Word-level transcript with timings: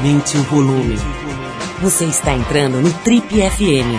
Aumente 0.00 0.34
o 0.38 0.42
volume. 0.44 0.96
Você 1.82 2.06
está 2.06 2.32
entrando 2.32 2.80
no 2.80 2.90
Trip 3.00 3.26
FM. 3.28 3.92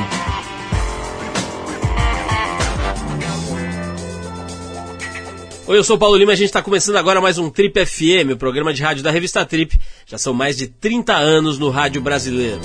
Oi, 5.68 5.78
eu 5.78 5.84
sou 5.84 5.98
o 5.98 6.00
Paulo 6.00 6.18
Lima 6.18 6.32
e 6.32 6.34
a 6.34 6.38
gente 6.38 6.48
está 6.48 6.60
começando 6.64 6.96
agora 6.96 7.22
mais 7.22 7.38
um 7.38 7.52
Trip 7.52 7.86
FM, 7.86 8.34
o 8.34 8.36
programa 8.36 8.74
de 8.74 8.82
rádio 8.82 9.04
da 9.04 9.12
revista 9.12 9.46
Trip. 9.46 9.80
Já 10.08 10.18
são 10.18 10.34
mais 10.34 10.58
de 10.58 10.70
30 10.70 11.14
anos 11.14 11.60
no 11.60 11.70
rádio 11.70 12.02
brasileiro. 12.02 12.62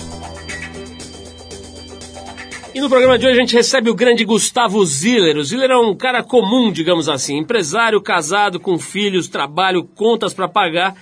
E 2.74 2.80
no 2.80 2.88
programa 2.88 3.18
de 3.18 3.26
hoje 3.26 3.36
a 3.36 3.40
gente 3.40 3.54
recebe 3.54 3.90
o 3.90 3.94
grande 3.94 4.24
Gustavo 4.24 4.82
Ziller. 4.86 5.36
O 5.36 5.44
Ziller 5.44 5.72
é 5.72 5.76
um 5.76 5.94
cara 5.94 6.22
comum, 6.22 6.72
digamos 6.72 7.06
assim, 7.06 7.36
empresário, 7.36 8.00
casado, 8.00 8.58
com 8.58 8.78
filhos, 8.78 9.28
trabalho, 9.28 9.84
contas 9.84 10.32
para 10.32 10.48
pagar 10.48 10.96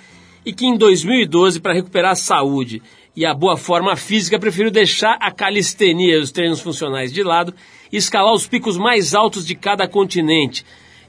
e 0.45 0.53
que 0.53 0.67
em 0.67 0.77
2012, 0.77 1.61
para 1.61 1.73
recuperar 1.73 2.13
a 2.13 2.17
saúde 2.17 2.83
e 3.17 3.25
a 3.25 3.33
boa 3.33 3.57
forma 3.57 3.97
física, 3.97 4.39
preferiu 4.39 4.71
deixar 4.71 5.17
a 5.21 5.31
calistenia 5.31 6.17
e 6.17 6.21
os 6.21 6.33
treinos 6.33 6.61
funcionais 6.61 7.13
de 7.13 7.23
lado 7.23 7.55
e 7.93 7.97
escalar 7.97 8.35
os 8.35 8.47
picos 8.47 8.77
mais 8.77 9.15
altos 9.15 9.47
de 9.47 9.55
cada 9.55 9.87
continente. 9.87 10.65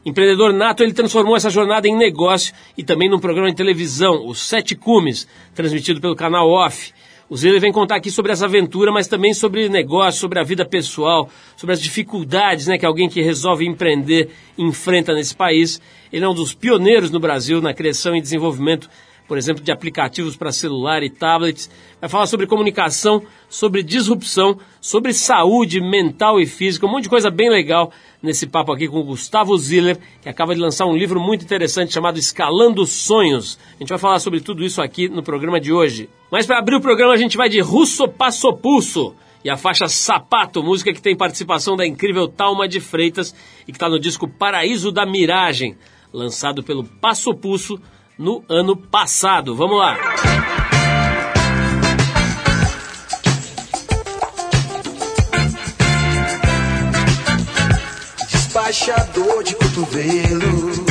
Empreendedor 0.05 0.53
nato, 0.53 0.83
ele 0.83 0.93
transformou 0.93 1.35
essa 1.35 1.49
jornada 1.49 1.87
em 1.87 1.97
negócio 1.97 2.53
e 2.77 2.83
também 2.83 3.09
num 3.09 3.19
programa 3.19 3.49
de 3.49 3.55
televisão, 3.55 4.27
os 4.27 4.39
Sete 4.39 4.75
Cumes, 4.75 5.27
transmitido 5.55 5.99
pelo 5.99 6.15
canal 6.15 6.47
Off. 6.47 6.93
O 7.27 7.35
Ziller 7.35 7.59
vem 7.59 7.71
contar 7.71 7.95
aqui 7.95 8.11
sobre 8.11 8.31
essa 8.31 8.45
aventura, 8.45 8.91
mas 8.91 9.07
também 9.07 9.33
sobre 9.33 9.67
negócio, 9.67 10.21
sobre 10.21 10.37
a 10.37 10.43
vida 10.43 10.63
pessoal, 10.63 11.27
sobre 11.57 11.73
as 11.73 11.81
dificuldades 11.81 12.67
né, 12.67 12.77
que 12.77 12.85
alguém 12.85 13.09
que 13.09 13.19
resolve 13.19 13.65
empreender 13.65 14.29
enfrenta 14.55 15.11
nesse 15.11 15.35
país. 15.35 15.81
Ele 16.13 16.23
é 16.23 16.29
um 16.29 16.35
dos 16.35 16.53
pioneiros 16.53 17.09
no 17.09 17.19
Brasil 17.19 17.59
na 17.59 17.73
criação 17.73 18.15
e 18.15 18.21
desenvolvimento, 18.21 18.87
por 19.27 19.37
exemplo, 19.37 19.63
de 19.63 19.71
aplicativos 19.71 20.35
para 20.35 20.51
celular 20.51 21.03
e 21.03 21.09
tablets. 21.09 21.69
Vai 21.99 22.09
falar 22.09 22.27
sobre 22.27 22.45
comunicação, 22.47 23.23
sobre 23.49 23.81
disrupção, 23.81 24.57
sobre 24.79 25.13
saúde 25.13 25.81
mental 25.81 26.39
e 26.39 26.45
física, 26.45 26.85
um 26.85 26.91
monte 26.91 27.03
de 27.03 27.09
coisa 27.09 27.29
bem 27.29 27.49
legal 27.49 27.91
nesse 28.21 28.47
papo 28.47 28.71
aqui 28.71 28.87
com 28.87 28.99
o 28.99 29.03
Gustavo 29.03 29.57
Ziller, 29.57 29.97
que 30.21 30.29
acaba 30.29 30.53
de 30.53 30.61
lançar 30.61 30.85
um 30.85 30.95
livro 30.95 31.19
muito 31.19 31.43
interessante 31.43 31.93
chamado 31.93 32.17
Escalando 32.17 32.85
Sonhos. 32.85 33.59
A 33.75 33.79
gente 33.79 33.89
vai 33.89 33.97
falar 33.97 34.19
sobre 34.19 34.41
tudo 34.41 34.63
isso 34.63 34.81
aqui 34.81 35.07
no 35.07 35.23
programa 35.23 35.59
de 35.59 35.71
hoje. 35.71 36.09
Mas 36.31 36.45
para 36.45 36.59
abrir 36.59 36.75
o 36.75 36.81
programa 36.81 37.13
a 37.13 37.17
gente 37.17 37.37
vai 37.37 37.49
de 37.49 37.59
Russo 37.59 38.07
Passo 38.07 38.51
Pulso 38.53 39.15
e 39.43 39.49
a 39.49 39.57
faixa 39.57 39.87
Sapato, 39.87 40.63
música 40.63 40.91
que 40.91 41.01
tem 41.01 41.15
participação 41.15 41.75
da 41.75 41.85
incrível 41.85 42.27
Talma 42.27 42.67
de 42.67 42.79
Freitas 42.79 43.33
e 43.67 43.71
que 43.71 43.77
está 43.77 43.87
no 43.87 43.99
disco 43.99 44.27
Paraíso 44.27 44.91
da 44.91 45.05
Miragem, 45.05 45.77
lançado 46.11 46.63
pelo 46.63 46.83
Passo 46.83 47.31
Pulso 47.31 47.79
no 48.17 48.43
ano 48.49 48.75
passado. 48.75 49.55
Vamos 49.55 49.77
lá! 49.77 49.97
Despachador 58.31 59.43
de 59.43 59.55
cotovelo. 59.55 60.85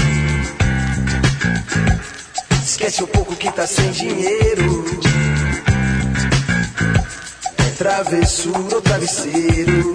Esquece 2.62 3.02
um 3.02 3.06
pouco 3.06 3.34
que 3.36 3.50
tá 3.50 3.66
sem 3.66 3.90
dinheiro. 3.90 4.84
É 7.58 7.70
travessura 7.76 8.76
ou 8.76 8.82
travesseiro. 8.82 9.94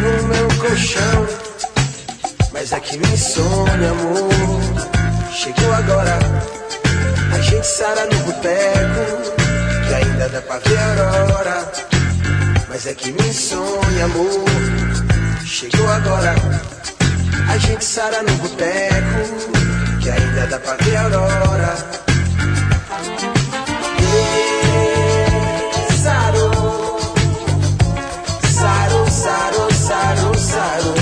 No 0.00 0.28
meu 0.28 0.48
colchão. 0.60 1.26
Mas 2.52 2.72
é 2.72 2.80
que 2.80 2.96
me 2.98 3.06
insônia, 3.08 3.90
amor 3.90 4.73
Chegou 5.34 5.72
agora. 5.74 6.16
A 7.34 7.38
gente 7.40 7.66
sara 7.66 8.06
no 8.06 8.18
boteco 8.20 9.32
Que 9.88 9.94
ainda 9.94 10.28
dá 10.28 10.40
pra 10.40 10.58
ver 10.58 10.78
a 10.78 11.18
aurora 11.18 11.72
Mas 12.68 12.86
é 12.86 12.94
que 12.94 13.10
me 13.10 13.28
insônia, 13.28 14.04
amor. 14.04 14.44
Chegou 15.44 15.90
agora. 15.90 16.36
A 17.48 17.58
gente 17.58 17.84
sara 17.84 18.22
no 18.22 18.32
boteco 18.36 19.98
Que 20.00 20.10
ainda 20.10 20.46
dá 20.46 20.58
pra 20.60 20.76
ver 20.76 20.96
a 20.96 21.02
aurora. 21.02 21.74
Ê, 23.98 25.92
Sarou 26.00 27.00
Sarou, 28.54 29.10
sarou, 29.10 29.72
sarou, 29.72 30.34
sarou, 30.38 30.96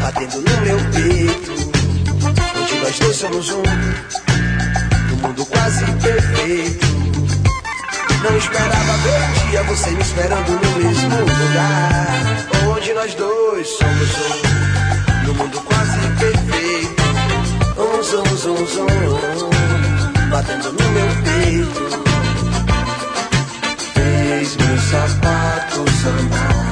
Batendo 0.00 0.40
no 0.42 0.60
meu 0.60 0.78
peito. 0.92 1.52
Onde 2.56 2.74
nós 2.76 2.98
dois 3.00 3.16
somos 3.16 3.50
um 3.50 3.62
No 5.10 5.16
mundo 5.16 5.44
quase 5.46 5.84
perfeito. 5.84 6.86
Não 8.22 8.38
esperava 8.38 8.92
ver 8.98 9.22
um 9.22 9.50
dia 9.50 9.62
você 9.64 9.90
me 9.90 10.02
esperando 10.02 10.52
no 10.52 10.78
mesmo 10.78 11.08
lugar 11.18 12.46
Onde 12.70 12.94
nós 12.94 13.12
dois 13.14 13.68
somos 13.68 14.14
um 14.18 15.26
No 15.26 15.34
mundo 15.34 15.60
quase 15.62 15.98
perfeito. 16.20 17.02
Um 17.76 18.02
zum 18.04 18.36
zum 18.36 18.66
zum 18.66 19.50
Batendo 20.30 20.72
no 20.72 20.90
meu 20.92 21.08
peito. 21.24 22.02
Fez 23.92 24.56
meu 24.56 24.78
sapato 24.78 25.84
sambar. 26.00 26.71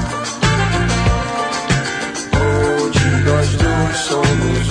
Nós 3.23 3.55
dois 3.55 3.97
somos 3.97 4.70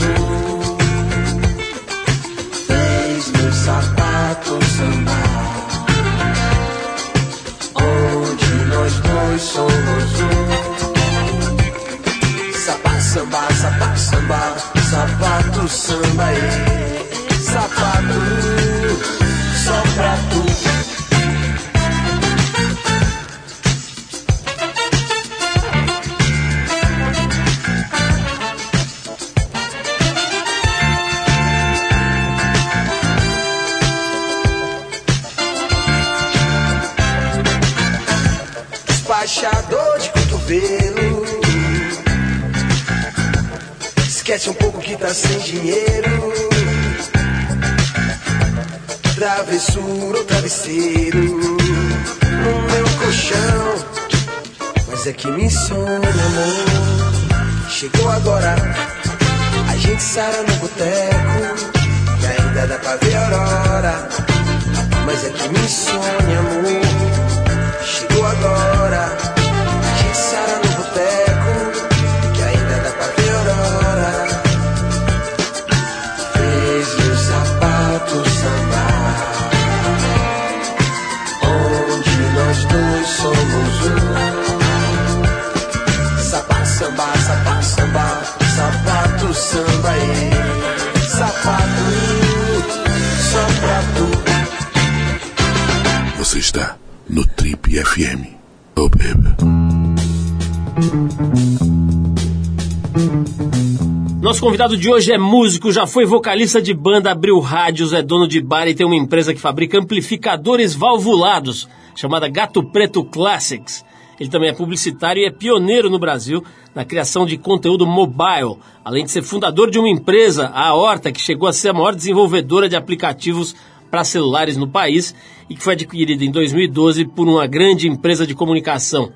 Nosso 104.20 104.42
convidado 104.42 104.76
de 104.76 104.90
hoje 104.90 105.12
é 105.12 105.18
músico, 105.18 105.72
já 105.72 105.86
foi 105.86 106.04
vocalista 106.04 106.60
de 106.60 106.74
banda, 106.74 107.10
abriu 107.10 107.38
rádios, 107.40 107.92
é 107.92 108.02
dono 108.02 108.28
de 108.28 108.40
bar 108.40 108.68
e 108.68 108.74
tem 108.74 108.86
uma 108.86 108.94
empresa 108.94 109.32
que 109.32 109.40
fabrica 109.40 109.78
amplificadores 109.78 110.74
valvulados, 110.74 111.66
chamada 111.94 112.28
Gato 112.28 112.62
Preto 112.62 113.02
Classics. 113.02 113.84
Ele 114.20 114.28
também 114.28 114.50
é 114.50 114.52
publicitário 114.52 115.22
e 115.22 115.24
é 115.24 115.30
pioneiro 115.30 115.88
no 115.88 115.98
Brasil 115.98 116.44
na 116.74 116.84
criação 116.84 117.24
de 117.24 117.38
conteúdo 117.38 117.86
mobile, 117.86 118.58
além 118.84 119.04
de 119.04 119.10
ser 119.10 119.22
fundador 119.22 119.70
de 119.70 119.78
uma 119.78 119.88
empresa, 119.88 120.50
a 120.54 120.74
Horta, 120.74 121.10
que 121.10 121.20
chegou 121.20 121.48
a 121.48 121.52
ser 121.52 121.70
a 121.70 121.72
maior 121.72 121.94
desenvolvedora 121.94 122.68
de 122.68 122.76
aplicativos 122.76 123.56
para 123.90 124.04
celulares 124.04 124.58
no 124.58 124.68
país 124.68 125.14
e 125.48 125.54
que 125.54 125.62
foi 125.62 125.72
adquirida 125.72 126.22
em 126.22 126.30
2012 126.30 127.06
por 127.06 127.26
uma 127.26 127.46
grande 127.46 127.88
empresa 127.88 128.26
de 128.26 128.34
comunicação. 128.34 129.10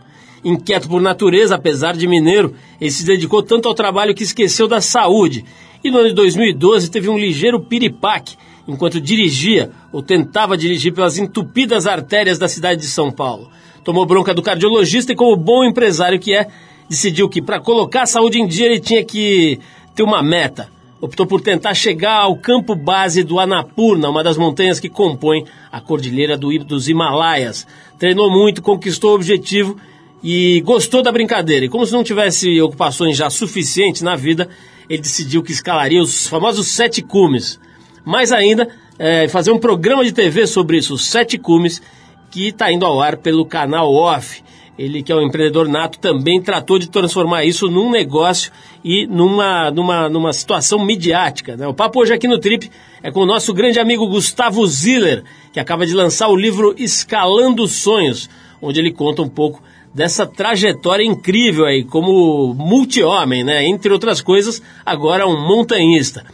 Inquieto 0.44 0.88
por 0.88 1.00
natureza, 1.00 1.54
apesar 1.54 1.96
de 1.96 2.06
mineiro, 2.06 2.54
ele 2.80 2.90
se 2.90 3.04
dedicou 3.04 3.42
tanto 3.42 3.66
ao 3.66 3.74
trabalho 3.74 4.14
que 4.14 4.24
esqueceu 4.24 4.68
da 4.68 4.80
saúde. 4.80 5.44
E 5.82 5.90
no 5.90 5.98
ano 5.98 6.08
de 6.08 6.14
2012 6.14 6.90
teve 6.90 7.08
um 7.08 7.18
ligeiro 7.18 7.60
piripaque 7.60 8.36
enquanto 8.66 9.00
dirigia 9.00 9.70
ou 9.92 10.02
tentava 10.02 10.56
dirigir 10.56 10.92
pelas 10.92 11.18
entupidas 11.18 11.86
artérias 11.86 12.38
da 12.38 12.48
cidade 12.48 12.80
de 12.80 12.86
São 12.86 13.10
Paulo. 13.10 13.48
Tomou 13.82 14.06
bronca 14.06 14.32
do 14.32 14.42
cardiologista 14.42 15.12
e, 15.12 15.16
como 15.16 15.36
bom 15.36 15.64
empresário 15.64 16.18
que 16.18 16.34
é, 16.34 16.48
decidiu 16.88 17.28
que 17.28 17.42
para 17.42 17.60
colocar 17.60 18.02
a 18.02 18.06
saúde 18.06 18.38
em 18.38 18.46
dia 18.46 18.66
ele 18.66 18.80
tinha 18.80 19.04
que 19.04 19.58
ter 19.94 20.02
uma 20.02 20.22
meta. 20.22 20.68
Optou 21.00 21.26
por 21.26 21.42
tentar 21.42 21.74
chegar 21.74 22.22
ao 22.22 22.36
campo 22.36 22.74
base 22.74 23.22
do 23.22 23.38
Annapurna, 23.38 24.08
uma 24.08 24.24
das 24.24 24.38
montanhas 24.38 24.80
que 24.80 24.88
compõem 24.88 25.44
a 25.70 25.80
cordilheira 25.80 26.36
do, 26.36 26.50
dos 26.60 26.88
Himalaias. 26.88 27.66
Treinou 27.98 28.30
muito, 28.30 28.62
conquistou 28.62 29.10
o 29.10 29.14
objetivo 29.14 29.76
e 30.24 30.62
gostou 30.62 31.02
da 31.02 31.12
brincadeira. 31.12 31.66
E 31.66 31.68
como 31.68 31.84
se 31.84 31.92
não 31.92 32.02
tivesse 32.02 32.58
ocupações 32.62 33.14
já 33.14 33.28
suficientes 33.28 34.00
na 34.00 34.16
vida, 34.16 34.48
ele 34.88 35.02
decidiu 35.02 35.42
que 35.42 35.52
escalaria 35.52 36.00
os 36.00 36.26
famosos 36.26 36.68
sete 36.68 37.02
cumes. 37.02 37.60
Mais 38.06 38.32
ainda, 38.32 38.66
é, 38.98 39.28
fazer 39.28 39.52
um 39.52 39.58
programa 39.58 40.02
de 40.02 40.12
TV 40.12 40.46
sobre 40.46 40.78
isso, 40.78 40.94
os 40.94 41.04
sete 41.04 41.36
cumes, 41.36 41.82
que 42.30 42.48
está 42.48 42.72
indo 42.72 42.86
ao 42.86 43.02
ar 43.02 43.18
pelo 43.18 43.44
canal 43.44 43.92
Off. 43.92 44.42
Ele, 44.78 45.02
que 45.02 45.12
é 45.12 45.14
um 45.14 45.22
empreendedor 45.22 45.68
nato, 45.68 45.98
também 45.98 46.40
tratou 46.40 46.78
de 46.78 46.88
transformar 46.88 47.44
isso 47.44 47.68
num 47.68 47.90
negócio 47.90 48.50
e 48.82 49.06
numa, 49.06 49.70
numa, 49.70 50.08
numa 50.08 50.32
situação 50.32 50.84
midiática. 50.84 51.54
Né? 51.54 51.68
O 51.68 51.74
papo 51.74 52.00
hoje 52.00 52.14
aqui 52.14 52.26
no 52.26 52.38
Trip 52.38 52.70
é 53.02 53.10
com 53.12 53.20
o 53.20 53.26
nosso 53.26 53.52
grande 53.52 53.78
amigo 53.78 54.08
Gustavo 54.08 54.66
Ziller, 54.66 55.22
que 55.52 55.60
acaba 55.60 55.86
de 55.86 55.94
lançar 55.94 56.28
o 56.28 56.34
livro 56.34 56.74
Escalando 56.78 57.68
Sonhos, 57.68 58.28
onde 58.60 58.80
ele 58.80 58.90
conta 58.90 59.22
um 59.22 59.28
pouco 59.28 59.62
dessa 59.94 60.26
trajetória 60.26 61.04
incrível 61.04 61.64
aí, 61.64 61.84
como 61.84 62.52
multi-homem, 62.54 63.44
né? 63.44 63.64
Entre 63.64 63.92
outras 63.92 64.20
coisas, 64.20 64.60
agora 64.84 65.26
um 65.26 65.40
montanhista. 65.46 66.24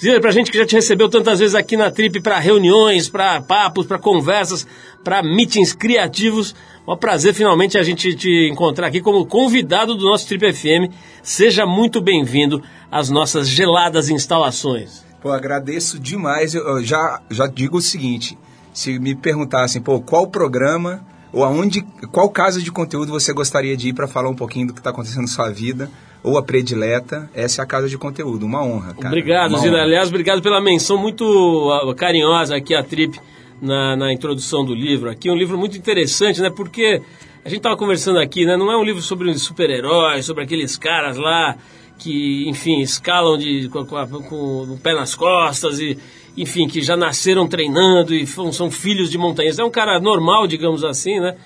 Ziller, 0.00 0.20
pra 0.20 0.30
gente 0.30 0.52
que 0.52 0.58
já 0.58 0.64
te 0.64 0.76
recebeu 0.76 1.08
tantas 1.08 1.40
vezes 1.40 1.56
aqui 1.56 1.76
na 1.76 1.90
Trip 1.90 2.20
para 2.20 2.38
reuniões, 2.38 3.08
para 3.08 3.42
papos, 3.42 3.84
para 3.84 3.98
conversas, 3.98 4.64
para 5.02 5.24
meetings 5.24 5.72
criativos, 5.72 6.54
é 6.86 6.90
um 6.92 6.96
prazer 6.96 7.34
finalmente 7.34 7.76
a 7.76 7.82
gente 7.82 8.14
te 8.14 8.48
encontrar 8.48 8.86
aqui 8.86 9.00
como 9.00 9.26
convidado 9.26 9.96
do 9.96 10.04
nosso 10.04 10.28
Trip 10.28 10.52
FM. 10.52 10.94
Seja 11.20 11.66
muito 11.66 12.00
bem-vindo 12.00 12.62
às 12.90 13.10
nossas 13.10 13.48
geladas 13.48 14.08
instalações. 14.08 15.04
Pô, 15.20 15.32
agradeço 15.32 15.98
demais. 15.98 16.54
Eu 16.54 16.82
já, 16.84 17.20
já 17.28 17.48
digo 17.48 17.78
o 17.78 17.82
seguinte: 17.82 18.38
se 18.72 19.00
me 19.00 19.16
perguntassem, 19.16 19.82
pô, 19.82 20.00
qual 20.00 20.28
programa 20.28 21.04
ou 21.32 21.44
aonde, 21.44 21.82
qual 22.10 22.28
casa 22.30 22.60
de 22.60 22.70
conteúdo 22.70 23.12
você 23.12 23.32
gostaria 23.32 23.76
de 23.76 23.88
ir 23.88 23.92
para 23.92 24.08
falar 24.08 24.28
um 24.28 24.34
pouquinho 24.34 24.68
do 24.68 24.72
que 24.72 24.80
está 24.80 24.90
acontecendo 24.90 25.22
na 25.22 25.28
sua 25.28 25.50
vida, 25.50 25.90
ou 26.22 26.36
a 26.36 26.42
predileta, 26.42 27.30
essa 27.34 27.62
é 27.62 27.64
a 27.64 27.66
casa 27.66 27.88
de 27.88 27.96
conteúdo, 27.96 28.44
uma 28.44 28.62
honra, 28.62 28.94
cara. 28.94 29.08
Obrigado, 29.08 29.50
uma 29.50 29.58
honra. 29.58 29.82
Aliás, 29.82 30.08
obrigado 30.08 30.42
pela 30.42 30.60
menção 30.60 30.98
muito 30.98 31.24
uh, 31.24 31.94
carinhosa 31.94 32.56
aqui 32.56 32.74
à 32.74 32.82
Trip 32.82 33.18
na, 33.60 33.96
na 33.96 34.12
introdução 34.12 34.64
do 34.64 34.74
livro. 34.74 35.10
Aqui 35.10 35.28
é 35.28 35.32
um 35.32 35.36
livro 35.36 35.56
muito 35.56 35.76
interessante, 35.76 36.40
né? 36.40 36.50
Porque 36.50 37.02
a 37.44 37.48
gente 37.48 37.58
estava 37.58 37.76
conversando 37.76 38.18
aqui, 38.18 38.44
né? 38.44 38.56
Não 38.56 38.70
é 38.70 38.76
um 38.76 38.82
livro 38.82 39.00
sobre 39.02 39.32
super-heróis, 39.38 40.26
sobre 40.26 40.44
aqueles 40.44 40.76
caras 40.76 41.16
lá 41.16 41.56
que, 41.98 42.48
enfim, 42.48 42.80
escalam 42.80 43.36
de, 43.36 43.68
com, 43.68 43.84
com, 43.84 44.22
com 44.22 44.62
o 44.72 44.78
pé 44.82 44.94
nas 44.94 45.14
costas 45.14 45.80
e, 45.80 45.98
enfim, 46.36 46.68
que 46.68 46.80
já 46.80 46.96
nasceram 46.96 47.46
treinando 47.46 48.14
e 48.14 48.26
são, 48.26 48.70
filhos 48.70 49.10
de 49.10 49.18
montanhas. 49.18 49.58
É 49.58 49.64
um 49.64 49.70
cara 49.70 49.98
normal, 50.00 50.46
digamos 50.46 50.84
assim, 50.84 51.20
né? 51.20 51.36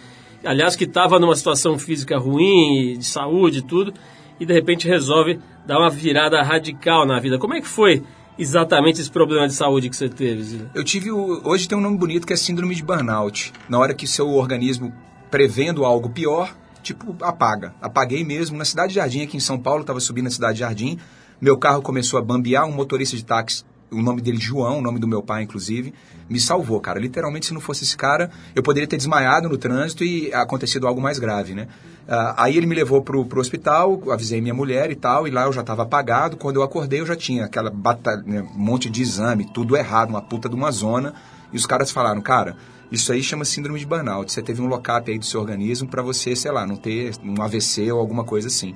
Aliás, 0.44 0.75
que 0.75 0.84
estava 0.84 1.19
numa 1.19 1.37
situação 1.37 1.79
física 1.79 2.19
ruim, 2.19 2.96
de 2.99 3.05
saúde 3.05 3.58
e 3.58 3.62
tudo, 3.62 3.94
e 4.40 4.44
de 4.44 4.52
repente 4.52 4.88
resolve 4.88 5.38
dar 5.67 5.79
uma 5.79 5.88
virada 5.88 6.43
radical 6.43 7.06
na 7.06 7.20
vida. 7.20 7.38
Como 7.38 7.55
é 7.55 7.61
que 7.61 7.69
foi 7.69 8.02
exatamente 8.38 9.00
esse 9.00 9.11
problema 9.11 9.46
de 9.46 9.55
saúde 9.55 9.88
que 9.88 9.96
você 9.96 10.08
teve, 10.08 10.43
Zila? 10.43 10.70
Eu 10.75 10.82
tive. 10.82 11.11
Hoje 11.12 11.69
tem 11.69 11.79
um 11.79 11.81
nome 11.81 11.96
bonito 11.96 12.26
que 12.26 12.32
é 12.32 12.37
síndrome 12.37 12.75
de 12.75 12.82
burnout. 12.82 13.52
Na 13.69 13.79
hora 13.79 13.94
que 13.94 14.06
seu 14.06 14.29
organismo, 14.31 14.93
prevendo 15.31 15.84
algo 15.84 16.11
pior, 16.11 16.55
tipo, 16.82 17.17
apaga. 17.23 17.75
Apaguei 17.81 18.25
mesmo. 18.25 18.58
Na 18.58 18.64
Cidade 18.64 18.88
de 18.88 18.94
Jardim, 18.96 19.23
aqui 19.23 19.37
em 19.37 19.40
São 19.40 19.58
Paulo, 19.58 19.82
estava 19.82 20.00
subindo 20.00 20.25
na 20.25 20.31
Cidade 20.31 20.55
de 20.55 20.61
Jardim. 20.61 20.99
Meu 21.40 21.56
carro 21.56 21.82
começou 21.82 22.19
a 22.19 22.23
bambear, 22.23 22.67
um 22.67 22.73
motorista 22.73 23.17
de 23.17 23.25
táxi 23.25 23.64
o 23.92 24.02
nome 24.02 24.20
dele 24.20 24.38
João, 24.38 24.78
o 24.78 24.82
nome 24.82 24.98
do 24.98 25.06
meu 25.06 25.22
pai, 25.22 25.42
inclusive, 25.42 25.92
me 26.28 26.40
salvou, 26.40 26.80
cara. 26.80 26.98
Literalmente, 26.98 27.46
se 27.46 27.54
não 27.54 27.60
fosse 27.60 27.84
esse 27.84 27.96
cara, 27.96 28.30
eu 28.54 28.62
poderia 28.62 28.86
ter 28.86 28.96
desmaiado 28.96 29.48
no 29.48 29.58
trânsito 29.58 30.04
e 30.04 30.32
acontecido 30.32 30.86
algo 30.86 31.00
mais 31.00 31.18
grave, 31.18 31.54
né? 31.54 31.68
Uh, 32.08 32.34
aí 32.36 32.56
ele 32.56 32.66
me 32.66 32.74
levou 32.74 33.02
pro, 33.02 33.24
pro 33.24 33.40
hospital, 33.40 34.02
avisei 34.10 34.40
minha 34.40 34.54
mulher 34.54 34.90
e 34.90 34.96
tal, 34.96 35.28
e 35.28 35.30
lá 35.30 35.44
eu 35.44 35.52
já 35.52 35.60
estava 35.60 35.82
apagado. 35.82 36.36
Quando 36.36 36.56
eu 36.56 36.62
acordei, 36.62 37.00
eu 37.00 37.06
já 37.06 37.14
tinha 37.14 37.44
aquela 37.44 37.70
batalha, 37.70 38.22
né, 38.26 38.42
um 38.42 38.58
monte 38.58 38.90
de 38.90 39.02
exame, 39.02 39.46
tudo 39.52 39.76
errado, 39.76 40.10
uma 40.10 40.22
puta 40.22 40.48
de 40.48 40.54
uma 40.54 40.70
zona. 40.70 41.14
E 41.52 41.56
os 41.56 41.66
caras 41.66 41.90
falaram, 41.90 42.20
cara, 42.20 42.56
isso 42.90 43.12
aí 43.12 43.22
chama 43.22 43.44
síndrome 43.44 43.78
de 43.78 43.86
burnout. 43.86 44.32
Você 44.32 44.42
teve 44.42 44.60
um 44.60 44.66
lock-up 44.66 45.10
aí 45.10 45.18
do 45.18 45.24
seu 45.24 45.40
organismo 45.40 45.88
para 45.88 46.02
você, 46.02 46.34
sei 46.34 46.50
lá, 46.50 46.66
não 46.66 46.76
ter 46.76 47.12
um 47.22 47.40
AVC 47.40 47.92
ou 47.92 48.00
alguma 48.00 48.24
coisa 48.24 48.48
assim 48.48 48.74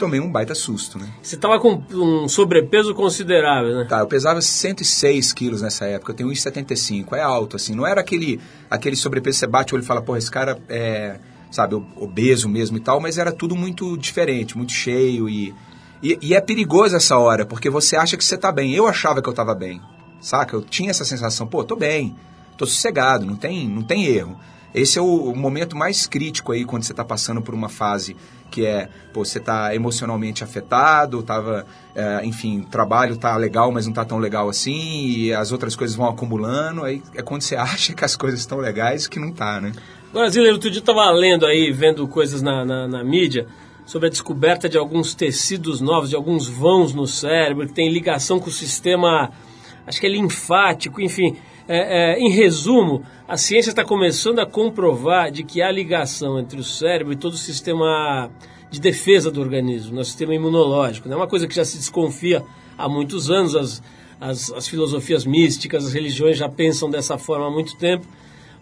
tomei 0.00 0.18
um 0.18 0.32
baita 0.32 0.54
susto, 0.54 0.98
né? 0.98 1.06
Você 1.22 1.36
tava 1.36 1.60
com 1.60 1.82
um 1.92 2.26
sobrepeso 2.26 2.94
considerável, 2.94 3.76
né? 3.76 3.86
Tá, 3.88 4.00
eu 4.00 4.06
pesava 4.06 4.40
106 4.40 5.32
quilos 5.34 5.60
nessa 5.60 5.84
época, 5.84 6.12
eu 6.12 6.16
tenho 6.16 6.30
1,75, 6.30 7.12
é 7.12 7.20
alto, 7.20 7.56
assim, 7.56 7.74
não 7.74 7.86
era 7.86 8.00
aquele, 8.00 8.40
aquele 8.70 8.96
sobrepeso 8.96 9.36
que 9.36 9.40
você 9.40 9.46
bate 9.46 9.74
o 9.74 9.76
olho 9.76 9.84
e 9.84 9.86
fala, 9.86 10.00
porra, 10.00 10.18
esse 10.18 10.30
cara 10.30 10.58
é, 10.68 11.20
sabe, 11.50 11.74
obeso 11.96 12.48
mesmo 12.48 12.78
e 12.78 12.80
tal, 12.80 12.98
mas 12.98 13.18
era 13.18 13.30
tudo 13.30 13.54
muito 13.54 13.96
diferente, 13.98 14.56
muito 14.56 14.72
cheio 14.72 15.28
e, 15.28 15.54
e, 16.02 16.18
e 16.22 16.34
é 16.34 16.40
perigoso 16.40 16.96
essa 16.96 17.18
hora, 17.18 17.44
porque 17.44 17.68
você 17.68 17.94
acha 17.96 18.16
que 18.16 18.24
você 18.24 18.38
tá 18.38 18.50
bem. 18.50 18.72
Eu 18.72 18.86
achava 18.86 19.20
que 19.20 19.28
eu 19.28 19.34
tava 19.34 19.54
bem, 19.54 19.82
saca? 20.20 20.56
Eu 20.56 20.62
tinha 20.62 20.90
essa 20.90 21.04
sensação, 21.04 21.46
pô, 21.46 21.62
tô 21.62 21.76
bem, 21.76 22.16
tô 22.56 22.64
sossegado, 22.64 23.26
não 23.26 23.36
tem, 23.36 23.68
não 23.68 23.82
tem 23.82 24.06
erro. 24.06 24.38
Esse 24.74 24.98
é 24.98 25.02
o, 25.02 25.34
momento 25.34 25.76
mais 25.76 26.06
crítico 26.06 26.52
aí 26.52 26.64
quando 26.64 26.84
você 26.84 26.92
está 26.92 27.04
passando 27.04 27.42
por 27.42 27.54
uma 27.54 27.68
fase 27.68 28.16
que 28.50 28.66
é, 28.66 28.88
pô, 29.12 29.24
você 29.24 29.38
está 29.38 29.74
emocionalmente 29.74 30.42
afetado, 30.42 31.22
tava, 31.22 31.64
é, 31.94 32.24
enfim, 32.24 32.62
trabalho 32.62 33.16
tá 33.16 33.36
legal, 33.36 33.70
mas 33.70 33.86
não 33.86 33.92
tá 33.92 34.04
tão 34.04 34.18
legal 34.18 34.48
assim, 34.48 35.06
e 35.06 35.32
as 35.32 35.52
outras 35.52 35.76
coisas 35.76 35.96
vão 35.96 36.08
acumulando, 36.08 36.84
aí 36.84 37.00
é 37.14 37.22
quando 37.22 37.42
você 37.42 37.54
acha 37.56 37.94
que 37.94 38.04
as 38.04 38.16
coisas 38.16 38.40
estão 38.40 38.58
legais 38.58 39.06
que 39.06 39.20
não 39.20 39.32
tá, 39.32 39.60
né? 39.60 39.72
Zila, 40.28 40.50
outro 40.50 40.70
dia 40.70 40.80
estava 40.80 41.08
lendo 41.10 41.46
aí, 41.46 41.70
vendo 41.70 42.06
coisas 42.08 42.42
na, 42.42 42.64
na, 42.64 42.88
na 42.88 43.04
mídia, 43.04 43.46
sobre 43.86 44.08
a 44.08 44.10
descoberta 44.10 44.68
de 44.68 44.76
alguns 44.76 45.14
tecidos 45.14 45.80
novos, 45.80 46.10
de 46.10 46.16
alguns 46.16 46.48
vãos 46.48 46.92
no 46.92 47.06
cérebro, 47.06 47.66
que 47.66 47.72
tem 47.72 47.92
ligação 47.92 48.40
com 48.40 48.48
o 48.48 48.52
sistema, 48.52 49.30
acho 49.86 50.00
que 50.00 50.06
é 50.06 50.10
linfático, 50.10 51.00
enfim. 51.00 51.36
É, 51.72 52.14
é, 52.14 52.18
em 52.18 52.28
resumo, 52.28 53.04
a 53.28 53.36
ciência 53.36 53.70
está 53.70 53.84
começando 53.84 54.40
a 54.40 54.44
comprovar 54.44 55.30
de 55.30 55.44
que 55.44 55.62
há 55.62 55.70
ligação 55.70 56.36
entre 56.36 56.58
o 56.58 56.64
cérebro 56.64 57.12
e 57.12 57.16
todo 57.16 57.34
o 57.34 57.36
sistema 57.36 58.28
de 58.68 58.80
defesa 58.80 59.30
do 59.30 59.40
organismo, 59.40 59.94
no 59.94 60.04
sistema 60.04 60.34
imunológico. 60.34 61.06
É 61.06 61.10
né? 61.10 61.16
uma 61.16 61.28
coisa 61.28 61.46
que 61.46 61.54
já 61.54 61.64
se 61.64 61.76
desconfia 61.76 62.42
há 62.76 62.88
muitos 62.88 63.30
anos, 63.30 63.54
as, 63.54 63.80
as, 64.20 64.52
as, 64.52 64.66
filosofias 64.66 65.24
místicas, 65.24 65.86
as 65.86 65.92
religiões 65.92 66.36
já 66.36 66.48
pensam 66.48 66.90
dessa 66.90 67.16
forma 67.16 67.46
há 67.46 67.50
muito 67.52 67.76
tempo, 67.76 68.04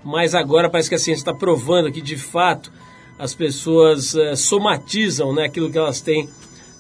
mas 0.05 0.35
agora 0.35 0.69
parece 0.69 0.91
que 0.91 0.95
a 0.95 0.99
ciência 0.99 1.23
está 1.23 1.33
provando 1.33 1.91
que, 1.91 2.03
de 2.03 2.19
fato, 2.19 2.71
as 3.19 3.33
pessoas 3.35 4.15
é, 4.15 4.37
somatizam 4.37 5.33
né, 5.33 5.47
aquilo 5.47 5.71
que 5.71 5.79
elas 5.79 6.03
têm 6.03 6.29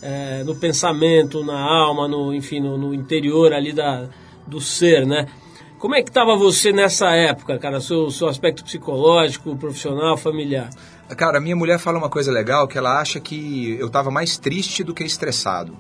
é, 0.03 0.45
no 0.45 0.55
pensamento, 0.55 1.43
na 1.43 1.59
alma, 1.59 2.07
no, 2.07 2.35
enfim, 2.35 2.61
no, 2.61 2.77
no 2.77 2.93
interior 2.93 3.55
ali 3.55 3.73
da, 3.73 4.11
do 4.47 4.61
ser, 4.61 5.07
né? 5.07 5.27
Como 5.79 5.95
é 5.95 6.03
que 6.03 6.11
estava 6.11 6.37
você 6.37 6.73
nessa 6.73 7.11
época, 7.11 7.57
cara? 7.59 7.81
Seu, 7.81 8.11
seu 8.11 8.29
aspecto 8.29 8.65
psicológico, 8.65 9.57
profissional, 9.57 10.17
familiar? 10.17 10.71
Cara, 11.17 11.41
minha 11.41 11.55
mulher 11.55 11.79
fala 11.79 11.99
uma 11.99 12.11
coisa 12.11 12.33
legal, 12.33 12.67
que 12.67 12.77
ela 12.77 13.01
acha 13.01 13.21
que 13.21 13.77
eu 13.79 13.87
estava 13.87 14.11
mais 14.11 14.37
triste 14.37 14.83
do 14.83 14.93
que 14.93 15.05
estressado. 15.05 15.77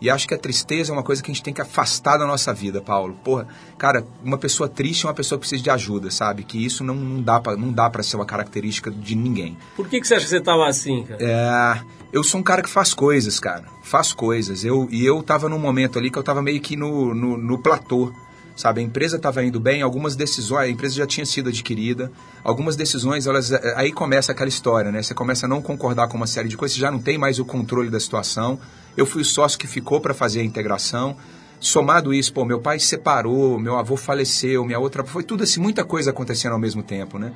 E 0.00 0.10
acho 0.10 0.28
que 0.28 0.34
a 0.34 0.38
tristeza 0.38 0.92
é 0.92 0.94
uma 0.94 1.02
coisa 1.02 1.22
que 1.22 1.30
a 1.30 1.34
gente 1.34 1.42
tem 1.42 1.54
que 1.54 1.60
afastar 1.60 2.18
da 2.18 2.26
nossa 2.26 2.52
vida, 2.52 2.80
Paulo. 2.80 3.16
Porra, 3.24 3.48
cara, 3.78 4.06
uma 4.22 4.38
pessoa 4.38 4.68
triste 4.68 5.06
é 5.06 5.08
uma 5.08 5.14
pessoa 5.14 5.38
que 5.38 5.40
precisa 5.40 5.62
de 5.62 5.70
ajuda, 5.70 6.10
sabe? 6.10 6.44
Que 6.44 6.62
isso 6.64 6.84
não, 6.84 6.94
não 6.94 7.22
dá 7.22 7.40
pra, 7.40 7.56
não 7.56 7.72
dá 7.72 7.88
para 7.88 8.02
ser 8.02 8.16
uma 8.16 8.26
característica 8.26 8.90
de 8.90 9.16
ninguém. 9.16 9.56
Por 9.74 9.88
que, 9.88 10.00
que 10.00 10.06
você 10.06 10.14
acha 10.14 10.24
que 10.24 10.30
você 10.30 10.40
tava 10.40 10.68
assim, 10.68 11.02
cara? 11.02 11.18
É, 11.20 11.80
eu 12.12 12.22
sou 12.22 12.40
um 12.40 12.42
cara 12.42 12.62
que 12.62 12.68
faz 12.68 12.92
coisas, 12.92 13.40
cara. 13.40 13.64
Faz 13.82 14.12
coisas. 14.12 14.64
Eu, 14.64 14.86
e 14.90 15.04
eu 15.04 15.22
tava 15.22 15.48
num 15.48 15.58
momento 15.58 15.98
ali 15.98 16.10
que 16.10 16.18
eu 16.18 16.22
tava 16.22 16.42
meio 16.42 16.60
que 16.60 16.76
no, 16.76 17.14
no, 17.14 17.36
no 17.38 17.58
platô. 17.58 18.12
Sabe, 18.56 18.80
a 18.80 18.82
empresa 18.82 19.18
estava 19.18 19.44
indo 19.44 19.60
bem, 19.60 19.82
algumas 19.82 20.16
decisões, 20.16 20.62
a 20.62 20.68
empresa 20.70 20.94
já 20.94 21.06
tinha 21.06 21.26
sido 21.26 21.50
adquirida, 21.50 22.10
algumas 22.42 22.74
decisões, 22.74 23.26
elas, 23.26 23.52
é, 23.52 23.74
aí 23.76 23.92
começa 23.92 24.32
aquela 24.32 24.48
história, 24.48 24.90
né? 24.90 25.02
Você 25.02 25.12
começa 25.12 25.44
a 25.44 25.48
não 25.48 25.60
concordar 25.60 26.08
com 26.08 26.16
uma 26.16 26.26
série 26.26 26.48
de 26.48 26.56
coisas, 26.56 26.74
você 26.74 26.80
já 26.80 26.90
não 26.90 26.98
tem 26.98 27.18
mais 27.18 27.38
o 27.38 27.44
controle 27.44 27.90
da 27.90 28.00
situação. 28.00 28.58
Eu 28.96 29.04
fui 29.04 29.20
o 29.20 29.24
sócio 29.26 29.58
que 29.58 29.66
ficou 29.66 30.00
para 30.00 30.14
fazer 30.14 30.40
a 30.40 30.42
integração. 30.42 31.18
Somado 31.60 32.14
isso, 32.14 32.32
pô, 32.32 32.46
meu 32.46 32.58
pai 32.58 32.78
se 32.78 32.86
separou, 32.86 33.58
meu 33.58 33.76
avô 33.76 33.94
faleceu, 33.94 34.64
minha 34.64 34.78
outra. 34.78 35.04
Foi 35.04 35.22
tudo 35.22 35.42
assim, 35.42 35.60
muita 35.60 35.84
coisa 35.84 36.10
acontecendo 36.10 36.52
ao 36.52 36.58
mesmo 36.58 36.82
tempo, 36.82 37.18
né? 37.18 37.32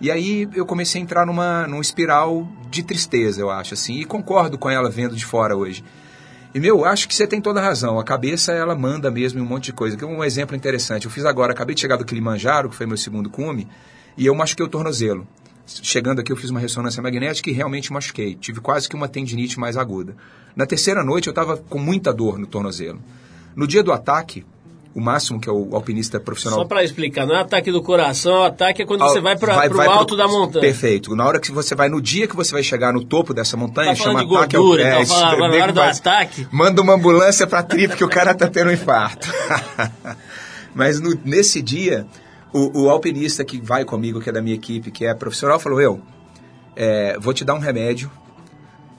E 0.00 0.08
aí 0.08 0.48
eu 0.54 0.64
comecei 0.64 1.00
a 1.00 1.04
entrar 1.04 1.26
numa, 1.26 1.66
numa 1.66 1.82
espiral 1.82 2.48
de 2.70 2.82
tristeza, 2.84 3.40
eu 3.40 3.50
acho, 3.50 3.74
assim, 3.74 3.94
e 3.94 4.04
concordo 4.04 4.56
com 4.56 4.70
ela 4.70 4.88
vendo 4.88 5.16
de 5.16 5.26
fora 5.26 5.56
hoje. 5.56 5.84
E, 6.52 6.58
meu, 6.58 6.84
acho 6.84 7.06
que 7.06 7.14
você 7.14 7.26
tem 7.26 7.40
toda 7.40 7.60
a 7.60 7.62
razão. 7.62 7.98
A 7.98 8.04
cabeça, 8.04 8.52
ela 8.52 8.74
manda 8.74 9.08
mesmo 9.10 9.40
um 9.40 9.46
monte 9.46 9.66
de 9.66 9.72
coisa. 9.72 9.96
Que 9.96 10.02
é 10.02 10.06
um 10.06 10.24
exemplo 10.24 10.56
interessante. 10.56 11.04
Eu 11.04 11.10
fiz 11.10 11.24
agora, 11.24 11.52
acabei 11.52 11.74
de 11.74 11.80
chegar 11.80 11.96
do 11.96 12.04
Kilimanjaro, 12.04 12.68
que 12.68 12.74
foi 12.74 12.86
meu 12.86 12.96
segundo 12.96 13.30
cume, 13.30 13.68
e 14.16 14.26
eu 14.26 14.34
machuquei 14.34 14.66
o 14.66 14.68
tornozelo. 14.68 15.26
Chegando 15.64 16.20
aqui, 16.20 16.32
eu 16.32 16.36
fiz 16.36 16.50
uma 16.50 16.58
ressonância 16.58 17.00
magnética 17.00 17.48
e 17.48 17.52
realmente 17.52 17.92
machuquei. 17.92 18.34
Tive 18.34 18.60
quase 18.60 18.88
que 18.88 18.96
uma 18.96 19.06
tendinite 19.06 19.60
mais 19.60 19.76
aguda. 19.76 20.16
Na 20.56 20.66
terceira 20.66 21.04
noite, 21.04 21.28
eu 21.28 21.30
estava 21.30 21.56
com 21.56 21.78
muita 21.78 22.12
dor 22.12 22.36
no 22.36 22.46
tornozelo. 22.46 23.00
No 23.54 23.68
dia 23.68 23.82
do 23.82 23.92
ataque, 23.92 24.44
o 24.94 25.00
Máximo, 25.00 25.40
que 25.40 25.48
é 25.48 25.52
o 25.52 25.74
alpinista 25.74 26.18
profissional. 26.18 26.60
Só 26.60 26.64
para 26.64 26.82
explicar, 26.82 27.26
não 27.26 27.34
é 27.34 27.40
ataque 27.40 27.70
do 27.70 27.82
coração, 27.82 28.42
ataque 28.42 28.82
é 28.82 28.86
quando 28.86 29.00
você 29.02 29.20
vai 29.20 29.36
para 29.36 29.54
o 29.56 29.80
alto 29.82 30.08
pro... 30.08 30.16
da 30.16 30.26
montanha. 30.26 30.60
Perfeito. 30.60 31.14
Na 31.14 31.26
hora 31.26 31.38
que 31.38 31.52
você 31.52 31.74
vai, 31.74 31.88
no 31.88 32.00
dia 32.00 32.26
que 32.26 32.34
você 32.34 32.52
vai 32.52 32.62
chegar 32.62 32.92
no 32.92 33.04
topo 33.04 33.32
dessa 33.32 33.56
montanha, 33.56 33.90
tá 33.90 34.02
chama 34.02 34.24
de 34.24 34.34
ataque. 34.34 34.56
Gordura, 34.56 34.82
é, 34.82 34.98
tá 35.00 35.06
falando, 35.06 35.56
na 35.56 35.62
hora 35.62 35.72
do 35.72 35.80
ataque. 35.80 36.48
Manda 36.50 36.82
uma 36.82 36.94
ambulância 36.94 37.46
para 37.46 37.60
a 37.60 37.62
tribo 37.62 37.96
que 37.96 38.04
o 38.04 38.08
cara 38.08 38.34
tá 38.34 38.48
tendo 38.48 38.68
um 38.68 38.72
infarto. 38.72 39.28
Mas 40.74 41.00
no, 41.00 41.18
nesse 41.24 41.62
dia, 41.62 42.06
o, 42.52 42.82
o, 42.82 42.90
alpinista 42.90 43.44
que 43.44 43.60
vai 43.60 43.84
comigo, 43.84 44.20
que 44.20 44.28
é 44.28 44.32
da 44.32 44.42
minha 44.42 44.54
equipe, 44.54 44.90
que 44.90 45.06
é 45.06 45.14
profissional, 45.14 45.60
falou: 45.60 45.80
Eu, 45.80 46.00
é, 46.74 47.16
vou 47.18 47.32
te 47.32 47.44
dar 47.44 47.54
um 47.54 47.58
remédio, 47.58 48.10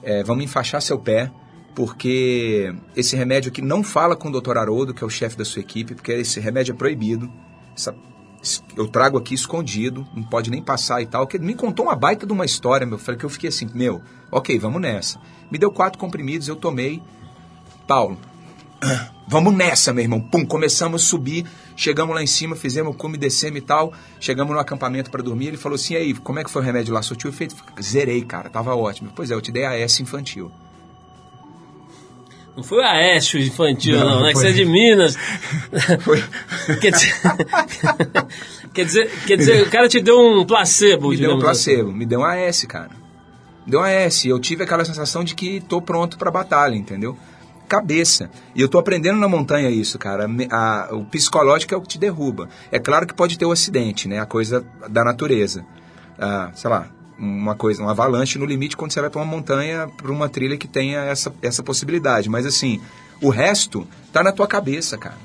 é, 0.02 0.22
vamos 0.22 0.44
enfaixar 0.44 0.80
seu 0.80 0.98
pé 0.98 1.30
porque 1.74 2.74
esse 2.94 3.16
remédio 3.16 3.50
aqui 3.50 3.62
não 3.62 3.82
fala 3.82 4.14
com 4.14 4.28
o 4.28 4.40
Dr. 4.40 4.58
Haroldo, 4.58 4.92
que 4.92 5.02
é 5.02 5.06
o 5.06 5.10
chefe 5.10 5.36
da 5.36 5.44
sua 5.44 5.60
equipe, 5.60 5.94
porque 5.94 6.12
esse 6.12 6.38
remédio 6.38 6.72
é 6.72 6.76
proibido. 6.76 7.32
Essa, 7.74 7.94
eu 8.76 8.88
trago 8.88 9.16
aqui 9.16 9.34
escondido, 9.34 10.06
não 10.14 10.22
pode 10.22 10.50
nem 10.50 10.62
passar 10.62 11.00
e 11.00 11.06
tal. 11.06 11.26
Que 11.26 11.38
me 11.38 11.54
contou 11.54 11.86
uma 11.86 11.96
baita 11.96 12.26
de 12.26 12.32
uma 12.32 12.44
história, 12.44 12.86
meu, 12.86 12.98
que 12.98 13.24
eu 13.24 13.30
fiquei 13.30 13.48
assim, 13.48 13.68
meu, 13.72 14.02
ok, 14.30 14.58
vamos 14.58 14.80
nessa. 14.80 15.18
Me 15.50 15.58
deu 15.58 15.70
quatro 15.70 15.98
comprimidos, 15.98 16.46
eu 16.48 16.56
tomei. 16.56 17.02
Paulo, 17.86 18.18
vamos 19.26 19.54
nessa, 19.54 19.94
meu 19.94 20.04
irmão. 20.04 20.20
Pum, 20.20 20.44
começamos 20.44 21.02
a 21.02 21.04
subir, 21.04 21.46
chegamos 21.74 22.14
lá 22.14 22.22
em 22.22 22.26
cima, 22.26 22.54
fizemos 22.54 22.94
cume, 22.96 23.16
descemos 23.16 23.58
e 23.58 23.62
tal. 23.62 23.94
Chegamos 24.20 24.52
no 24.52 24.60
acampamento 24.60 25.10
para 25.10 25.22
dormir. 25.22 25.48
Ele 25.48 25.56
falou 25.56 25.76
assim: 25.76 25.94
aí, 25.94 26.12
como 26.12 26.38
é 26.38 26.44
que 26.44 26.50
foi 26.50 26.60
o 26.60 26.64
remédio 26.64 26.92
lá? 26.92 27.00
Surtiu 27.00 27.30
efeito? 27.30 27.56
Zerei, 27.80 28.22
cara, 28.22 28.50
tava 28.50 28.74
ótimo. 28.74 29.10
Pois 29.16 29.30
é, 29.30 29.34
eu 29.34 29.40
te 29.40 29.50
dei 29.50 29.64
a 29.64 29.78
S 29.78 30.02
infantil. 30.02 30.52
Não 32.56 32.62
foi 32.62 32.78
o 32.78 32.82
Aécio 32.82 33.40
infantil, 33.40 33.98
não, 33.98 34.10
não 34.10 34.22
né? 34.22 34.32
Que 34.32 34.38
você 34.38 34.48
é 34.48 34.52
de 34.52 34.64
Minas. 34.64 35.16
Foi. 36.00 36.22
quer, 36.80 36.92
dizer, 36.92 37.14
quer, 38.74 38.84
dizer, 38.84 39.10
quer 39.26 39.36
dizer, 39.36 39.62
o 39.62 39.70
cara 39.70 39.88
te 39.88 40.00
deu 40.00 40.18
um 40.18 40.44
placebo, 40.44 41.08
Me 41.08 41.16
deu 41.16 41.30
um 41.30 41.34
assim. 41.34 41.42
placebo, 41.42 41.88
assim. 41.88 41.98
me 41.98 42.06
deu 42.06 42.20
um 42.20 42.24
AS, 42.24 42.64
cara. 42.64 42.90
Me 43.64 43.70
deu 43.70 43.80
um 43.80 43.82
AS. 43.82 44.26
Eu 44.26 44.38
tive 44.38 44.64
aquela 44.64 44.84
sensação 44.84 45.24
de 45.24 45.34
que 45.34 45.60
tô 45.60 45.80
pronto 45.80 46.18
pra 46.18 46.30
batalha, 46.30 46.74
entendeu? 46.74 47.16
Cabeça. 47.66 48.30
E 48.54 48.60
eu 48.60 48.68
tô 48.68 48.78
aprendendo 48.78 49.18
na 49.18 49.28
montanha 49.28 49.70
isso, 49.70 49.98
cara. 49.98 50.26
A, 50.50 50.90
a, 50.90 50.94
o 50.94 51.06
psicológico 51.06 51.74
é 51.74 51.76
o 51.78 51.80
que 51.80 51.88
te 51.88 51.98
derruba. 51.98 52.50
É 52.70 52.78
claro 52.78 53.06
que 53.06 53.14
pode 53.14 53.38
ter 53.38 53.46
o 53.46 53.48
um 53.48 53.52
acidente, 53.52 54.06
né? 54.06 54.20
A 54.20 54.26
coisa 54.26 54.62
da 54.90 55.02
natureza. 55.02 55.64
Ah, 56.18 56.50
sei 56.54 56.68
lá, 56.68 56.90
uma 57.18 57.54
coisa, 57.54 57.82
um 57.82 57.88
avalanche 57.88 58.38
no 58.38 58.44
limite 58.44 58.76
quando 58.76 58.92
você 58.92 59.00
vai 59.00 59.10
para 59.10 59.20
uma 59.20 59.30
montanha, 59.30 59.88
para 59.96 60.10
uma 60.10 60.28
trilha 60.28 60.56
que 60.56 60.66
tenha 60.66 61.00
essa, 61.00 61.32
essa 61.42 61.62
possibilidade. 61.62 62.28
Mas 62.28 62.46
assim, 62.46 62.80
o 63.20 63.28
resto 63.28 63.86
tá 64.12 64.22
na 64.22 64.32
tua 64.32 64.46
cabeça, 64.46 64.98
cara. 64.98 65.16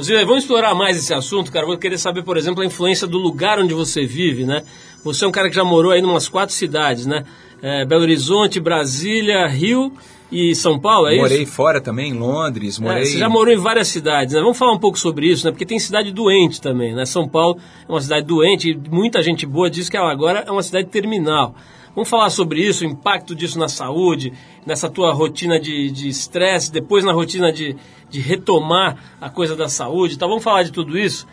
Zé, 0.00 0.24
vamos 0.24 0.42
explorar 0.42 0.74
mais 0.74 0.96
esse 0.96 1.14
assunto, 1.14 1.50
cara. 1.50 1.66
Vou 1.66 1.78
querer 1.78 1.98
saber, 1.98 2.22
por 2.22 2.36
exemplo, 2.36 2.62
a 2.62 2.66
influência 2.66 3.06
do 3.06 3.18
lugar 3.18 3.58
onde 3.58 3.72
você 3.72 4.04
vive, 4.04 4.44
né? 4.44 4.62
Você 5.04 5.24
é 5.24 5.28
um 5.28 5.32
cara 5.32 5.48
que 5.48 5.54
já 5.54 5.64
morou 5.64 5.92
aí 5.92 6.00
em 6.00 6.04
umas 6.04 6.28
quatro 6.28 6.54
cidades, 6.54 7.06
né? 7.06 7.24
É, 7.62 7.84
Belo 7.84 8.02
Horizonte, 8.02 8.60
Brasília, 8.60 9.46
Rio 9.46 9.92
e 10.30 10.54
São 10.54 10.78
Paulo, 10.78 11.08
é 11.08 11.16
morei 11.16 11.42
isso? 11.42 11.52
fora 11.52 11.80
também, 11.80 12.10
em 12.10 12.14
Londres, 12.14 12.78
morei... 12.78 13.02
É, 13.02 13.06
você 13.06 13.18
já 13.18 13.28
morou 13.28 13.52
em 13.52 13.58
várias 13.58 13.88
cidades, 13.88 14.34
né? 14.34 14.40
Vamos 14.40 14.58
falar 14.58 14.72
um 14.72 14.78
pouco 14.78 14.98
sobre 14.98 15.30
isso, 15.30 15.44
né? 15.44 15.52
Porque 15.52 15.64
tem 15.64 15.78
cidade 15.78 16.12
doente 16.12 16.60
também, 16.60 16.94
né? 16.94 17.04
São 17.04 17.28
Paulo 17.28 17.58
é 17.88 17.90
uma 17.90 18.00
cidade 18.00 18.26
doente 18.26 18.70
e 18.70 18.90
muita 18.90 19.22
gente 19.22 19.46
boa 19.46 19.70
diz 19.70 19.88
que 19.88 19.96
ela 19.96 20.10
agora 20.10 20.44
é 20.46 20.50
uma 20.50 20.62
cidade 20.62 20.88
terminal. 20.88 21.54
Vamos 21.94 22.10
falar 22.10 22.28
sobre 22.28 22.60
isso, 22.60 22.84
o 22.84 22.86
impacto 22.86 23.34
disso 23.34 23.58
na 23.58 23.68
saúde, 23.68 24.32
nessa 24.66 24.90
tua 24.90 25.14
rotina 25.14 25.58
de 25.58 26.08
estresse, 26.08 26.66
de 26.66 26.80
depois 26.80 27.04
na 27.04 27.12
rotina 27.12 27.50
de, 27.50 27.74
de 28.10 28.20
retomar 28.20 29.16
a 29.18 29.30
coisa 29.30 29.56
da 29.56 29.68
saúde, 29.68 30.18
tá? 30.18 30.26
Vamos 30.26 30.44
falar 30.44 30.62
de 30.64 30.72
tudo 30.72 30.98
isso. 30.98 31.26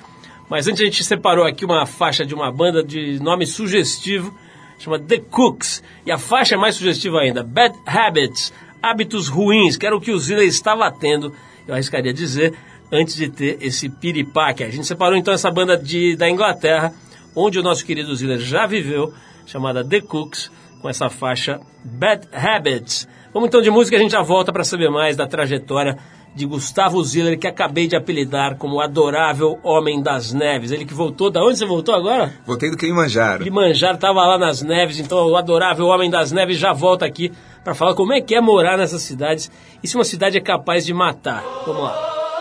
Mas 0.50 0.68
antes 0.68 0.82
a 0.82 0.86
gente 0.86 1.04
separou 1.04 1.46
aqui 1.46 1.66
uma 1.66 1.86
faixa 1.86 2.26
de 2.26 2.34
uma 2.34 2.52
banda 2.52 2.84
de 2.84 3.20
nome 3.22 3.46
sugestivo, 3.46 4.34
chama 4.80 5.00
The 5.00 5.18
Cooks. 5.18 5.84
E 6.06 6.12
a 6.12 6.18
faixa 6.18 6.56
é 6.56 6.58
mais 6.58 6.76
sugestiva 6.76 7.20
ainda, 7.20 7.44
Bad 7.44 7.76
Habits, 7.86 8.54
hábitos 8.84 9.30
ruins, 9.30 9.78
que 9.78 9.86
era 9.86 9.96
o 9.96 10.02
que 10.02 10.12
o 10.12 10.20
Zilla 10.20 10.44
estava 10.44 10.92
tendo, 10.92 11.34
eu 11.66 11.74
arriscaria 11.74 12.14
dizer, 12.14 12.54
antes 12.92 13.16
de 13.16 13.30
ter 13.30 13.58
esse 13.62 13.88
piripaque. 13.88 14.64
A 14.64 14.70
gente 14.70 14.86
separou 14.86 15.18
então 15.18 15.34
essa 15.34 15.50
banda 15.50 15.78
de, 15.78 16.18
da 16.18 16.30
Inglaterra, 16.30 16.94
onde 17.34 17.58
o 17.58 17.64
nosso 17.64 17.86
querido 17.86 18.14
Ziller 18.14 18.40
já 18.40 18.68
viveu, 18.68 19.14
chamada 19.46 19.84
The 19.84 20.02
Cooks, 20.02 20.52
com 20.82 20.90
essa 20.90 21.10
faixa 21.10 21.62
Bad 21.84 22.28
Habits. 22.34 23.08
Vamos 23.34 23.48
então 23.48 23.62
de 23.62 23.72
música, 23.72 23.96
a 23.96 24.00
gente 24.00 24.12
já 24.12 24.22
volta 24.22 24.52
para 24.52 24.66
saber 24.66 24.90
mais 24.90 25.16
da 25.16 25.26
trajetória 25.26 25.98
de 26.36 26.46
Gustavo 26.46 27.04
Ziller, 27.04 27.38
que 27.38 27.48
acabei 27.48 27.88
de 27.88 27.96
apelidar 27.96 28.58
como 28.58 28.78
o 28.78 28.82
adorável 28.82 29.60
Homem 29.64 30.02
das 30.02 30.34
Neves. 30.34 30.72
Ele 30.72 30.86
que 30.86 30.94
voltou, 30.94 31.30
da 31.30 31.44
onde 31.44 31.58
você 31.58 31.66
voltou 31.66 31.94
agora? 31.94 32.34
Voltei 32.46 32.72
do 32.72 32.78
Kilimanjaro. 32.78 33.40
Kilimanjaro, 33.40 33.96
estava 33.96 34.26
lá 34.26 34.38
nas 34.38 34.62
neves, 34.62 35.00
então 35.00 35.28
o 35.28 35.36
adorável 35.36 35.86
Homem 35.86 36.10
das 36.10 36.32
Neves 36.32 36.58
já 36.58 36.74
volta 36.74 37.06
aqui 37.06 37.32
para 37.64 37.76
falar 37.76 37.94
como 37.94 38.14
é 38.14 38.22
que 38.22 38.36
é 38.36 38.42
morar 38.42 38.78
nessas 38.78 39.02
cidades 39.02 39.52
e 39.82 39.88
se 39.88 39.96
uma 39.96 40.04
cidade 40.04 40.38
é 40.38 40.42
capaz 40.42 40.86
de 40.86 40.94
matar. 40.94 41.44
Vamos 41.66 41.84
lá. 41.84 42.33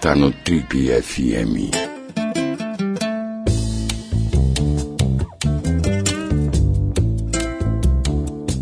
Está 0.00 0.14
no 0.14 0.32
Trip 0.32 0.88
FM. 1.02 1.68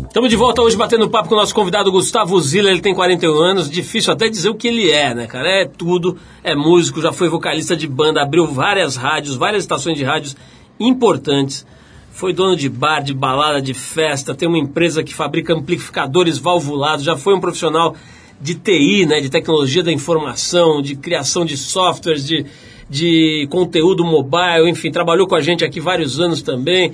Estamos 0.05 0.29
de 0.29 0.35
volta 0.35 0.61
hoje 0.61 0.75
batendo 0.75 1.09
papo 1.09 1.29
com 1.29 1.35
o 1.35 1.37
nosso 1.37 1.55
convidado 1.55 1.89
Gustavo 1.93 2.41
Zilla. 2.41 2.69
Ele 2.69 2.81
tem 2.81 2.93
41 2.93 3.31
anos, 3.39 3.69
difícil 3.69 4.11
até 4.11 4.27
dizer 4.27 4.49
o 4.49 4.55
que 4.55 4.67
ele 4.67 4.91
é, 4.91 5.15
né, 5.15 5.27
cara? 5.27 5.47
É 5.61 5.65
tudo, 5.65 6.17
é 6.43 6.53
músico, 6.53 7.01
já 7.01 7.13
foi 7.13 7.29
vocalista 7.29 7.73
de 7.73 7.87
banda, 7.87 8.21
abriu 8.21 8.45
várias 8.45 8.97
rádios, 8.97 9.37
várias 9.37 9.63
estações 9.63 9.97
de 9.97 10.03
rádios 10.03 10.35
importantes. 10.77 11.65
Foi 12.11 12.33
dono 12.33 12.57
de 12.57 12.67
bar, 12.67 13.01
de 13.01 13.13
balada, 13.13 13.61
de 13.61 13.73
festa, 13.73 14.35
tem 14.35 14.45
uma 14.45 14.57
empresa 14.57 15.05
que 15.05 15.15
fabrica 15.15 15.53
amplificadores 15.53 16.37
valvulados, 16.37 17.05
já 17.05 17.15
foi 17.15 17.33
um 17.33 17.39
profissional 17.39 17.95
de 18.41 18.55
TI, 18.55 19.05
né, 19.05 19.19
de 19.19 19.29
tecnologia 19.29 19.83
da 19.83 19.91
informação, 19.91 20.81
de 20.81 20.95
criação 20.95 21.43
de 21.43 21.57
softwares, 21.57 22.25
de, 22.25 22.45
de 22.89 23.47
conteúdo 23.49 24.03
mobile, 24.03 24.69
enfim, 24.69 24.91
trabalhou 24.91 25.27
com 25.27 25.35
a 25.35 25.41
gente 25.41 25.65
aqui 25.65 25.79
vários 25.79 26.19
anos 26.19 26.41
também. 26.41 26.93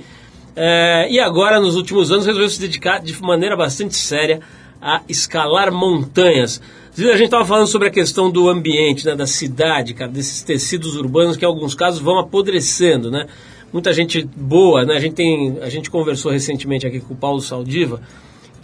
É, 0.56 1.06
e 1.10 1.20
agora, 1.20 1.60
nos 1.60 1.76
últimos 1.76 2.10
anos, 2.10 2.26
resolveu 2.26 2.48
se 2.48 2.60
dedicar 2.60 2.98
de 2.98 3.20
maneira 3.22 3.56
bastante 3.56 3.94
séria 3.94 4.40
a 4.80 5.02
escalar 5.08 5.70
montanhas. 5.70 6.60
A 6.98 7.16
gente 7.16 7.24
estava 7.24 7.44
falando 7.44 7.66
sobre 7.66 7.88
a 7.88 7.90
questão 7.90 8.30
do 8.30 8.48
ambiente, 8.48 9.04
né, 9.04 9.14
da 9.14 9.26
cidade, 9.26 9.92
cara, 9.92 10.10
desses 10.10 10.42
tecidos 10.42 10.96
urbanos 10.96 11.36
que 11.36 11.44
em 11.44 11.48
alguns 11.48 11.74
casos 11.74 12.00
vão 12.00 12.18
apodrecendo, 12.18 13.10
né? 13.10 13.26
Muita 13.70 13.92
gente 13.92 14.26
boa, 14.34 14.84
né? 14.86 14.96
A 14.96 15.00
gente, 15.00 15.14
tem, 15.14 15.58
a 15.60 15.68
gente 15.68 15.90
conversou 15.90 16.32
recentemente 16.32 16.86
aqui 16.86 17.00
com 17.00 17.12
o 17.12 17.16
Paulo 17.16 17.40
Saldiva, 17.40 18.00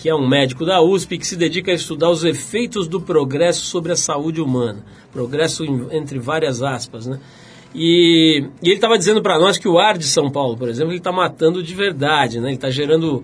que 0.03 0.09
é 0.09 0.15
um 0.15 0.27
médico 0.27 0.67
da 0.67 0.83
USP 0.83 1.17
que 1.17 1.25
se 1.25 1.37
dedica 1.37 1.71
a 1.71 1.75
estudar 1.77 2.11
os 2.11 2.25
efeitos 2.25 2.89
do 2.89 3.01
progresso 3.01 3.65
sobre 3.67 3.93
a 3.93 3.97
saúde 3.97 4.41
humana. 4.41 4.85
Progresso 5.13 5.65
entre 5.93 6.19
várias 6.19 6.61
aspas, 6.61 7.07
né? 7.07 7.21
E, 7.73 8.45
e 8.61 8.67
ele 8.67 8.75
estava 8.75 8.99
dizendo 8.99 9.23
para 9.23 9.39
nós 9.39 9.59
que 9.59 9.69
o 9.69 9.79
ar 9.79 9.97
de 9.97 10.05
São 10.05 10.29
Paulo, 10.29 10.57
por 10.57 10.69
exemplo, 10.69 10.91
ele 10.91 10.99
está 10.99 11.13
matando 11.13 11.63
de 11.63 11.73
verdade, 11.73 12.41
né? 12.41 12.49
Ele 12.49 12.57
está 12.57 12.69
gerando 12.69 13.23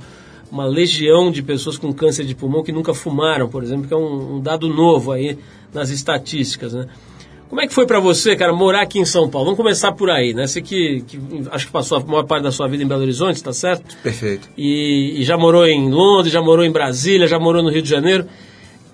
uma 0.53 0.67
legião 0.67 1.33
de 1.33 1.43
pessoas 1.43 1.77
com 1.77 1.93
câncer 1.93 2.25
de 2.25 2.37
pulmão 2.37 2.63
que 2.63 2.71
nunca 2.71 2.95
fumaram, 2.95 3.49
por 3.49 3.65
exemplo, 3.65 3.89
que 3.89 3.93
é 3.93 3.97
um, 3.97 4.37
um 4.37 4.41
dado 4.41 4.69
novo 4.69 5.11
aí 5.11 5.37
nas 5.75 5.91
estatísticas, 5.91 6.75
né? 6.75 6.87
Como 7.49 7.61
é 7.63 7.67
que 7.67 7.73
foi 7.75 7.87
para 7.87 7.99
você, 7.99 8.37
cara, 8.37 8.53
morar 8.53 8.83
aqui 8.83 8.99
em 8.99 9.05
São 9.07 9.29
Paulo? 9.29 9.47
Vamos 9.47 9.57
começar 9.57 9.93
por 9.93 10.11
aí, 10.11 10.35
né? 10.35 10.47
Você 10.47 10.61
que, 10.61 11.03
que 11.07 11.19
acho 11.51 11.67
que 11.67 11.73
passou 11.73 11.97
a 11.99 12.01
maior 12.05 12.25
parte 12.25 12.43
da 12.43 12.53
sua 12.53 12.69
vida 12.69 12.83
em 12.83 12.87
Belo 12.87 13.01
Horizonte, 13.03 13.43
tá 13.43 13.53
certo? 13.55 13.97
Perfeito. 14.03 14.49
E, 14.57 15.15
e 15.21 15.25
já 15.25 15.37
morou 15.39 15.67
em 15.67 15.91
Londres, 15.91 16.33
já 16.33 16.43
morou 16.43 16.65
em 16.65 16.71
Brasília, 16.71 17.27
já 17.27 17.39
morou 17.39 17.63
no 17.63 17.71
Rio 17.71 17.81
de 17.81 17.89
Janeiro. 17.89 18.27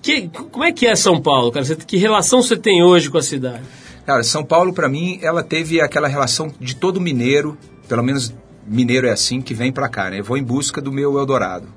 Que, 0.01 0.29
como 0.29 0.63
é 0.63 0.71
que 0.71 0.85
é 0.87 0.95
São 0.95 1.19
Paulo, 1.21 1.51
cara? 1.51 1.65
Você- 1.65 1.75
que 1.75 1.97
relação 1.97 2.41
você 2.41 2.55
tem 2.55 2.81
hoje 2.81 3.09
com 3.09 3.17
a 3.17 3.21
cidade? 3.21 3.63
Cara, 4.05 4.23
São 4.23 4.43
Paulo, 4.43 4.71
para 4.71 4.87
mim, 4.87 5.19
ela 5.21 5.43
teve 5.43 5.81
aquela 5.81 6.07
relação 6.07 6.49
de 6.59 6.75
todo 6.75 7.01
mineiro, 7.01 7.57
pelo 7.89 8.03
menos 8.03 8.33
mineiro 8.65 9.05
é 9.07 9.11
assim, 9.11 9.41
que 9.41 9.53
vem 9.53 9.71
pra 9.71 9.89
cá, 9.89 10.09
né? 10.09 10.19
Eu 10.19 10.23
vou 10.23 10.37
em 10.37 10.43
busca 10.43 10.79
do 10.79 10.91
meu 10.91 11.17
Eldorado. 11.17 11.67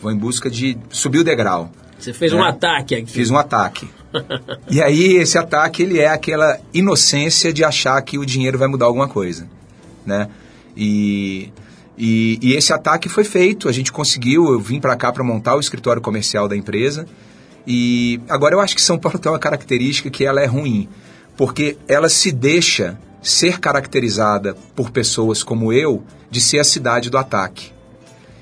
Vou 0.00 0.10
em 0.10 0.16
busca 0.16 0.48
de 0.48 0.78
subir 0.90 1.18
o 1.18 1.24
degrau. 1.24 1.70
Você 1.98 2.12
fez 2.12 2.32
É. 2.32 2.36
um 2.36 2.42
ataque 2.42 2.94
aqui. 2.94 3.10
Fiz 3.10 3.30
um 3.30 3.36
ataque. 3.36 3.86
E 4.70 4.82
aí, 4.82 5.16
esse 5.16 5.38
ataque, 5.38 5.82
ele 5.82 5.98
é 5.98 6.08
aquela 6.08 6.58
inocência 6.72 7.52
de 7.52 7.64
achar 7.64 8.00
que 8.02 8.18
o 8.18 8.26
dinheiro 8.26 8.58
vai 8.58 8.68
mudar 8.68 8.86
alguma 8.86 9.08
coisa, 9.08 9.48
né? 10.04 10.28
E, 10.76 11.50
e, 11.96 12.38
e 12.40 12.54
esse 12.54 12.72
ataque 12.72 13.08
foi 13.08 13.24
feito, 13.24 13.68
a 13.68 13.72
gente 13.72 13.92
conseguiu, 13.92 14.52
eu 14.52 14.60
vim 14.60 14.80
para 14.80 14.96
cá 14.96 15.12
para 15.12 15.22
montar 15.22 15.56
o 15.56 15.60
escritório 15.60 16.00
comercial 16.00 16.48
da 16.48 16.56
empresa. 16.56 17.06
E 17.66 18.20
agora 18.28 18.54
eu 18.54 18.60
acho 18.60 18.74
que 18.74 18.82
São 18.82 18.98
Paulo 18.98 19.18
tem 19.18 19.30
uma 19.30 19.38
característica 19.38 20.10
que 20.10 20.24
ela 20.24 20.40
é 20.40 20.46
ruim, 20.46 20.88
porque 21.36 21.76
ela 21.86 22.08
se 22.08 22.32
deixa 22.32 22.98
ser 23.22 23.60
caracterizada 23.60 24.56
por 24.74 24.90
pessoas 24.90 25.44
como 25.44 25.72
eu 25.72 26.02
de 26.30 26.40
ser 26.40 26.58
a 26.58 26.64
cidade 26.64 27.08
do 27.08 27.18
ataque. 27.18 27.72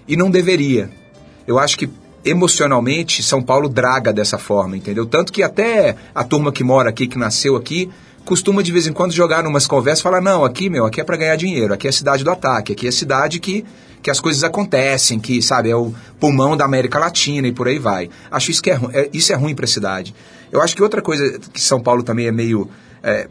E 0.09 0.17
não 0.17 0.31
deveria. 0.31 0.91
Eu 1.47 1.59
acho 1.59 1.77
que 1.77 1.91
emocionalmente 2.25 3.23
São 3.23 3.43
Paulo 3.43 3.69
draga 3.69 4.13
dessa 4.13 4.39
forma, 4.39 4.77
entendeu? 4.77 5.07
Tanto 5.07 5.33
que 5.33 5.43
até 5.43 5.97
a 6.15 6.25
turma 6.25 6.53
que 6.53 6.63
mora 6.65 6.91
aqui, 6.91 7.07
que 7.07 7.19
nasceu 7.19 7.57
aqui, 7.57 7.91
costuma 8.25 8.63
de 8.63 8.71
vez 8.73 8.87
em 8.87 8.93
quando 8.93 9.13
jogar 9.13 9.43
numas 9.43 9.67
conversas 9.67 10.01
e 10.01 10.03
falar: 10.03 10.21
não, 10.21 10.45
aqui, 10.45 10.69
meu, 10.71 10.85
aqui 10.87 11.01
é 11.01 11.05
para 11.05 11.17
ganhar 11.17 11.37
dinheiro, 11.37 11.73
aqui 11.75 11.87
é 11.87 11.91
a 11.91 11.93
cidade 11.93 12.23
do 12.25 12.31
ataque, 12.31 12.73
aqui 12.73 12.87
é 12.87 12.89
a 12.89 12.93
cidade 12.93 13.41
que, 13.41 13.65
que 14.03 14.11
as 14.11 14.21
coisas 14.21 14.45
acontecem, 14.45 15.19
que, 15.19 15.41
sabe, 15.43 15.71
é 15.71 15.77
o 15.77 15.93
pulmão 16.19 16.57
da 16.57 16.65
América 16.65 16.99
Latina 16.99 17.49
e 17.49 17.53
por 17.53 17.69
aí 17.69 17.79
vai. 17.79 18.11
Acho 18.31 18.51
isso 18.51 18.63
que 18.63 18.71
é, 18.71 18.79
é, 18.93 19.11
isso 19.13 19.33
é 19.33 19.37
ruim 19.37 19.55
para 19.55 19.65
a 19.65 19.69
cidade. 19.69 20.15
Eu 20.53 20.61
acho 20.61 20.75
que 20.75 20.83
outra 20.83 21.01
coisa 21.01 21.39
que 21.53 21.61
São 21.61 21.81
Paulo 21.81 22.03
também 22.03 22.27
é 22.27 22.33
meio. 22.33 22.69
é, 23.03 23.29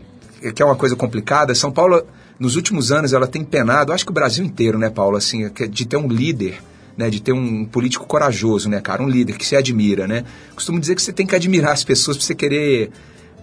que 0.56 0.62
é 0.62 0.66
uma 0.66 0.76
coisa 0.76 0.96
complicada, 0.96 1.54
São 1.54 1.70
Paulo, 1.70 2.02
nos 2.40 2.56
últimos 2.56 2.94
anos, 2.94 3.12
ela 3.12 3.28
tem 3.28 3.44
penado, 3.44 3.92
acho 3.92 4.06
que 4.06 4.12
o 4.12 4.14
Brasil 4.14 4.44
inteiro, 4.46 4.78
né, 4.78 4.90
Paulo, 4.90 5.18
assim, 5.18 5.50
que- 5.50 5.68
de 5.68 5.86
ter 5.86 5.98
um 5.98 6.08
líder 6.08 6.62
né, 7.00 7.10
de 7.10 7.22
ter 7.22 7.32
um 7.32 7.64
político 7.64 8.06
corajoso, 8.06 8.70
né, 8.70 8.82
cara, 8.82 9.02
um 9.02 9.08
líder 9.08 9.38
que 9.38 9.46
se 9.46 9.56
admira, 9.56 10.06
né? 10.06 10.26
Costumo 10.54 10.78
dizer 10.82 10.96
que 10.96 11.02
você 11.02 11.14
tem 11.14 11.26
que 11.26 11.34
admirar 11.34 11.72
as 11.72 11.82
pessoas 11.82 12.18
para 12.18 12.26
você 12.26 12.36
querer 12.36 12.92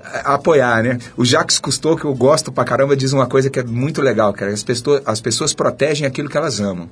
eh, 0.05 0.23
apoiar, 0.27 0.83
né? 0.83 0.99
O 1.17 1.25
Jacques 1.25 1.59
Cousteau, 1.59 1.97
que 1.97 2.05
eu 2.05 2.15
gosto 2.15 2.53
pra 2.53 2.67
caramba, 2.67 2.95
diz 2.95 3.15
uma 3.15 3.27
coisa 3.27 3.49
que 3.49 3.59
é 3.59 3.65
muito 3.65 4.03
legal, 4.03 4.31
cara, 4.35 4.53
as 4.53 4.63
pessoas, 4.63 5.01
as 5.07 5.23
pessoas 5.23 5.55
protegem 5.55 6.07
aquilo 6.07 6.29
que 6.29 6.37
elas 6.37 6.61
amam, 6.61 6.87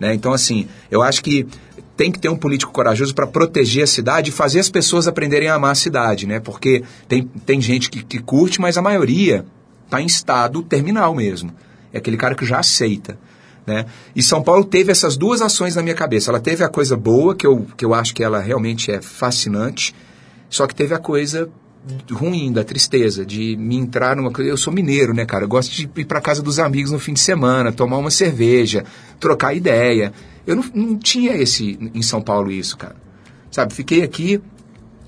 né? 0.00 0.12
Então, 0.12 0.32
assim, 0.32 0.66
eu 0.90 1.00
acho 1.00 1.22
que 1.22 1.46
tem 1.96 2.10
que 2.10 2.18
ter 2.18 2.28
um 2.28 2.36
político 2.36 2.72
corajoso 2.72 3.14
para 3.14 3.28
proteger 3.28 3.84
a 3.84 3.86
cidade 3.86 4.30
e 4.30 4.32
fazer 4.32 4.58
as 4.58 4.68
pessoas 4.68 5.06
aprenderem 5.06 5.48
a 5.48 5.54
amar 5.54 5.70
a 5.70 5.76
cidade, 5.76 6.26
né? 6.26 6.40
Porque 6.40 6.82
tem, 7.06 7.22
tem 7.46 7.60
gente 7.60 7.88
que, 7.88 8.02
que 8.02 8.18
curte, 8.18 8.60
mas 8.60 8.76
a 8.76 8.82
maioria 8.82 9.44
está 9.84 10.02
em 10.02 10.06
estado 10.06 10.60
terminal 10.60 11.14
mesmo. 11.14 11.54
É 11.92 11.98
aquele 11.98 12.16
cara 12.16 12.34
que 12.34 12.44
já 12.44 12.58
aceita. 12.58 13.16
Né? 13.66 13.86
E 14.14 14.22
São 14.22 14.42
Paulo 14.42 14.64
teve 14.64 14.90
essas 14.90 15.16
duas 15.16 15.40
ações 15.40 15.76
na 15.76 15.82
minha 15.82 15.94
cabeça. 15.94 16.30
Ela 16.30 16.40
teve 16.40 16.64
a 16.64 16.68
coisa 16.68 16.96
boa, 16.96 17.34
que 17.34 17.46
eu, 17.46 17.66
que 17.76 17.84
eu 17.84 17.94
acho 17.94 18.14
que 18.14 18.22
ela 18.22 18.40
realmente 18.40 18.90
é 18.90 19.00
fascinante, 19.00 19.94
só 20.48 20.66
que 20.66 20.74
teve 20.74 20.94
a 20.94 20.98
coisa 20.98 21.48
ruim, 22.10 22.52
da 22.52 22.62
tristeza, 22.62 23.24
de 23.24 23.56
me 23.56 23.76
entrar 23.76 24.16
numa 24.16 24.30
coisa. 24.30 24.50
Eu 24.50 24.56
sou 24.56 24.72
mineiro, 24.72 25.14
né, 25.14 25.24
cara? 25.24 25.44
Eu 25.44 25.48
gosto 25.48 25.72
de 25.72 25.90
ir 25.96 26.04
para 26.04 26.20
casa 26.20 26.42
dos 26.42 26.58
amigos 26.58 26.90
no 26.90 26.98
fim 26.98 27.14
de 27.14 27.20
semana, 27.20 27.72
tomar 27.72 27.98
uma 27.98 28.10
cerveja, 28.10 28.84
trocar 29.18 29.54
ideia. 29.54 30.12
Eu 30.46 30.56
não, 30.56 30.64
não 30.74 30.98
tinha 30.98 31.34
esse 31.36 31.78
em 31.94 32.02
São 32.02 32.20
Paulo 32.20 32.50
isso, 32.50 32.76
cara. 32.76 32.96
Sabe, 33.50 33.74
fiquei 33.74 34.02
aqui, 34.02 34.40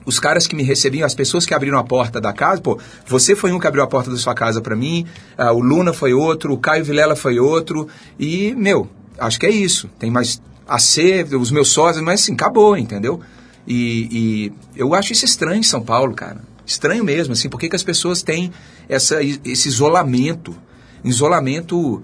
os 0.04 0.18
caras 0.18 0.46
que 0.46 0.56
me 0.56 0.62
recebiam, 0.62 1.06
as 1.06 1.14
pessoas 1.14 1.46
que 1.46 1.54
abriram 1.54 1.78
a 1.78 1.84
porta 1.84 2.20
da 2.20 2.32
casa, 2.32 2.60
pô, 2.60 2.78
você 3.06 3.34
foi 3.36 3.52
um 3.52 3.58
que 3.58 3.66
abriu 3.66 3.82
a 3.82 3.86
porta 3.86 4.10
da 4.10 4.16
sua 4.16 4.34
casa 4.34 4.60
para 4.60 4.74
mim, 4.74 5.06
ah, 5.36 5.52
o 5.52 5.60
Luna 5.60 5.92
foi 5.92 6.12
outro, 6.12 6.52
o 6.52 6.58
Caio 6.58 6.84
Vilela 6.84 7.16
foi 7.16 7.38
outro, 7.38 7.88
e, 8.18 8.54
meu, 8.54 8.88
acho 9.18 9.38
que 9.38 9.46
é 9.46 9.50
isso. 9.50 9.88
Tem 9.98 10.10
mais 10.10 10.40
a 10.66 10.78
ser, 10.78 11.34
os 11.34 11.50
meus 11.50 11.68
sócios, 11.68 12.02
mas 12.02 12.22
assim, 12.22 12.34
acabou, 12.34 12.76
entendeu? 12.76 13.20
E, 13.66 14.08
e 14.10 14.52
eu 14.76 14.94
acho 14.94 15.12
isso 15.12 15.24
estranho 15.24 15.60
em 15.60 15.62
São 15.62 15.82
Paulo, 15.82 16.14
cara. 16.14 16.40
Estranho 16.64 17.04
mesmo, 17.04 17.32
assim, 17.32 17.48
por 17.48 17.58
que 17.58 17.74
as 17.74 17.82
pessoas 17.82 18.22
têm 18.22 18.52
essa, 18.88 19.22
esse 19.22 19.68
isolamento? 19.68 20.54
Isolamento 21.04 22.02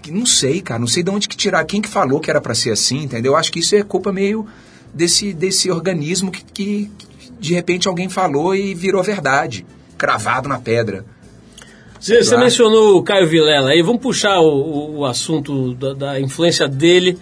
que 0.00 0.10
não 0.10 0.26
sei, 0.26 0.60
cara, 0.60 0.78
não 0.78 0.86
sei 0.86 1.02
de 1.02 1.10
onde 1.10 1.28
que 1.28 1.36
tirar, 1.36 1.64
quem 1.64 1.80
que 1.80 1.88
falou 1.88 2.20
que 2.20 2.30
era 2.30 2.40
para 2.40 2.54
ser 2.54 2.70
assim, 2.70 3.04
entendeu? 3.04 3.32
Eu 3.32 3.36
acho 3.36 3.50
que 3.50 3.60
isso 3.60 3.74
é 3.74 3.82
culpa 3.82 4.12
meio 4.12 4.46
desse, 4.94 5.32
desse 5.32 5.70
organismo 5.70 6.30
que, 6.30 6.44
que 6.44 6.90
de 7.40 7.52
repente 7.54 7.88
alguém 7.88 8.08
falou 8.08 8.54
e 8.54 8.74
virou 8.74 9.02
verdade, 9.02 9.66
cravado 9.98 10.48
na 10.48 10.58
pedra. 10.58 11.04
Você, 12.00 12.22
você 12.22 12.30
Claro. 12.30 12.44
mencionou 12.44 12.98
o 12.98 13.02
Caio 13.02 13.26
Vilela 13.28 13.70
aí, 13.70 13.82
vamos 13.82 14.00
puxar 14.02 14.38
o, 14.40 14.46
o- 14.46 14.96
o 14.98 15.04
assunto 15.06 15.74
da, 15.74 15.94
da 15.94 16.20
influência 16.20 16.68
dele 16.68 17.18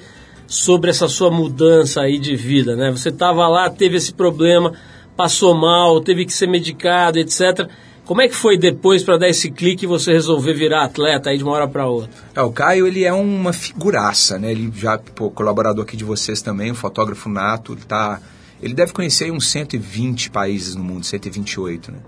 sobre 0.46 0.90
essa 0.90 1.08
sua 1.08 1.30
mudança 1.30 2.00
aí 2.02 2.18
de 2.18 2.34
vida, 2.36 2.76
né? 2.76 2.90
Você 2.90 3.08
estava 3.08 3.46
lá, 3.48 3.70
teve 3.70 3.96
esse 3.96 4.12
problema, 4.12 4.72
passou 5.16 5.54
mal, 5.54 6.00
teve 6.00 6.24
que 6.26 6.32
ser 6.32 6.46
medicado, 6.48 7.18
etc. 7.18 7.68
Como 8.04 8.20
é 8.20 8.28
que 8.28 8.34
foi 8.34 8.58
depois 8.58 9.02
para 9.04 9.16
dar 9.16 9.28
esse 9.28 9.50
clique 9.50 9.84
e 9.84 9.86
você 9.86 10.12
resolver 10.12 10.54
virar 10.54 10.84
atleta 10.84 11.30
aí 11.30 11.38
de 11.38 11.44
uma 11.44 11.52
hora 11.52 11.68
para 11.68 11.86
outra? 11.86 12.10
É, 12.34 12.42
o 12.42 12.50
Caio, 12.50 12.86
ele 12.86 13.04
é 13.04 13.12
uma 13.12 13.52
figuraça, 13.52 14.38
né? 14.38 14.50
Ele 14.50 14.72
já, 14.74 14.98
pô, 14.98 15.30
colaborador 15.30 15.84
aqui 15.84 15.96
de 15.96 16.04
vocês 16.04 16.42
também, 16.42 16.72
um 16.72 16.74
fotógrafo 16.74 17.28
nato, 17.28 17.72
ele 17.72 17.82
tá... 17.82 18.20
Ele 18.60 18.74
deve 18.74 18.92
conhecer 18.92 19.30
uns 19.30 19.48
120 19.48 20.30
países 20.30 20.74
no 20.74 20.84
mundo, 20.84 21.04
128, 21.04 21.92
né? 21.92 21.98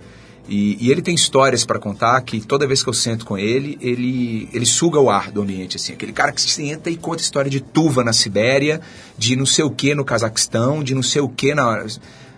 E, 0.49 0.77
e 0.85 0.91
ele 0.91 1.01
tem 1.01 1.15
histórias 1.15 1.65
para 1.65 1.79
contar 1.79 2.21
que 2.21 2.41
toda 2.41 2.67
vez 2.67 2.83
que 2.83 2.89
eu 2.89 2.93
sento 2.93 3.25
com 3.25 3.39
ele, 3.39 3.79
ele, 3.81 4.49
ele 4.53 4.67
suga 4.67 5.01
o 5.01 5.09
ar 5.09 5.31
do 5.31 5.43
ambiente, 5.43 5.77
assim. 5.77 5.93
Aquele 5.93 6.13
cara 6.13 6.33
que 6.33 6.41
senta 6.41 6.91
e 6.91 6.97
conta 6.97 7.23
história 7.23 7.51
de 7.51 7.61
tuva 7.61 8.05
na 8.05 8.13
Sibéria, 8.13 8.81
de 9.17 9.37
não 9.37 9.47
sei 9.47 9.65
o 9.65 9.71
que 9.71 9.95
no 9.95 10.05
Cazaquistão, 10.05 10.83
de 10.83 10.95
não 10.95 11.03
sei 11.03 11.23
o 11.23 11.29
que 11.29 11.55
na... 11.55 11.87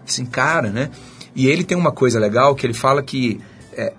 Assim, 0.06 0.24
cara, 0.24 0.70
né? 0.70 0.90
E 1.36 1.46
ele 1.46 1.62
tem 1.62 1.76
uma 1.76 1.92
coisa 1.92 2.18
legal 2.18 2.54
que 2.54 2.66
ele 2.66 2.72
fala 2.72 3.02
que 3.02 3.38
é, 3.74 3.92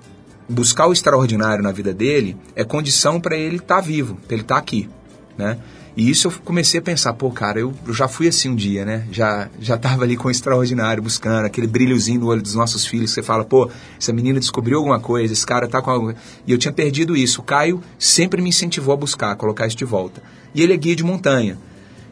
buscar 0.49 0.87
o 0.87 0.91
extraordinário 0.91 1.63
na 1.63 1.71
vida 1.71 1.93
dele 1.93 2.35
é 2.55 2.63
condição 2.63 3.21
para 3.21 3.37
ele 3.37 3.57
estar 3.57 3.79
vivo, 3.79 4.15
para 4.25 4.33
ele 4.33 4.41
estar 4.41 4.57
aqui, 4.57 4.89
né? 5.37 5.57
E 5.95 6.11
isso 6.11 6.27
eu 6.27 6.33
comecei 6.45 6.79
a 6.79 6.83
pensar, 6.83 7.13
pô, 7.13 7.31
cara, 7.31 7.59
eu, 7.59 7.73
eu 7.87 7.91
já 7.91 8.07
fui 8.07 8.27
assim 8.27 8.49
um 8.49 8.55
dia, 8.55 8.85
né? 8.85 9.07
Já 9.11 9.49
já 9.59 9.77
tava 9.77 10.03
ali 10.03 10.15
com 10.15 10.27
o 10.27 10.31
extraordinário 10.31 11.01
buscando 11.01 11.45
aquele 11.45 11.65
brilhozinho 11.65 12.19
no 12.19 12.27
olho 12.27 12.41
dos 12.41 12.53
nossos 12.53 12.85
filhos, 12.85 13.11
você 13.11 13.23
fala, 13.23 13.43
pô, 13.43 13.69
essa 13.99 14.13
menina 14.13 14.39
descobriu 14.39 14.77
alguma 14.77 14.99
coisa, 14.99 15.33
esse 15.33 15.45
cara 15.45 15.67
tá 15.67 15.81
com 15.81 15.89
alguma... 15.89 16.15
E 16.45 16.51
eu 16.51 16.57
tinha 16.57 16.71
perdido 16.71 17.17
isso. 17.17 17.41
O 17.41 17.43
Caio 17.43 17.81
sempre 17.97 18.43
me 18.43 18.49
incentivou 18.49 18.93
a 18.93 18.97
buscar, 18.97 19.31
a 19.31 19.35
colocar 19.35 19.65
isso 19.65 19.75
de 19.75 19.85
volta. 19.85 20.21
E 20.53 20.61
ele 20.61 20.73
é 20.73 20.77
guia 20.77 20.95
de 20.95 21.03
montanha. 21.03 21.57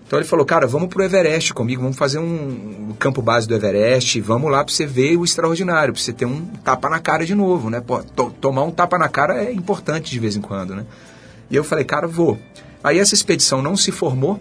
Então 0.07 0.19
ele 0.19 0.27
falou, 0.27 0.45
cara, 0.45 0.67
vamos 0.67 0.87
pro 0.87 1.03
Everest 1.03 1.51
comigo, 1.53 1.81
vamos 1.81 1.97
fazer 1.97 2.19
um, 2.19 2.93
campo 2.99 3.21
base 3.23 3.47
do 3.47 3.55
Everest, 3.55 4.21
vamos 4.21 4.51
lá 4.51 4.63
pra 4.63 4.71
você 4.73 4.85
ver 4.85 5.17
o 5.17 5.23
extraordinário, 5.25 5.93
pra 5.93 6.01
você 6.01 6.13
ter 6.13 6.25
um 6.25 6.45
tapa 6.63 6.89
na 6.89 6.99
cara 6.99 7.25
de 7.25 7.33
novo, 7.33 7.69
né? 7.71 7.81
Pô, 7.81 8.03
to- 8.03 8.31
tomar 8.39 8.63
um 8.63 8.71
tapa 8.71 8.99
na 8.99 9.09
cara 9.09 9.43
é 9.43 9.51
importante 9.51 10.11
de 10.11 10.19
vez 10.19 10.35
em 10.35 10.41
quando, 10.41 10.75
né? 10.75 10.85
E 11.49 11.55
eu 11.55 11.63
falei, 11.63 11.83
cara, 11.83 12.07
vou. 12.07 12.37
Aí 12.83 12.99
essa 12.99 13.15
expedição 13.15 13.63
não 13.63 13.75
se 13.75 13.91
formou 13.91 14.39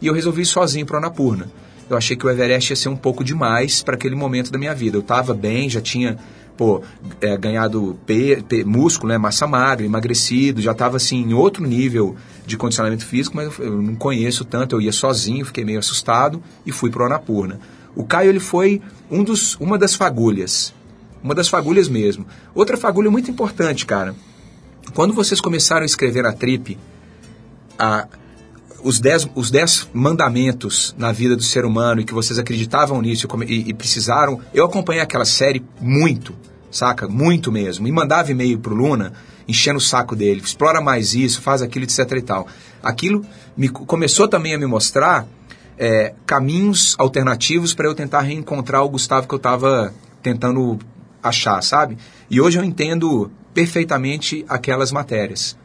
e 0.00 0.06
eu 0.06 0.14
resolvi 0.14 0.42
ir 0.42 0.46
sozinho 0.46 0.86
pro 0.86 0.96
Annapurna. 0.98 1.50
Eu 1.88 1.96
achei 1.96 2.16
que 2.16 2.24
o 2.24 2.30
Everest 2.30 2.70
ia 2.72 2.76
ser 2.76 2.88
um 2.88 2.96
pouco 2.96 3.24
demais 3.24 3.82
para 3.82 3.96
aquele 3.96 4.14
momento 4.14 4.52
da 4.52 4.58
minha 4.60 4.72
vida. 4.74 4.96
Eu 4.96 5.02
tava 5.02 5.34
bem, 5.34 5.68
já 5.68 5.80
tinha 5.80 6.16
pô, 6.60 6.82
é, 7.22 7.38
ganhado 7.38 7.98
pe- 8.04 8.44
pe- 8.46 8.64
músculo, 8.64 9.08
né, 9.10 9.16
massa 9.16 9.46
magra, 9.46 9.86
emagrecido, 9.86 10.60
já 10.60 10.72
estava 10.72 10.98
assim 10.98 11.22
em 11.22 11.32
outro 11.32 11.66
nível 11.66 12.14
de 12.44 12.54
condicionamento 12.58 13.06
físico, 13.06 13.34
mas 13.34 13.58
eu, 13.58 13.64
eu 13.64 13.80
não 13.80 13.94
conheço 13.94 14.44
tanto, 14.44 14.76
eu 14.76 14.80
ia 14.82 14.92
sozinho, 14.92 15.46
fiquei 15.46 15.64
meio 15.64 15.78
assustado 15.78 16.42
e 16.66 16.70
fui 16.70 16.90
para 16.90 17.02
o 17.02 17.06
Annapurna. 17.06 17.58
O 17.96 18.04
Caio 18.04 18.28
ele 18.28 18.40
foi 18.40 18.82
um 19.10 19.24
dos, 19.24 19.56
uma 19.56 19.78
das 19.78 19.94
fagulhas, 19.94 20.74
uma 21.24 21.34
das 21.34 21.48
fagulhas 21.48 21.88
mesmo. 21.88 22.26
Outra 22.54 22.76
fagulha 22.76 23.10
muito 23.10 23.30
importante, 23.30 23.86
cara. 23.86 24.14
Quando 24.92 25.14
vocês 25.14 25.40
começaram 25.40 25.84
a 25.84 25.86
escrever 25.86 26.26
a 26.26 26.32
trip, 26.34 26.76
a, 27.78 28.06
os 28.84 29.00
dez, 29.00 29.26
os 29.34 29.50
dez 29.50 29.88
mandamentos 29.94 30.94
na 30.98 31.10
vida 31.10 31.34
do 31.34 31.42
ser 31.42 31.64
humano 31.64 32.02
e 32.02 32.04
que 32.04 32.12
vocês 32.12 32.38
acreditavam 32.38 33.00
nisso 33.00 33.26
e, 33.46 33.70
e 33.70 33.72
precisaram. 33.72 34.40
Eu 34.52 34.66
acompanhei 34.66 35.02
aquela 35.02 35.24
série 35.24 35.64
muito, 35.80 36.34
saca? 36.70 37.08
Muito 37.08 37.50
mesmo. 37.50 37.86
E 37.86 37.92
mandava 37.92 38.30
e-mail 38.30 38.58
pro 38.58 38.74
Luna, 38.74 39.12
enchendo 39.46 39.78
o 39.78 39.82
saco 39.82 40.14
dele. 40.14 40.40
Explora 40.40 40.80
mais 40.80 41.14
isso, 41.14 41.40
faz 41.40 41.62
aquilo, 41.62 41.84
etc 41.84 42.12
e 42.16 42.22
tal. 42.22 42.46
Aquilo 42.82 43.24
me, 43.56 43.68
começou 43.68 44.28
também 44.28 44.54
a 44.54 44.58
me 44.58 44.66
mostrar 44.66 45.26
é, 45.78 46.14
caminhos 46.26 46.94
alternativos 46.98 47.74
para 47.74 47.86
eu 47.86 47.94
tentar 47.94 48.20
reencontrar 48.20 48.84
o 48.84 48.88
Gustavo 48.88 49.26
que 49.26 49.34
eu 49.34 49.38
estava 49.38 49.92
tentando 50.22 50.78
achar, 51.22 51.62
sabe? 51.62 51.96
E 52.30 52.40
hoje 52.40 52.58
eu 52.58 52.64
entendo 52.64 53.30
perfeitamente 53.52 54.44
aquelas 54.48 54.92
matérias. 54.92 55.56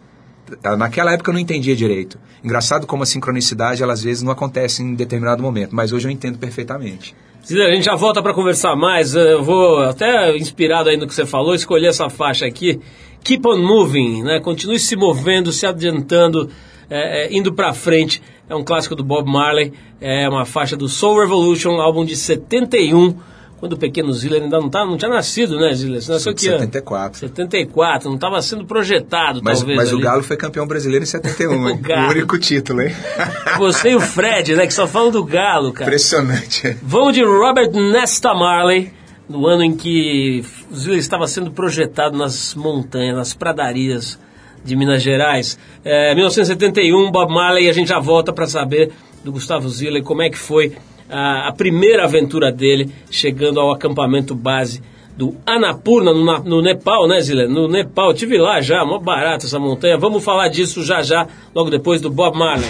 Naquela 0.77 1.11
época 1.11 1.31
eu 1.31 1.33
não 1.33 1.39
entendia 1.39 1.75
direito. 1.75 2.19
Engraçado 2.43 2.85
como 2.85 3.03
a 3.03 3.05
sincronicidade, 3.05 3.81
ela 3.81 3.93
às 3.93 4.03
vezes 4.03 4.21
não 4.21 4.31
acontece 4.31 4.83
em 4.83 4.93
determinado 4.93 5.41
momento, 5.41 5.75
mas 5.75 5.91
hoje 5.91 6.07
eu 6.07 6.11
entendo 6.11 6.37
perfeitamente. 6.37 7.15
A 7.47 7.75
gente 7.75 7.85
já 7.85 7.95
volta 7.95 8.23
para 8.23 8.33
conversar 8.33 8.75
mais. 8.75 9.13
Eu 9.13 9.43
vou, 9.43 9.77
até 9.83 10.35
inspirado 10.35 10.89
aí 10.89 10.97
no 10.97 11.05
que 11.05 11.13
você 11.13 11.27
falou, 11.27 11.53
escolher 11.53 11.87
essa 11.87 12.09
faixa 12.09 12.43
aqui. 12.43 12.79
Keep 13.23 13.47
on 13.47 13.59
moving, 13.59 14.23
né? 14.23 14.39
Continue 14.39 14.79
se 14.79 14.95
movendo, 14.95 15.51
se 15.51 15.63
adiantando, 15.67 16.49
é, 16.89 17.25
é, 17.25 17.37
indo 17.37 17.53
para 17.53 17.71
frente. 17.71 18.19
É 18.49 18.55
um 18.55 18.63
clássico 18.63 18.95
do 18.95 19.03
Bob 19.03 19.31
Marley, 19.31 19.73
é 20.01 20.27
uma 20.27 20.43
faixa 20.43 20.75
do 20.75 20.87
Soul 20.89 21.19
Revolution, 21.21 21.79
álbum 21.79 22.03
de 22.03 22.15
71, 22.15 23.15
quando 23.59 23.73
o 23.73 23.77
pequeno 23.77 24.11
Ziller 24.13 24.43
ainda 24.43 24.59
não, 24.59 24.69
tá, 24.69 24.85
não 24.85 24.97
tinha 24.97 25.09
nascido, 25.09 25.57
né, 25.57 25.73
Ziller? 25.73 26.01
Você 26.01 26.11
nasceu 26.11 26.33
que 26.33 26.47
ano? 26.47 26.59
74. 26.59 27.19
74, 27.19 28.09
não 28.09 28.15
estava 28.15 28.41
sendo 28.41 28.65
projetado, 28.65 29.41
Mas, 29.43 29.59
talvez. 29.59 29.77
mas 29.77 29.91
o 29.91 29.95
ali. 29.95 30.03
Galo 30.03 30.23
foi 30.23 30.37
campeão 30.37 30.67
brasileiro 30.67 31.03
em 31.03 31.07
71, 31.07 31.53
hein? 31.69 31.81
O 31.81 31.91
o 31.91 32.09
único 32.09 32.37
título, 32.37 32.81
hein? 32.81 32.93
Você 33.57 33.91
e 33.91 33.95
o 33.95 34.01
Fred, 34.01 34.55
né, 34.55 34.67
que 34.67 34.73
só 34.73 34.85
falam 34.85 35.11
do 35.11 35.23
Galo, 35.23 35.71
cara. 35.71 35.89
Impressionante. 35.89 36.77
Vamos 36.81 37.13
de 37.13 37.23
Robert 37.23 37.71
Nesta 37.71 38.33
Marley, 38.33 38.91
no 39.27 39.47
ano 39.47 39.63
em 39.63 39.75
que 39.75 40.43
o 40.69 40.75
Ziller 40.75 40.99
estava 40.99 41.27
sendo 41.27 41.49
projetado 41.51 42.17
nas 42.17 42.53
montanhas, 42.53 43.15
nas 43.15 43.33
pradarias 43.33 44.19
de 44.63 44.75
Minas 44.75 45.01
Gerais. 45.01 45.57
É, 45.83 46.13
1971, 46.13 47.11
Bob 47.11 47.31
Marley, 47.31 47.65
e 47.65 47.69
a 47.69 47.73
gente 47.73 47.87
já 47.87 47.99
volta 47.99 48.33
para 48.33 48.47
saber 48.47 48.91
do 49.23 49.31
Gustavo 49.31 49.69
Ziller 49.69 50.03
como 50.03 50.21
é 50.21 50.29
que 50.29 50.37
foi 50.37 50.73
a, 51.09 51.51
primeira 51.51 52.05
aventura 52.05 52.51
dele 52.51 52.91
chegando 53.09 53.59
ao 53.59 53.71
acampamento 53.71 54.35
base 54.35 54.81
do 55.15 55.35
Annapurna, 55.45 56.13
no, 56.13 56.39
no 56.43 56.61
Nepal, 56.61 57.07
né, 57.07 57.19
Ziller? 57.21 57.49
No 57.49 57.67
Nepal, 57.67 58.13
tive 58.13 58.37
lá 58.37 58.61
já, 58.61 58.83
mó 58.83 58.99
barato 58.99 59.45
essa 59.45 59.59
montanha. 59.59 59.97
Vamos 59.97 60.23
falar 60.23 60.49
disso 60.49 60.83
já 60.83 61.01
já, 61.01 61.27
logo 61.53 61.69
depois 61.69 62.01
do 62.01 62.09
Bob 62.09 62.37
Marley. 62.37 62.69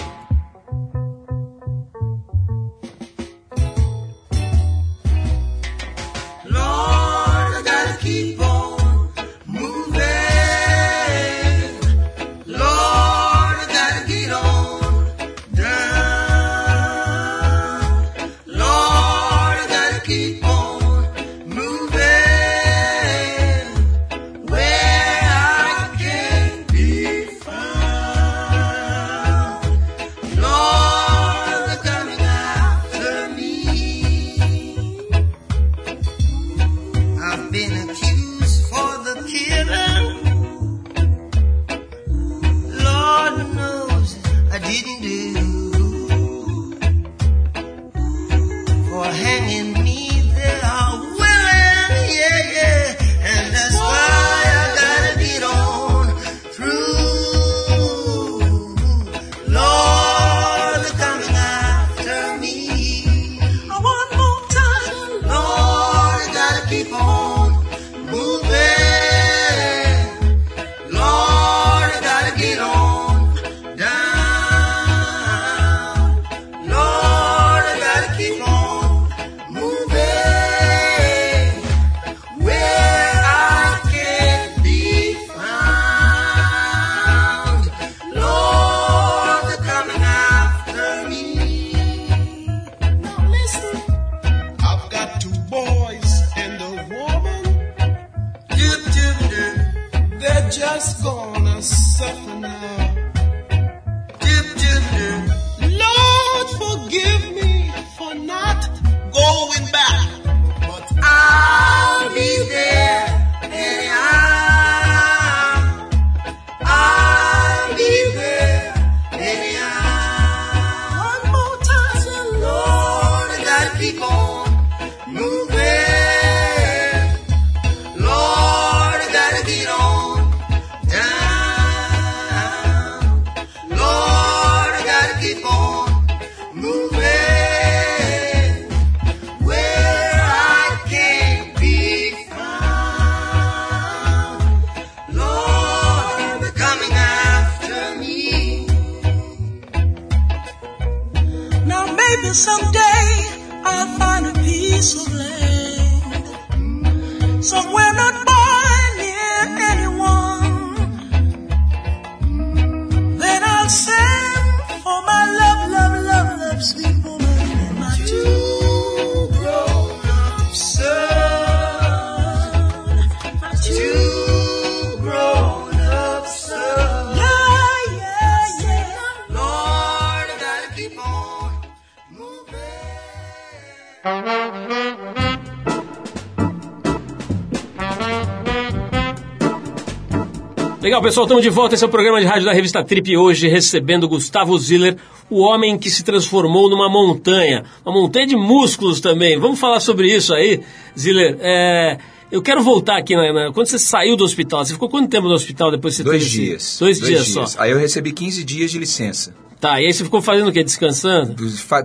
Legal, 190.85 191.01
pessoal, 191.01 191.25
estamos 191.25 191.41
de 191.41 191.49
volta. 191.49 191.73
Esse 191.73 191.83
é 191.83 191.87
o 191.87 191.89
programa 191.89 192.21
de 192.21 192.27
rádio 192.27 192.45
da 192.45 192.53
revista 192.53 192.83
Trip 192.83 193.17
hoje 193.17 193.47
recebendo 193.47 194.07
Gustavo 194.07 194.55
Ziller, 194.59 194.95
o 195.31 195.39
homem 195.39 195.79
que 195.79 195.89
se 195.89 196.03
transformou 196.03 196.69
numa 196.69 196.87
montanha. 196.87 197.63
Uma 197.83 197.91
montanha 198.01 198.27
de 198.27 198.35
músculos 198.35 198.99
também. 199.01 199.35
Vamos 199.39 199.59
falar 199.59 199.79
sobre 199.79 200.15
isso 200.15 200.31
aí, 200.31 200.61
Ziller. 200.95 201.37
É, 201.41 201.97
eu 202.31 202.39
quero 202.39 202.61
voltar 202.61 202.97
aqui. 202.97 203.15
Na, 203.15 203.33
na- 203.33 203.51
quando 203.51 203.65
você 203.65 203.79
saiu 203.79 204.15
do 204.15 204.23
hospital, 204.23 204.63
você 204.63 204.73
ficou 204.73 204.87
quanto 204.87 205.09
tempo 205.09 205.27
no 205.27 205.33
hospital 205.33 205.71
depois 205.71 205.95
que 205.95 206.03
você 206.03 206.03
Dois 206.03 206.23
teve 206.23 206.35
esse- 206.35 206.45
dias. 206.45 206.77
Dois, 206.79 206.99
dias, 206.99 207.27
só. 207.29 207.45
Aí 207.57 207.71
eu 207.71 207.79
recebi 207.79 208.11
15 208.11 208.43
dias 208.43 208.69
de 208.69 208.77
licença. 208.77 209.33
Tá, 209.59 209.81
e 209.81 209.87
aí 209.87 209.91
você 209.91 210.03
ficou 210.03 210.21
fazendo 210.21 210.49
o 210.49 210.53
quê? 210.53 210.63
Descansando? 210.63 211.33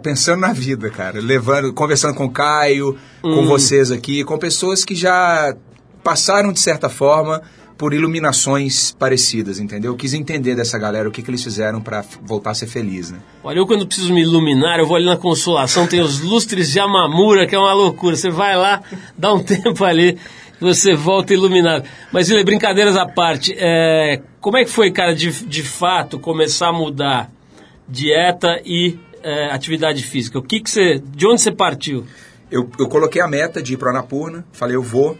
Pensando 0.02 0.40
na 0.40 0.52
vida, 0.52 0.90
cara. 0.90 1.18
Levando, 1.22 1.72
conversando 1.72 2.14
com 2.14 2.26
o 2.26 2.30
Caio, 2.30 2.98
com 3.22 3.46
vocês 3.46 3.90
aqui, 3.90 4.22
com 4.24 4.36
pessoas 4.36 4.84
que 4.84 4.94
já 4.94 5.56
passaram, 6.04 6.52
de 6.52 6.60
certa 6.60 6.90
forma, 6.90 7.40
por 7.80 7.94
iluminações 7.94 8.94
parecidas, 8.98 9.58
entendeu? 9.58 9.92
Eu 9.92 9.96
quis 9.96 10.12
entender 10.12 10.54
dessa 10.54 10.78
galera 10.78 11.08
o 11.08 11.10
que, 11.10 11.22
que 11.22 11.30
eles 11.30 11.42
fizeram 11.42 11.80
pra 11.80 12.00
f- 12.02 12.18
voltar 12.22 12.50
a 12.50 12.54
ser 12.54 12.66
feliz, 12.66 13.10
né? 13.10 13.18
Olha, 13.42 13.56
eu 13.58 13.66
quando 13.66 13.86
preciso 13.86 14.12
me 14.12 14.20
iluminar, 14.20 14.78
eu 14.78 14.86
vou 14.86 14.96
ali 14.96 15.06
na 15.06 15.16
Consolação, 15.16 15.86
tem 15.86 16.02
os 16.02 16.20
lustres 16.20 16.70
de 16.70 16.78
Amamura, 16.78 17.46
que 17.46 17.54
é 17.54 17.58
uma 17.58 17.72
loucura. 17.72 18.14
Você 18.14 18.28
vai 18.28 18.54
lá, 18.54 18.82
dá 19.16 19.32
um 19.32 19.40
tempo 19.42 19.82
ali, 19.82 20.18
você 20.60 20.94
volta 20.94 21.32
iluminado. 21.32 21.84
Mas, 22.12 22.26
Ziller, 22.26 22.44
brincadeiras 22.44 22.96
à 22.98 23.06
parte, 23.06 23.54
é, 23.56 24.20
como 24.42 24.58
é 24.58 24.64
que 24.64 24.70
foi, 24.70 24.90
cara, 24.90 25.14
de, 25.14 25.30
de 25.46 25.62
fato, 25.62 26.18
começar 26.18 26.68
a 26.68 26.72
mudar 26.74 27.30
dieta 27.88 28.60
e 28.62 28.98
é, 29.22 29.46
atividade 29.52 30.02
física? 30.02 30.38
O 30.38 30.42
que 30.42 30.60
que 30.60 30.70
você, 30.70 30.98
de 31.16 31.26
onde 31.26 31.40
você 31.40 31.50
partiu? 31.50 32.04
Eu, 32.50 32.68
eu 32.78 32.88
coloquei 32.88 33.22
a 33.22 33.26
meta 33.28 33.62
de 33.62 33.72
ir 33.72 33.76
pro 33.76 33.88
Anapurna, 33.88 34.44
falei, 34.52 34.76
eu 34.76 34.82
vou, 34.82 35.16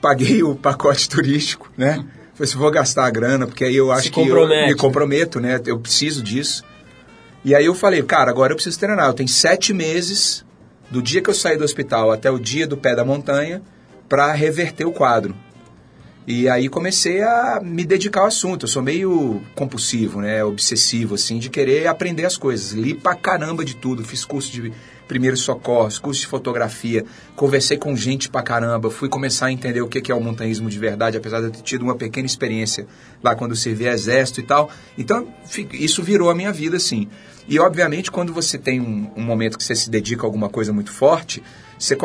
paguei 0.00 0.42
o 0.42 0.54
pacote 0.54 1.08
turístico, 1.10 1.70
né? 1.76 2.04
Falei, 2.34 2.50
se 2.50 2.56
vou 2.56 2.70
gastar 2.70 3.06
a 3.06 3.10
grana, 3.10 3.46
porque 3.46 3.64
aí 3.64 3.76
eu 3.76 3.90
acho 3.90 4.12
que 4.12 4.20
eu 4.20 4.46
me 4.48 4.74
comprometo, 4.74 5.40
né? 5.40 5.60
Eu 5.64 5.78
preciso 5.78 6.22
disso. 6.22 6.62
E 7.42 7.54
aí 7.54 7.64
eu 7.64 7.74
falei, 7.74 8.02
cara, 8.02 8.30
agora 8.30 8.52
eu 8.52 8.56
preciso 8.56 8.78
treinar. 8.78 9.06
Eu 9.06 9.14
tenho 9.14 9.28
sete 9.28 9.72
meses, 9.72 10.44
do 10.90 11.00
dia 11.00 11.22
que 11.22 11.30
eu 11.30 11.34
saí 11.34 11.56
do 11.56 11.64
hospital 11.64 12.12
até 12.12 12.30
o 12.30 12.38
dia 12.38 12.66
do 12.66 12.76
pé 12.76 12.94
da 12.94 13.04
montanha, 13.04 13.62
para 14.08 14.32
reverter 14.32 14.84
o 14.84 14.92
quadro. 14.92 15.34
E 16.26 16.48
aí 16.48 16.68
comecei 16.68 17.22
a 17.22 17.60
me 17.62 17.84
dedicar 17.84 18.22
ao 18.22 18.26
assunto. 18.26 18.64
Eu 18.64 18.68
sou 18.68 18.82
meio 18.82 19.40
compulsivo, 19.54 20.20
né? 20.20 20.44
Obsessivo, 20.44 21.14
assim, 21.14 21.38
de 21.38 21.48
querer 21.48 21.86
aprender 21.86 22.24
as 22.24 22.36
coisas. 22.36 22.72
Li 22.72 22.94
pra 22.94 23.14
caramba 23.14 23.64
de 23.64 23.76
tudo. 23.76 24.04
Fiz 24.04 24.24
curso 24.24 24.50
de 24.50 24.72
primeiros 25.06 25.40
socorros, 25.40 25.98
curso 25.98 26.20
de 26.20 26.26
fotografia. 26.26 27.04
Conversei 27.34 27.76
com 27.76 27.96
gente 27.96 28.28
pra 28.28 28.42
caramba. 28.42 28.90
Fui 28.90 29.08
começar 29.08 29.46
a 29.46 29.52
entender 29.52 29.80
o 29.80 29.88
que 29.88 30.10
é 30.10 30.14
o 30.14 30.20
montanhismo 30.20 30.68
de 30.68 30.78
verdade, 30.78 31.16
apesar 31.16 31.40
de 31.40 31.46
eu 31.46 31.50
ter 31.50 31.62
tido 31.62 31.82
uma 31.82 31.94
pequena 31.94 32.26
experiência 32.26 32.86
lá 33.22 33.34
quando 33.34 33.54
servi 33.54 33.86
exército 33.86 34.40
e 34.40 34.42
tal. 34.42 34.70
Então, 34.96 35.28
isso 35.72 36.02
virou 36.02 36.30
a 36.30 36.34
minha 36.34 36.52
vida, 36.52 36.76
assim. 36.76 37.08
E, 37.48 37.58
obviamente, 37.60 38.10
quando 38.10 38.32
você 38.32 38.58
tem 38.58 38.80
um, 38.80 39.10
um 39.16 39.22
momento 39.22 39.56
que 39.56 39.62
você 39.62 39.74
se 39.74 39.88
dedica 39.88 40.22
a 40.22 40.26
alguma 40.26 40.48
coisa 40.48 40.72
muito 40.72 40.90
forte, 40.90 41.42
você 41.78 41.96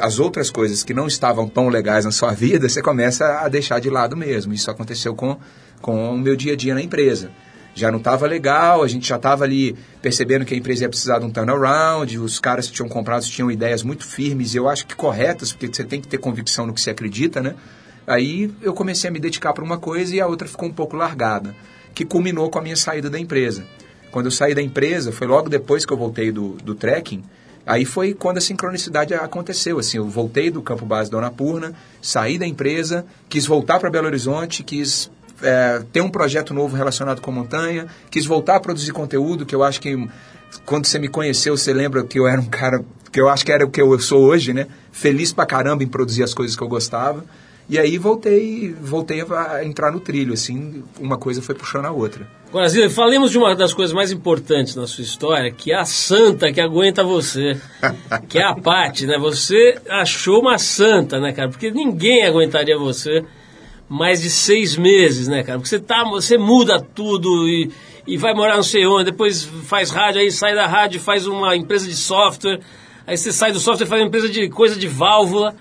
as 0.00 0.18
outras 0.18 0.50
coisas 0.50 0.82
que 0.82 0.92
não 0.92 1.06
estavam 1.06 1.48
tão 1.48 1.68
legais 1.68 2.04
na 2.04 2.10
sua 2.10 2.32
vida, 2.34 2.68
você 2.68 2.82
começa 2.82 3.40
a 3.40 3.48
deixar 3.48 3.80
de 3.80 3.88
lado 3.88 4.16
mesmo. 4.16 4.52
Isso 4.52 4.70
aconteceu 4.70 5.14
com, 5.14 5.38
com 5.80 6.10
o 6.10 6.18
meu 6.18 6.36
dia 6.36 6.52
a 6.52 6.56
dia 6.56 6.74
na 6.74 6.82
empresa. 6.82 7.30
Já 7.76 7.90
não 7.90 7.98
estava 7.98 8.26
legal, 8.26 8.82
a 8.82 8.88
gente 8.88 9.06
já 9.06 9.16
estava 9.16 9.44
ali 9.44 9.76
percebendo 10.00 10.46
que 10.46 10.54
a 10.54 10.56
empresa 10.56 10.84
ia 10.84 10.88
precisar 10.88 11.18
de 11.18 11.26
um 11.26 11.30
turnaround, 11.30 12.18
os 12.18 12.40
caras 12.40 12.68
que 12.68 12.72
tinham 12.72 12.88
comprado 12.88 13.22
tinham 13.26 13.50
ideias 13.50 13.82
muito 13.82 14.02
firmes, 14.02 14.54
eu 14.54 14.66
acho 14.66 14.86
que 14.86 14.96
corretas, 14.96 15.52
porque 15.52 15.66
você 15.66 15.84
tem 15.84 16.00
que 16.00 16.08
ter 16.08 16.16
convicção 16.16 16.66
no 16.66 16.72
que 16.72 16.80
você 16.80 16.88
acredita, 16.88 17.42
né? 17.42 17.54
Aí 18.06 18.50
eu 18.62 18.72
comecei 18.72 19.10
a 19.10 19.12
me 19.12 19.20
dedicar 19.20 19.52
para 19.52 19.62
uma 19.62 19.76
coisa 19.76 20.16
e 20.16 20.22
a 20.22 20.26
outra 20.26 20.48
ficou 20.48 20.70
um 20.70 20.72
pouco 20.72 20.96
largada, 20.96 21.54
que 21.94 22.02
culminou 22.02 22.48
com 22.48 22.58
a 22.58 22.62
minha 22.62 22.76
saída 22.76 23.10
da 23.10 23.20
empresa. 23.20 23.66
Quando 24.10 24.24
eu 24.24 24.32
saí 24.32 24.54
da 24.54 24.62
empresa, 24.62 25.12
foi 25.12 25.26
logo 25.26 25.50
depois 25.50 25.84
que 25.84 25.92
eu 25.92 25.98
voltei 25.98 26.32
do, 26.32 26.52
do 26.52 26.74
trekking, 26.74 27.22
aí 27.66 27.84
foi 27.84 28.14
quando 28.14 28.38
a 28.38 28.40
sincronicidade 28.40 29.12
aconteceu. 29.12 29.78
Assim, 29.78 29.98
eu 29.98 30.08
voltei 30.08 30.50
do 30.50 30.62
campo 30.62 30.86
base 30.86 31.10
Dona 31.10 31.30
Purna, 31.30 31.74
saí 32.00 32.38
da 32.38 32.46
empresa, 32.46 33.04
quis 33.28 33.44
voltar 33.44 33.78
para 33.78 33.90
Belo 33.90 34.06
Horizonte, 34.06 34.62
quis 34.62 35.10
é, 35.42 35.82
ter 35.92 36.00
um 36.00 36.08
projeto 36.08 36.54
novo 36.54 36.76
relacionado 36.76 37.20
com 37.20 37.30
montanha, 37.30 37.86
quis 38.10 38.26
voltar 38.26 38.56
a 38.56 38.60
produzir 38.60 38.92
conteúdo, 38.92 39.44
que 39.44 39.54
eu 39.54 39.62
acho 39.62 39.80
que 39.80 40.08
quando 40.64 40.86
você 40.86 40.98
me 40.98 41.08
conheceu, 41.08 41.56
você 41.56 41.72
lembra 41.72 42.04
que 42.04 42.18
eu 42.18 42.26
era 42.26 42.40
um 42.40 42.46
cara, 42.46 42.84
que 43.12 43.20
eu 43.20 43.28
acho 43.28 43.44
que 43.44 43.52
era 43.52 43.64
o 43.64 43.70
que 43.70 43.80
eu 43.80 43.98
sou 43.98 44.22
hoje, 44.22 44.52
né? 44.52 44.66
Feliz 44.92 45.32
pra 45.32 45.46
caramba 45.46 45.82
em 45.82 45.88
produzir 45.88 46.22
as 46.22 46.32
coisas 46.32 46.56
que 46.56 46.62
eu 46.62 46.68
gostava. 46.68 47.24
E 47.68 47.80
aí 47.80 47.98
voltei, 47.98 48.72
voltei 48.80 49.20
a 49.22 49.64
entrar 49.64 49.90
no 49.90 49.98
trilho, 49.98 50.32
assim, 50.32 50.84
uma 51.00 51.18
coisa 51.18 51.42
foi 51.42 51.54
puxando 51.54 51.86
a 51.86 51.90
outra. 51.90 52.28
Ziller, 52.68 52.88
falemos 52.88 53.32
de 53.32 53.38
uma 53.38 53.56
das 53.56 53.74
coisas 53.74 53.92
mais 53.92 54.12
importantes 54.12 54.76
na 54.76 54.86
sua 54.86 55.02
história, 55.02 55.50
que 55.50 55.72
é 55.72 55.74
a 55.74 55.84
santa 55.84 56.52
que 56.52 56.60
aguenta 56.60 57.02
você, 57.02 57.60
que 58.28 58.38
é 58.38 58.44
a 58.44 58.54
Paty, 58.54 59.06
né? 59.06 59.18
Você 59.18 59.78
achou 59.90 60.40
uma 60.40 60.58
santa, 60.58 61.18
né, 61.18 61.32
cara? 61.32 61.48
Porque 61.48 61.70
ninguém 61.72 62.24
aguentaria 62.24 62.78
você 62.78 63.24
mais 63.88 64.20
de 64.20 64.30
seis 64.30 64.76
meses, 64.76 65.28
né, 65.28 65.42
cara? 65.42 65.58
Porque 65.58 65.68
você, 65.68 65.78
tá, 65.78 66.04
você 66.04 66.36
muda 66.36 66.80
tudo 66.80 67.48
e, 67.48 67.70
e 68.06 68.16
vai 68.16 68.34
morar 68.34 68.56
não 68.56 68.62
sei 68.62 68.86
onde, 68.86 69.10
depois 69.10 69.44
faz 69.64 69.90
rádio, 69.90 70.20
aí 70.20 70.30
sai 70.30 70.54
da 70.54 70.66
rádio, 70.66 71.00
faz 71.00 71.26
uma 71.26 71.56
empresa 71.56 71.86
de 71.86 71.96
software, 71.96 72.60
aí 73.06 73.16
você 73.16 73.32
sai 73.32 73.52
do 73.52 73.60
software 73.60 73.86
e 73.86 73.88
faz 73.88 74.02
uma 74.02 74.08
empresa 74.08 74.28
de 74.28 74.48
coisa 74.48 74.76
de 74.76 74.88
válvula. 74.88 75.54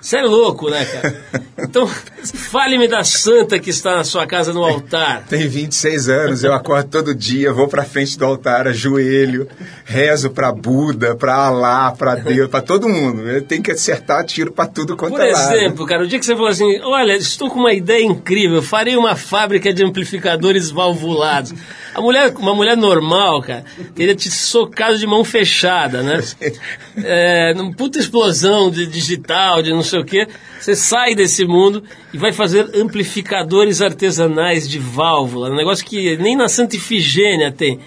Você 0.00 0.18
é 0.18 0.22
louco, 0.22 0.70
né, 0.70 0.84
cara? 0.84 1.22
Então, 1.60 1.88
fale-me 1.88 2.86
da 2.86 3.02
santa 3.02 3.58
que 3.58 3.70
está 3.70 3.96
na 3.96 4.04
sua 4.04 4.26
casa 4.28 4.52
no 4.52 4.62
altar. 4.62 5.24
Tenho 5.28 5.50
26 5.50 6.08
anos, 6.08 6.44
eu 6.44 6.52
acordo 6.52 6.88
todo 6.88 7.12
dia, 7.12 7.52
vou 7.52 7.66
pra 7.66 7.82
frente 7.84 8.16
do 8.16 8.24
altar, 8.24 8.68
ajoelho, 8.68 9.48
rezo 9.84 10.30
pra 10.30 10.52
Buda, 10.52 11.16
pra 11.16 11.34
Alá, 11.34 11.90
pra 11.90 12.14
Deus, 12.14 12.48
pra 12.48 12.62
todo 12.62 12.88
mundo. 12.88 13.28
Eu 13.28 13.42
tenho 13.42 13.60
que 13.60 13.72
acertar 13.72 14.24
tiro 14.24 14.52
pra 14.52 14.66
tudo 14.66 14.96
quanto 14.96 15.16
Por 15.16 15.20
é 15.20 15.32
lado. 15.32 15.52
exemplo, 15.52 15.84
cara, 15.84 16.04
o 16.04 16.06
dia 16.06 16.18
que 16.20 16.24
você 16.24 16.34
falou 16.34 16.48
assim, 16.48 16.80
olha, 16.80 17.16
estou 17.16 17.50
com 17.50 17.58
uma 17.58 17.72
ideia 17.72 18.04
incrível, 18.04 18.62
farei 18.62 18.96
uma 18.96 19.16
fábrica 19.16 19.74
de 19.74 19.84
amplificadores 19.84 20.70
valvulados. 20.70 21.52
A 21.92 22.00
mulher, 22.00 22.32
uma 22.36 22.54
mulher 22.54 22.76
normal, 22.76 23.42
cara, 23.42 23.64
teria 23.96 24.14
te 24.14 24.30
socado 24.30 24.96
de 24.96 25.06
mão 25.08 25.24
fechada, 25.24 26.02
né? 26.02 26.22
É, 27.00 27.54
puta 27.76 28.00
explosão 28.00 28.72
de 28.72 28.84
digital, 28.84 29.62
de 29.62 29.70
não 29.70 29.84
sei 29.88 30.00
o 30.00 30.04
quê. 30.04 30.28
Você 30.60 30.76
sai 30.76 31.14
desse 31.14 31.44
mundo 31.44 31.82
e 32.12 32.18
vai 32.18 32.32
fazer 32.32 32.70
amplificadores 32.74 33.80
artesanais 33.80 34.68
de 34.68 34.78
válvula, 34.78 35.50
um 35.50 35.56
negócio 35.56 35.84
que 35.84 36.16
nem 36.18 36.36
na 36.36 36.48
Santa 36.48 36.76
Ifigênia 36.76 37.50
tem. 37.50 37.80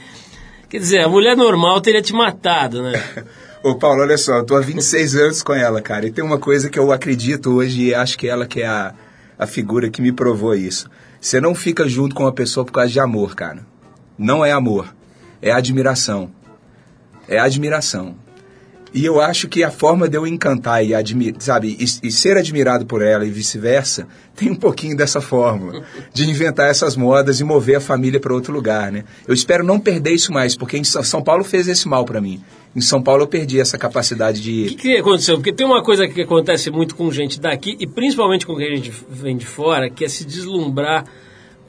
Quer 0.69 0.79
dizer, 0.79 1.01
a 1.01 1.09
mulher 1.09 1.35
normal 1.35 1.81
teria 1.81 2.01
te 2.01 2.13
matado, 2.13 2.81
né? 2.81 3.01
Ô 3.63 3.75
Paulo, 3.75 4.01
olha 4.01 4.17
só, 4.17 4.37
eu 4.37 4.43
tô 4.43 4.55
há 4.55 4.61
26 4.61 5.15
anos 5.15 5.43
com 5.43 5.53
ela, 5.53 5.81
cara, 5.81 6.07
e 6.07 6.11
tem 6.11 6.23
uma 6.23 6.39
coisa 6.39 6.67
que 6.67 6.79
eu 6.79 6.91
acredito 6.91 7.51
hoje 7.51 7.89
e 7.89 7.93
acho 7.93 8.17
que 8.17 8.27
ela 8.27 8.47
que 8.47 8.61
é 8.61 8.67
a, 8.67 8.91
a 9.37 9.45
figura 9.45 9.87
que 9.87 10.01
me 10.01 10.11
provou 10.11 10.55
isso. 10.55 10.89
Você 11.19 11.39
não 11.39 11.53
fica 11.53 11.87
junto 11.87 12.15
com 12.15 12.23
uma 12.23 12.31
pessoa 12.31 12.65
por 12.65 12.71
causa 12.71 12.89
de 12.89 12.99
amor, 12.99 13.35
cara. 13.35 13.63
Não 14.17 14.43
é 14.43 14.51
amor, 14.51 14.91
é 15.39 15.51
admiração. 15.51 16.31
É 17.27 17.37
admiração. 17.37 18.15
E 18.93 19.05
eu 19.05 19.21
acho 19.21 19.47
que 19.47 19.63
a 19.63 19.71
forma 19.71 20.09
de 20.09 20.17
eu 20.17 20.27
encantar 20.27 20.83
e, 20.83 20.91
sabe, 21.39 21.77
e, 21.79 22.07
e 22.07 22.11
ser 22.11 22.35
admirado 22.35 22.85
por 22.85 23.01
ela 23.01 23.25
e 23.25 23.29
vice-versa 23.29 24.05
tem 24.35 24.51
um 24.51 24.55
pouquinho 24.55 24.97
dessa 24.97 25.21
fórmula 25.21 25.83
de 26.13 26.29
inventar 26.29 26.69
essas 26.69 26.97
modas 26.97 27.39
e 27.39 27.43
mover 27.43 27.77
a 27.77 27.81
família 27.81 28.19
para 28.19 28.33
outro 28.33 28.51
lugar, 28.51 28.91
né? 28.91 29.05
Eu 29.25 29.33
espero 29.33 29.63
não 29.63 29.79
perder 29.79 30.11
isso 30.11 30.33
mais, 30.33 30.55
porque 30.55 30.77
em 30.77 30.83
São 30.83 31.23
Paulo 31.23 31.43
fez 31.43 31.69
esse 31.69 31.87
mal 31.87 32.03
para 32.03 32.19
mim. 32.19 32.43
Em 32.75 32.81
São 32.81 33.01
Paulo 33.01 33.23
eu 33.23 33.27
perdi 33.27 33.59
essa 33.59 33.77
capacidade 33.77 34.39
O 34.39 34.43
que, 34.43 34.69
de 34.69 34.75
que 34.75 34.97
aconteceu? 34.97 35.35
Porque 35.35 35.53
tem 35.53 35.65
uma 35.65 35.83
coisa 35.83 36.07
que 36.07 36.21
acontece 36.21 36.69
muito 36.69 36.95
com 36.95 37.09
gente 37.11 37.39
daqui, 37.39 37.77
e 37.79 37.87
principalmente 37.87 38.45
com 38.45 38.55
quem 38.57 38.73
a 38.73 38.75
gente 38.75 38.91
vem 39.09 39.37
de 39.37 39.45
fora, 39.45 39.89
que 39.89 40.03
é 40.03 40.09
se 40.09 40.25
deslumbrar 40.25 41.05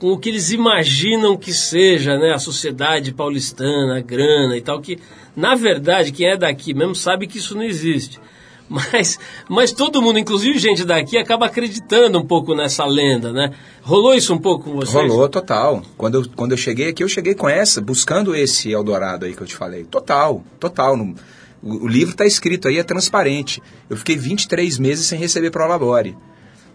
com 0.02 0.08
o 0.08 0.18
que 0.18 0.30
eles 0.30 0.50
imaginam 0.50 1.36
que 1.36 1.52
seja 1.52 2.18
né, 2.18 2.32
a 2.32 2.38
sociedade 2.38 3.12
paulistana, 3.12 3.98
a 3.98 4.00
grana 4.00 4.56
e 4.56 4.60
tal, 4.60 4.80
que 4.80 4.98
Na 5.34 5.54
verdade, 5.54 6.12
quem 6.12 6.26
é 6.28 6.36
daqui 6.36 6.74
mesmo 6.74 6.94
sabe 6.94 7.26
que 7.26 7.38
isso 7.38 7.54
não 7.54 7.62
existe. 7.62 8.20
Mas, 8.68 9.18
mas 9.50 9.70
todo 9.72 10.00
mundo, 10.00 10.18
inclusive 10.18 10.58
gente 10.58 10.84
daqui, 10.84 11.18
acaba 11.18 11.44
acreditando 11.46 12.18
um 12.18 12.24
pouco 12.24 12.54
nessa 12.54 12.86
lenda, 12.86 13.30
né? 13.32 13.52
Rolou 13.82 14.14
isso 14.14 14.32
um 14.32 14.38
pouco 14.38 14.64
com 14.64 14.76
vocês? 14.76 14.94
Rolou, 15.10 15.28
total. 15.28 15.82
Quando 15.96 16.14
eu, 16.14 16.24
quando 16.34 16.52
eu 16.52 16.56
cheguei 16.56 16.88
aqui, 16.88 17.04
eu 17.04 17.08
cheguei 17.08 17.34
com 17.34 17.48
essa, 17.48 17.80
buscando 17.82 18.34
esse 18.34 18.70
Eldorado 18.70 19.26
aí 19.26 19.34
que 19.34 19.42
eu 19.42 19.46
te 19.46 19.54
falei. 19.54 19.84
Total, 19.84 20.42
total. 20.58 20.96
No- 20.96 21.14
o, 21.62 21.84
o 21.84 21.88
livro 21.88 22.12
está 22.12 22.24
escrito 22.24 22.66
aí, 22.66 22.78
é 22.78 22.82
transparente. 22.82 23.62
Eu 23.90 23.96
fiquei 23.96 24.16
23 24.16 24.78
meses 24.78 25.04
sem 25.06 25.18
receber 25.18 25.50
prolabore. 25.50 26.16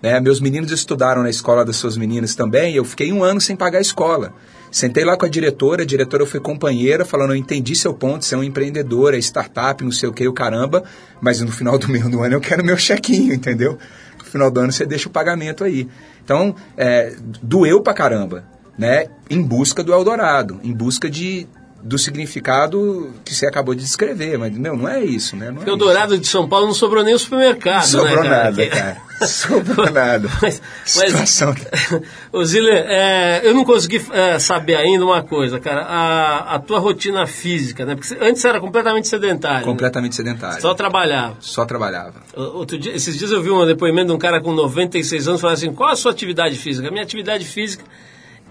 Né? 0.02 0.20
Meus 0.20 0.40
meninos 0.40 0.72
estudaram 0.72 1.24
na 1.24 1.30
escola 1.32 1.66
das 1.66 1.78
suas 1.78 1.98
meninas 1.98 2.36
também, 2.36 2.76
eu 2.76 2.86
fiquei 2.86 3.12
um 3.12 3.24
ano 3.24 3.42
sem 3.42 3.56
pagar 3.56 3.80
a 3.80 3.82
escola. 3.82 4.34
Sentei 4.72 5.06
lá 5.06 5.16
com 5.18 5.26
a 5.26 5.30
diretora, 5.30 5.84
a 5.84 5.86
diretora 5.86 6.26
foi 6.26 6.40
companheira, 6.40 7.06
falando, 7.06 7.32
eu 7.32 7.36
entendi 7.36 7.76
seu 7.76 7.94
ponto, 7.94 8.26
você 8.26 8.36
é 8.36 8.38
um 8.38 8.44
empreendedor, 8.44 9.14
é 9.14 9.18
startup, 9.18 9.84
não 9.84 9.92
sei 9.92 10.10
o 10.10 10.14
que, 10.14 10.28
o 10.28 10.34
caramba, 10.34 10.84
mas 11.22 11.40
no 11.42 11.52
final 11.52 11.78
do 11.78 11.88
meio 11.90 12.10
do 12.10 12.22
ano 12.22 12.36
eu 12.36 12.42
quero 12.42 12.64
meu 12.64 12.78
chequinho, 12.78 13.34
entendeu? 13.34 13.78
No 14.20 14.26
final 14.26 14.52
do 14.52 14.60
ano 14.60 14.72
você 14.72 14.86
deixa 14.86 15.08
o 15.08 15.12
pagamento 15.12 15.64
aí. 15.64 15.88
Então, 16.24 16.56
é, 16.76 17.16
doeu 17.42 17.82
pra 17.82 17.94
caramba, 17.94 18.44
né? 18.78 19.08
Em 19.30 19.42
busca 19.42 19.84
do 19.84 19.94
Eldorado, 19.94 20.60
em 20.64 20.74
busca 20.74 21.10
de, 21.10 21.48
do 21.82 21.98
significado 21.98 23.14
que 23.24 23.34
você 23.34 23.46
acabou 23.46 23.74
de 23.76 23.82
descrever, 23.84 24.38
mas, 24.38 24.56
meu, 24.58 24.76
não 24.76 24.90
é 24.90 25.04
isso, 25.04 25.36
né? 25.36 25.46
Não 25.48 25.54
é 25.54 25.56
Porque 25.58 25.72
o 25.72 25.76
isso. 25.76 25.86
Dourado 25.86 26.18
de 26.18 26.28
São 26.28 26.48
Paulo 26.48 26.68
não 26.68 26.74
sobrou 26.74 27.04
nem 27.04 27.14
o 27.14 27.20
supermercado, 27.20 27.86
Sobrou 27.86 28.16
né, 28.24 28.30
cara? 28.30 28.44
nada, 28.44 28.68
cara. 28.68 29.02
Sobrou 29.28 29.90
nada. 29.92 30.30
Mas, 30.42 30.62
Situação. 30.86 31.56
Ô 32.32 32.44
Ziller, 32.44 32.86
é, 32.88 33.42
eu 33.44 33.54
não 33.54 33.64
consegui 33.64 34.04
é, 34.12 34.38
saber 34.40 34.76
ainda 34.76 35.06
uma 35.06 35.24
coisa, 35.24 35.60
cara. 35.60 35.82
A, 35.82 36.56
a 36.56 36.60
tua 36.60 36.80
rotina 36.80 37.26
física, 37.26 37.86
né? 37.86 37.96
Porque 37.96 38.16
antes 38.22 38.44
era 38.44 38.60
completamente 38.60 39.08
sedentário. 39.08 39.60
né? 39.60 39.66
Completamente 39.66 40.16
sedentário. 40.16 40.62
Só 40.62 40.74
trabalhava. 40.74 41.38
Só 41.40 41.66
trabalhava. 41.66 42.16
Outro 42.36 42.78
dia, 42.78 42.94
esses 42.96 43.18
dias 43.18 43.32
eu 43.32 43.42
vi 43.42 43.50
um 43.50 43.66
depoimento 43.66 44.08
de 44.08 44.14
um 44.14 44.20
cara 44.20 44.42
com 44.42 44.52
96 44.54 45.28
anos 45.28 45.42
falando 45.42 45.56
assim: 45.56 45.74
qual 45.74 45.92
a 45.92 45.96
sua 45.96 46.12
atividade 46.12 46.56
física? 46.56 46.88
A 46.88 46.92
minha 46.92 47.04
atividade 47.04 47.46
física 47.46 47.84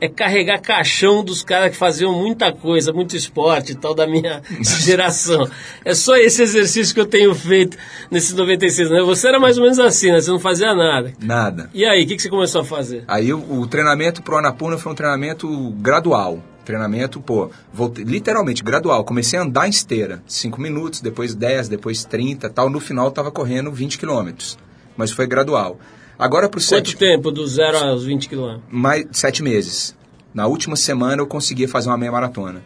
é 0.00 0.08
carregar 0.08 0.60
caixão 0.60 1.24
dos 1.24 1.42
caras 1.42 1.70
que 1.70 1.76
faziam 1.76 2.12
muita 2.12 2.52
coisa, 2.52 2.92
muito 2.92 3.16
esporte 3.16 3.72
e 3.72 3.74
tal 3.74 3.94
da 3.94 4.06
minha 4.06 4.42
geração. 4.60 5.48
É 5.84 5.94
só 5.94 6.16
esse 6.16 6.42
exercício 6.42 6.94
que 6.94 7.00
eu 7.00 7.06
tenho 7.06 7.34
feito 7.34 7.76
nesses 8.10 8.34
96 8.34 8.92
anos. 8.92 9.06
Você 9.06 9.28
era 9.28 9.40
mais 9.40 9.56
ou 9.56 9.64
menos 9.64 9.78
assim, 9.78 10.10
né? 10.10 10.20
Você 10.20 10.30
não 10.30 10.38
fazia 10.38 10.74
nada. 10.74 11.12
Nada. 11.20 11.70
E 11.72 11.84
aí, 11.84 12.04
o 12.04 12.06
que, 12.06 12.16
que 12.16 12.22
você 12.22 12.28
começou 12.28 12.60
a 12.60 12.64
fazer? 12.64 13.04
Aí 13.08 13.32
o, 13.32 13.60
o 13.60 13.66
treinamento 13.66 14.22
pro 14.22 14.36
Anapurna 14.36 14.78
foi 14.78 14.92
um 14.92 14.94
treinamento 14.94 15.70
gradual. 15.78 16.42
Treinamento, 16.64 17.20
pô, 17.20 17.48
voltei, 17.72 18.04
literalmente 18.04 18.62
gradual. 18.62 19.04
Comecei 19.04 19.38
a 19.38 19.42
andar 19.42 19.68
em 19.68 19.70
esteira, 19.70 20.20
5 20.26 20.60
minutos, 20.60 21.00
depois 21.00 21.32
10, 21.32 21.68
depois 21.68 22.04
30, 22.04 22.50
tal. 22.50 22.68
No 22.68 22.80
final 22.80 23.10
tava 23.12 23.30
correndo 23.30 23.70
20 23.70 23.98
quilômetros. 23.98 24.58
Mas 24.96 25.12
foi 25.12 25.26
gradual. 25.28 25.78
Agora 26.18 26.48
pro 26.48 26.60
Quanto 26.60 26.68
sete, 26.68 26.96
tempo 26.96 27.30
do 27.30 27.46
zero 27.46 27.76
aos 27.76 28.04
20 28.04 28.28
quilômetros? 28.28 28.64
mais 28.70 29.06
sete 29.12 29.42
meses. 29.42 29.94
Na 30.32 30.46
última 30.46 30.76
semana 30.76 31.22
eu 31.22 31.26
consegui 31.26 31.66
fazer 31.66 31.88
uma 31.88 31.96
meia 31.96 32.12
maratona. 32.12 32.62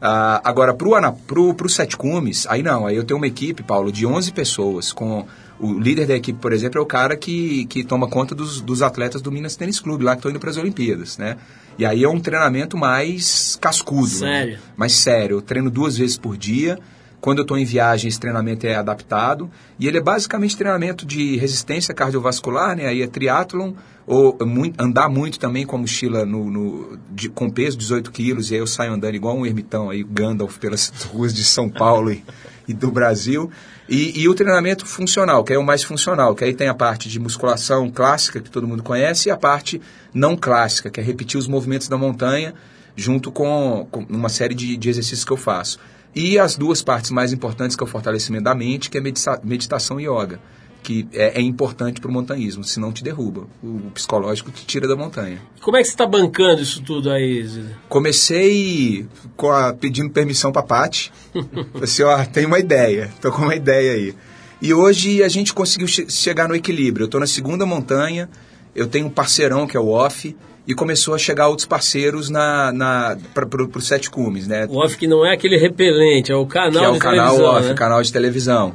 Ah, 0.00 0.40
agora, 0.44 0.74
pro, 0.74 0.94
Ana, 0.94 1.12
pro, 1.12 1.54
pro 1.54 1.68
Sete 1.68 1.96
Cumes, 1.96 2.46
aí 2.48 2.62
não, 2.62 2.86
aí 2.86 2.96
eu 2.96 3.04
tenho 3.04 3.16
uma 3.16 3.26
equipe, 3.26 3.62
Paulo, 3.62 3.90
de 3.90 4.04
11 4.04 4.30
pessoas, 4.32 4.92
com 4.92 5.26
o 5.58 5.72
líder 5.78 6.06
da 6.06 6.14
equipe, 6.14 6.38
por 6.38 6.52
exemplo, 6.52 6.78
é 6.78 6.82
o 6.82 6.86
cara 6.86 7.16
que, 7.16 7.64
que 7.66 7.82
toma 7.82 8.06
conta 8.06 8.34
dos, 8.34 8.60
dos 8.60 8.82
atletas 8.82 9.22
do 9.22 9.32
Minas 9.32 9.56
Tênis 9.56 9.80
Clube, 9.80 10.04
lá 10.04 10.12
que 10.12 10.18
estão 10.18 10.30
indo 10.30 10.38
para 10.38 10.50
as 10.50 10.58
Olimpíadas, 10.58 11.16
né? 11.16 11.38
E 11.78 11.86
aí 11.86 12.04
é 12.04 12.08
um 12.08 12.20
treinamento 12.20 12.76
mais 12.76 13.56
cascudo. 13.60 14.06
Sério? 14.06 14.54
Né? 14.54 14.58
Mais 14.76 14.92
sério. 14.92 15.38
Eu 15.38 15.42
treino 15.42 15.70
duas 15.70 15.96
vezes 15.96 16.18
por 16.18 16.36
dia. 16.36 16.78
Quando 17.26 17.38
eu 17.38 17.42
estou 17.42 17.58
em 17.58 17.64
viagem, 17.64 18.08
esse 18.08 18.20
treinamento 18.20 18.64
é 18.68 18.76
adaptado. 18.76 19.50
E 19.80 19.88
ele 19.88 19.98
é 19.98 20.00
basicamente 20.00 20.56
treinamento 20.56 21.04
de 21.04 21.36
resistência 21.36 21.92
cardiovascular, 21.92 22.76
né? 22.76 22.86
Aí 22.86 23.02
é 23.02 23.06
triatlon, 23.08 23.72
ou 24.06 24.38
mui- 24.46 24.72
andar 24.78 25.08
muito 25.08 25.36
também 25.36 25.66
com 25.66 25.74
a 25.74 25.78
mochila 25.80 26.24
no, 26.24 26.48
no- 26.48 26.96
de- 27.10 27.28
com 27.28 27.50
peso 27.50 27.76
18 27.76 28.12
quilos. 28.12 28.52
E 28.52 28.54
aí 28.54 28.60
eu 28.60 28.66
saio 28.68 28.92
andando 28.92 29.16
igual 29.16 29.36
um 29.36 29.44
ermitão 29.44 29.90
aí, 29.90 30.04
Gandalf, 30.04 30.56
pelas 30.58 30.92
ruas 31.12 31.34
de 31.34 31.42
São 31.42 31.68
Paulo 31.68 32.12
e, 32.12 32.22
e 32.68 32.72
do 32.72 32.92
Brasil. 32.92 33.50
E, 33.88 34.20
e 34.20 34.28
o 34.28 34.34
treinamento 34.34 34.86
funcional, 34.86 35.42
que 35.42 35.52
é 35.52 35.58
o 35.58 35.64
mais 35.64 35.82
funcional, 35.82 36.32
que 36.32 36.44
aí 36.44 36.54
tem 36.54 36.68
a 36.68 36.74
parte 36.74 37.08
de 37.08 37.18
musculação 37.18 37.90
clássica, 37.90 38.40
que 38.40 38.48
todo 38.50 38.68
mundo 38.68 38.84
conhece, 38.84 39.28
e 39.28 39.32
a 39.32 39.36
parte 39.36 39.82
não 40.14 40.36
clássica, 40.36 40.90
que 40.90 41.00
é 41.00 41.02
repetir 41.02 41.38
os 41.40 41.48
movimentos 41.48 41.88
da 41.88 41.98
montanha, 41.98 42.54
junto 42.94 43.32
com, 43.32 43.84
com 43.90 44.06
uma 44.08 44.28
série 44.28 44.54
de, 44.54 44.76
de 44.76 44.88
exercícios 44.88 45.24
que 45.24 45.32
eu 45.32 45.36
faço. 45.36 45.80
E 46.16 46.38
as 46.38 46.56
duas 46.56 46.80
partes 46.82 47.10
mais 47.10 47.30
importantes, 47.32 47.76
que 47.76 47.82
é 47.84 47.86
o 47.86 47.88
fortalecimento 47.88 48.44
da 48.44 48.54
mente, 48.54 48.88
que 48.88 48.96
é 48.96 49.00
medita- 49.02 49.38
meditação 49.44 50.00
e 50.00 50.04
yoga, 50.08 50.40
que 50.82 51.06
é, 51.12 51.38
é 51.38 51.42
importante 51.42 52.00
para 52.00 52.08
o 52.10 52.12
montanhismo, 52.14 52.64
senão 52.64 52.90
te 52.90 53.04
derruba. 53.04 53.46
O, 53.62 53.66
o 53.66 53.90
psicológico 53.92 54.50
te 54.50 54.64
tira 54.64 54.88
da 54.88 54.96
montanha. 54.96 55.42
Como 55.60 55.76
é 55.76 55.80
que 55.80 55.86
você 55.88 55.92
está 55.94 56.06
bancando 56.06 56.62
isso 56.62 56.80
tudo 56.80 57.10
aí, 57.10 57.46
Ziller? 57.46 57.76
Comecei 57.88 59.06
com 59.36 59.50
a- 59.50 59.72
pedindo 59.74 60.10
permissão 60.10 60.50
para 60.50 60.62
a 60.62 60.64
Paty. 60.64 61.12
Falei 61.34 61.82
assim, 61.82 62.02
ó, 62.02 62.24
tem 62.24 62.46
uma 62.46 62.58
ideia, 62.58 63.10
tô 63.20 63.30
com 63.30 63.42
uma 63.42 63.54
ideia 63.54 63.92
aí. 63.92 64.14
E 64.62 64.72
hoje 64.72 65.22
a 65.22 65.28
gente 65.28 65.52
conseguiu 65.52 65.86
che- 65.86 66.08
chegar 66.08 66.48
no 66.48 66.54
equilíbrio. 66.54 67.04
Eu 67.04 67.08
tô 67.08 67.20
na 67.20 67.26
segunda 67.26 67.66
montanha, 67.66 68.28
eu 68.74 68.86
tenho 68.86 69.06
um 69.06 69.10
parceirão 69.10 69.66
que 69.66 69.76
é 69.76 69.80
o 69.80 69.88
Off, 69.88 70.34
e 70.66 70.74
começou 70.74 71.14
a 71.14 71.18
chegar 71.18 71.48
outros 71.48 71.66
parceiros 71.66 72.28
na, 72.28 72.72
na, 72.72 73.16
para 73.32 73.46
o 73.46 73.80
Sete 73.80 74.10
Cumes, 74.10 74.48
né? 74.48 74.66
O 74.68 74.78
off 74.78 74.96
que 74.96 75.06
não 75.06 75.24
é 75.24 75.32
aquele 75.32 75.56
repelente, 75.56 76.32
é 76.32 76.34
o 76.34 76.46
canal 76.46 76.80
que 76.80 76.84
é 76.84 76.88
o 76.88 76.92
de 76.94 76.98
canal 76.98 77.30
televisão, 77.30 77.54
off, 77.54 77.68
né? 77.68 77.74
canal 77.74 78.02
de 78.02 78.12
televisão. 78.12 78.74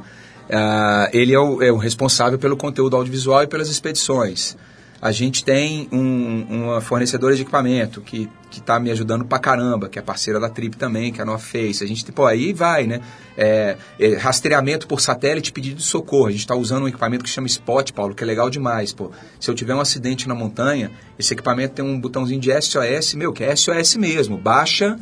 Ah, 0.50 1.10
ele 1.14 1.34
é 1.34 1.40
o, 1.40 1.62
é 1.62 1.72
o 1.72 1.78
responsável 1.78 2.40
pelo 2.40 2.56
conteúdo 2.56 2.96
audiovisual 2.96 3.44
e 3.44 3.48
pelas 3.48 3.70
expedições. 3.70 4.58
A 5.02 5.12
gente 5.12 5.44
tem 5.44 5.88
um- 5.92 6.46
uma 6.50 6.82
fornecedora 6.82 7.36
de 7.36 7.42
equipamento 7.42 8.02
que 8.02 8.30
está 8.52 8.80
me 8.80 8.92
ajudando 8.92 9.26
pra 9.26 9.40
caramba, 9.40 9.90
que 9.90 9.98
é 9.98 10.02
parceira 10.02 10.40
da 10.40 10.48
Trip 10.48 10.78
também, 10.78 11.12
que 11.12 11.20
é 11.20 11.24
a 11.24 11.26
North 11.26 11.42
Face. 11.42 11.84
A 11.84 11.88
gente, 11.88 12.10
pô, 12.12 12.26
aí 12.28 12.54
vai, 12.54 12.86
né? 12.86 13.02
É, 13.36 13.78
é, 14.00 14.16
rastreamento 14.18 14.86
por 14.88 15.02
satélite, 15.02 15.52
pedido 15.52 15.78
de 15.78 15.84
socorro. 15.84 16.28
A 16.28 16.32
gente 16.32 16.42
está 16.42 16.54
usando 16.54 16.84
um 16.84 16.88
equipamento 16.88 17.24
que 17.24 17.30
chama 17.32 17.48
Spot, 17.48 17.92
Paulo, 17.94 18.14
que 18.14 18.24
é 18.24 18.28
legal 18.28 18.50
demais, 18.50 18.94
pô. 18.94 19.10
Se 19.40 19.50
eu 19.50 19.56
tiver 19.56 19.74
um 19.74 19.80
acidente 19.80 20.28
na 20.28 20.36
montanha, 20.36 20.92
esse 21.18 21.34
equipamento 21.34 21.74
tem 21.74 21.84
um 21.84 22.00
botãozinho 22.00 22.40
de 22.40 22.52
SOS, 22.52 23.16
meu, 23.16 23.34
que 23.34 23.44
é 23.44 23.56
SOS 23.56 23.96
mesmo. 23.96 24.38
Baixa 24.38 25.00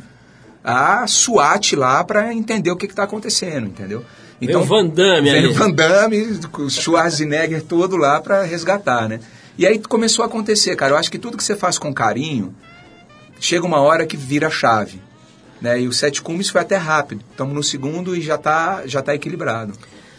a 0.64 1.06
SWAT 1.06 1.74
lá 1.76 2.02
para 2.04 2.32
entender 2.32 2.70
o 2.70 2.76
que 2.76 2.86
está 2.86 3.02
acontecendo, 3.02 3.66
entendeu? 3.66 4.04
Vem 4.40 4.56
o 4.56 4.64
Van 4.64 4.86
Damme 4.86 5.30
vem 5.30 5.38
ali. 5.44 5.46
o 5.48 5.52
Van 5.54 5.70
Damme, 5.70 6.38
com 6.50 6.62
o 6.62 6.70
Schwarzenegger 6.70 7.62
todo 7.62 7.96
lá 7.96 8.20
para 8.20 8.42
resgatar, 8.44 9.08
né? 9.08 9.20
E 9.60 9.66
aí 9.66 9.78
começou 9.78 10.22
a 10.22 10.26
acontecer, 10.26 10.74
cara. 10.74 10.94
Eu 10.94 10.96
acho 10.96 11.10
que 11.10 11.18
tudo 11.18 11.36
que 11.36 11.44
você 11.44 11.54
faz 11.54 11.78
com 11.78 11.92
carinho, 11.92 12.54
chega 13.38 13.66
uma 13.66 13.78
hora 13.78 14.06
que 14.06 14.16
vira 14.16 14.46
a 14.46 14.50
chave. 14.50 14.98
Né? 15.60 15.82
E 15.82 15.86
o 15.86 15.92
Sete 15.92 16.22
Cumes 16.22 16.48
foi 16.48 16.62
até 16.62 16.78
rápido. 16.78 17.22
Estamos 17.30 17.54
no 17.54 17.62
segundo 17.62 18.16
e 18.16 18.22
já 18.22 18.36
está 18.36 18.86
já 18.86 19.02
tá 19.02 19.14
equilibrado. 19.14 19.74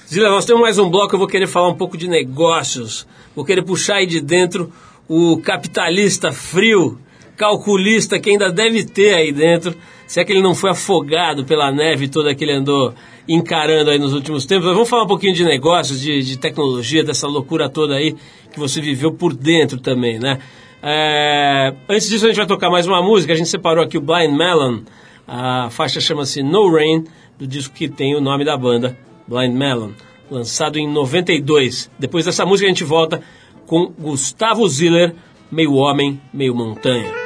Zila, 0.07 0.29
nós 0.29 0.45
temos 0.45 0.61
mais 0.61 0.77
um 0.77 0.91
bloco, 0.91 1.15
eu 1.15 1.17
vou 1.17 1.27
querer 1.27 1.47
falar 1.47 1.69
um 1.69 1.75
pouco 1.75 1.97
de 1.97 2.07
negócios. 2.07 3.07
Vou 3.35 3.43
querer 3.43 3.63
puxar 3.63 3.95
aí 3.95 4.05
de 4.05 4.21
dentro 4.21 4.71
o 5.07 5.41
capitalista 5.41 6.31
frio, 6.31 6.99
calculista 7.35 8.19
que 8.19 8.29
ainda 8.29 8.51
deve 8.51 8.83
ter 8.83 9.15
aí 9.15 9.31
dentro, 9.31 9.75
se 10.11 10.19
é 10.19 10.25
que 10.25 10.33
ele 10.33 10.41
não 10.41 10.53
foi 10.53 10.71
afogado 10.71 11.45
pela 11.45 11.71
neve 11.71 12.09
toda 12.09 12.35
que 12.35 12.43
ele 12.43 12.51
andou 12.51 12.93
encarando 13.29 13.91
aí 13.91 13.97
nos 13.97 14.13
últimos 14.13 14.45
tempos. 14.45 14.65
Mas 14.65 14.73
vamos 14.73 14.89
falar 14.89 15.05
um 15.05 15.07
pouquinho 15.07 15.33
de 15.33 15.45
negócios, 15.45 16.01
de, 16.01 16.21
de 16.21 16.37
tecnologia, 16.37 17.01
dessa 17.01 17.29
loucura 17.29 17.69
toda 17.69 17.95
aí 17.95 18.13
que 18.51 18.59
você 18.59 18.81
viveu 18.81 19.13
por 19.13 19.33
dentro 19.33 19.79
também, 19.79 20.19
né? 20.19 20.39
É, 20.83 21.73
antes 21.87 22.09
disso, 22.09 22.25
a 22.25 22.27
gente 22.27 22.35
vai 22.35 22.45
tocar 22.45 22.69
mais 22.69 22.85
uma 22.85 23.01
música. 23.01 23.31
A 23.31 23.37
gente 23.37 23.47
separou 23.47 23.81
aqui 23.81 23.97
o 23.97 24.01
Blind 24.01 24.35
Melon. 24.35 24.81
A 25.25 25.69
faixa 25.69 26.01
chama-se 26.01 26.43
No 26.43 26.69
Rain, 26.75 27.05
do 27.39 27.47
disco 27.47 27.73
que 27.73 27.87
tem 27.87 28.13
o 28.13 28.19
nome 28.19 28.43
da 28.43 28.57
banda, 28.57 28.97
Blind 29.25 29.55
Melon, 29.55 29.91
lançado 30.29 30.77
em 30.77 30.91
92. 30.91 31.89
Depois 31.97 32.25
dessa 32.25 32.45
música, 32.45 32.65
a 32.65 32.69
gente 32.69 32.83
volta 32.83 33.21
com 33.65 33.85
Gustavo 33.97 34.67
Ziller, 34.67 35.15
meio 35.49 35.73
homem, 35.75 36.19
meio 36.33 36.53
montanha. 36.53 37.20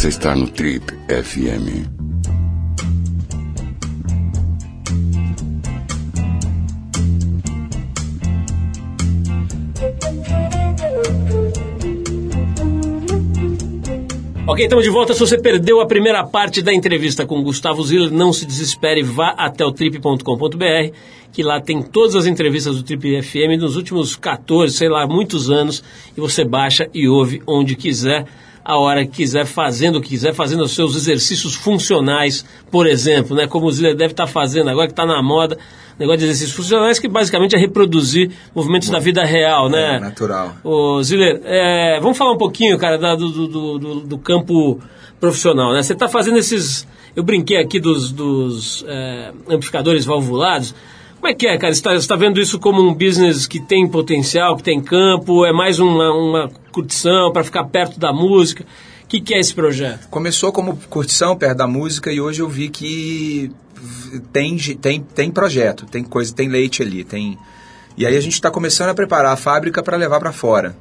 Você 0.00 0.08
está 0.08 0.34
no 0.34 0.48
Trip 0.48 0.82
FM. 1.08 1.84
Ok, 14.46 14.64
estamos 14.64 14.84
de 14.84 14.90
volta. 14.90 15.12
Se 15.12 15.20
você 15.20 15.36
perdeu 15.36 15.82
a 15.82 15.86
primeira 15.86 16.24
parte 16.24 16.62
da 16.62 16.72
entrevista 16.72 17.26
com 17.26 17.42
Gustavo 17.42 17.82
Ziller, 17.84 18.10
não 18.10 18.32
se 18.32 18.46
desespere, 18.46 19.02
vá 19.02 19.34
até 19.36 19.66
o 19.66 19.70
trip.com.br, 19.70 20.94
que 21.30 21.42
lá 21.42 21.60
tem 21.60 21.82
todas 21.82 22.16
as 22.16 22.24
entrevistas 22.24 22.76
do 22.76 22.82
Trip 22.82 23.20
FM 23.20 23.60
nos 23.60 23.76
últimos 23.76 24.16
14, 24.16 24.74
sei 24.74 24.88
lá, 24.88 25.06
muitos 25.06 25.50
anos, 25.50 25.84
e 26.16 26.20
você 26.22 26.42
baixa 26.42 26.88
e 26.94 27.06
ouve 27.06 27.42
onde 27.46 27.76
quiser, 27.76 28.24
a 28.64 28.76
hora 28.78 29.04
que 29.06 29.12
quiser, 29.12 29.46
fazendo 29.46 29.96
o 29.96 30.00
que 30.00 30.10
quiser, 30.10 30.34
fazendo 30.34 30.62
os 30.64 30.72
seus 30.72 30.94
exercícios 30.96 31.54
funcionais, 31.54 32.44
por 32.70 32.86
exemplo, 32.86 33.34
né? 33.36 33.46
Como 33.46 33.66
o 33.66 33.72
Ziller 33.72 33.96
deve 33.96 34.12
estar 34.12 34.26
fazendo 34.26 34.68
agora, 34.70 34.86
que 34.86 34.92
está 34.92 35.06
na 35.06 35.22
moda, 35.22 35.56
negócio 35.98 36.18
de 36.20 36.24
exercícios 36.26 36.56
funcionais, 36.56 36.98
que 36.98 37.08
basicamente 37.08 37.54
é 37.56 37.58
reproduzir 37.58 38.30
movimentos 38.54 38.88
da 38.90 38.98
vida 38.98 39.24
real, 39.24 39.68
né? 39.68 39.96
É, 39.96 40.00
natural. 40.00 40.56
Ô, 40.62 41.02
Ziller, 41.02 41.40
é, 41.44 41.98
vamos 42.00 42.16
falar 42.18 42.32
um 42.32 42.38
pouquinho, 42.38 42.76
cara, 42.78 42.96
da- 42.98 43.14
do, 43.16 43.28
do, 43.30 43.46
do, 43.48 43.78
do- 43.78 44.00
do 44.00 44.18
campo 44.18 44.78
profissional, 45.18 45.72
né? 45.72 45.82
Você 45.82 45.92
está 45.92 46.08
fazendo 46.08 46.38
esses... 46.38 46.86
Eu 47.16 47.22
brinquei 47.24 47.56
aqui 47.56 47.80
dos, 47.80 48.12
dos 48.12 48.84
é, 48.86 49.32
amplificadores 49.48 50.04
valvulados. 50.04 50.74
Como 51.20 51.30
é 51.30 51.34
que 51.34 51.46
é, 51.46 51.58
cara? 51.58 51.74
Você 51.74 51.86
está 51.96 52.16
vendo 52.16 52.40
isso 52.40 52.58
como 52.58 52.80
um 52.80 52.94
business 52.94 53.46
que 53.46 53.60
tem 53.60 53.86
potencial, 53.86 54.56
que 54.56 54.62
tem 54.62 54.80
campo? 54.80 55.44
É 55.44 55.52
mais 55.52 55.78
uma, 55.78 56.10
uma 56.14 56.50
curtição 56.72 57.30
para 57.30 57.44
ficar 57.44 57.64
perto 57.64 58.00
da 58.00 58.10
música? 58.10 58.64
O 59.04 59.06
que, 59.06 59.20
que 59.20 59.34
é 59.34 59.38
esse 59.38 59.52
projeto? 59.52 60.08
Começou 60.08 60.50
como 60.50 60.78
curtição 60.88 61.36
perto 61.36 61.58
da 61.58 61.66
música 61.66 62.10
e 62.10 62.22
hoje 62.22 62.40
eu 62.40 62.48
vi 62.48 62.70
que 62.70 63.52
tem, 64.32 64.56
tem, 64.56 65.02
tem 65.02 65.30
projeto, 65.30 65.84
tem 65.84 66.02
coisa, 66.02 66.34
tem 66.34 66.48
leite 66.48 66.82
ali, 66.82 67.04
tem. 67.04 67.38
E 67.98 68.06
aí 68.06 68.16
a 68.16 68.20
gente 68.20 68.32
está 68.32 68.50
começando 68.50 68.88
a 68.88 68.94
preparar 68.94 69.34
a 69.34 69.36
fábrica 69.36 69.82
para 69.82 69.98
levar 69.98 70.20
para 70.20 70.32
fora. 70.32 70.74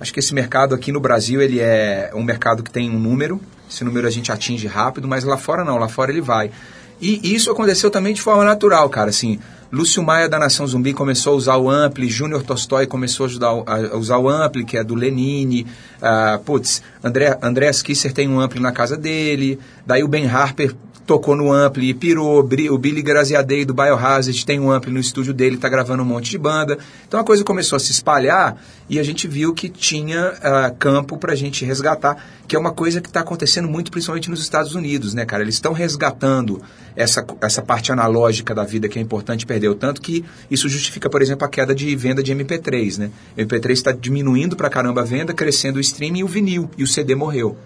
Acho 0.00 0.10
que 0.10 0.20
esse 0.20 0.32
mercado 0.32 0.74
aqui 0.74 0.90
no 0.90 1.00
Brasil 1.00 1.42
ele 1.42 1.60
é 1.60 2.10
um 2.14 2.22
mercado 2.22 2.62
que 2.62 2.70
tem 2.70 2.88
um 2.88 2.98
número, 2.98 3.38
esse 3.70 3.84
número 3.84 4.06
a 4.06 4.10
gente 4.10 4.32
atinge 4.32 4.66
rápido, 4.66 5.06
mas 5.06 5.22
lá 5.22 5.36
fora 5.36 5.62
não, 5.64 5.76
lá 5.76 5.86
fora 5.86 6.10
ele 6.10 6.22
vai. 6.22 6.50
E 6.98 7.34
isso 7.34 7.50
aconteceu 7.50 7.90
também 7.90 8.14
de 8.14 8.22
forma 8.22 8.44
natural, 8.44 8.88
cara. 8.88 9.10
Assim, 9.10 9.40
Lúcio 9.72 10.02
Maia 10.02 10.28
da 10.28 10.38
Nação 10.38 10.66
Zumbi 10.66 10.92
começou 10.92 11.32
a 11.32 11.36
usar 11.36 11.56
o 11.56 11.70
Ampli, 11.70 12.06
Júnior 12.06 12.42
Tolstói 12.42 12.86
começou 12.86 13.24
a, 13.24 13.28
ajudar, 13.30 13.48
a 13.48 13.96
usar 13.96 14.18
o 14.18 14.28
Ampli, 14.28 14.66
que 14.66 14.76
é 14.76 14.84
do 14.84 14.94
Lenine. 14.94 15.66
Ah, 16.02 16.38
putz, 16.44 16.82
André, 17.02 17.38
André 17.40 17.70
Kisser 17.82 18.12
tem 18.12 18.28
um 18.28 18.38
Ampli 18.38 18.60
na 18.60 18.70
casa 18.70 18.98
dele. 18.98 19.58
Daí 19.86 20.02
o 20.02 20.08
Ben 20.08 20.26
Harper 20.26 20.74
tocou 21.06 21.36
no 21.36 21.52
Ampli 21.52 21.90
e 21.90 21.94
pirou. 21.94 22.38
O 22.38 22.78
Billy 22.78 23.02
Graziadei 23.02 23.64
do 23.64 23.74
Biohazard 23.74 24.46
tem 24.46 24.60
um 24.60 24.70
Ampli 24.70 24.92
no 24.92 25.00
estúdio 25.00 25.34
dele, 25.34 25.56
tá 25.56 25.68
gravando 25.68 26.02
um 26.02 26.06
monte 26.06 26.30
de 26.30 26.38
banda. 26.38 26.78
Então 27.06 27.20
a 27.20 27.24
coisa 27.24 27.44
começou 27.44 27.76
a 27.76 27.80
se 27.80 27.92
espalhar 27.92 28.62
e 28.88 28.98
a 28.98 29.02
gente 29.02 29.26
viu 29.26 29.52
que 29.52 29.68
tinha 29.68 30.34
ah, 30.42 30.70
campo 30.78 31.16
pra 31.16 31.34
gente 31.34 31.64
resgatar, 31.64 32.16
que 32.46 32.56
é 32.56 32.58
uma 32.58 32.72
coisa 32.72 33.00
que 33.00 33.08
está 33.08 33.20
acontecendo 33.20 33.68
muito, 33.68 33.90
principalmente 33.90 34.30
nos 34.30 34.40
Estados 34.40 34.74
Unidos, 34.74 35.14
né, 35.14 35.24
cara? 35.24 35.42
Eles 35.42 35.54
estão 35.54 35.72
resgatando 35.72 36.62
essa, 36.94 37.24
essa 37.40 37.62
parte 37.62 37.90
analógica 37.90 38.54
da 38.54 38.64
vida 38.64 38.88
que 38.88 38.98
é 38.98 39.02
importante 39.02 39.46
perder, 39.46 39.68
o 39.68 39.74
tanto 39.74 40.00
que 40.00 40.24
isso 40.50 40.68
justifica, 40.68 41.08
por 41.08 41.22
exemplo, 41.22 41.46
a 41.46 41.48
queda 41.48 41.74
de 41.74 41.94
venda 41.96 42.22
de 42.22 42.34
MP3, 42.34 42.98
né? 42.98 43.10
O 43.36 43.40
MP3 43.40 43.70
está 43.70 43.92
diminuindo 43.92 44.56
pra 44.56 44.68
caramba 44.68 45.00
a 45.00 45.04
venda, 45.04 45.32
crescendo 45.32 45.76
o 45.76 45.80
streaming 45.80 46.20
e 46.20 46.24
o 46.24 46.28
vinil, 46.28 46.70
e 46.76 46.82
o 46.82 46.86
CD 46.86 47.14
morreu 47.14 47.56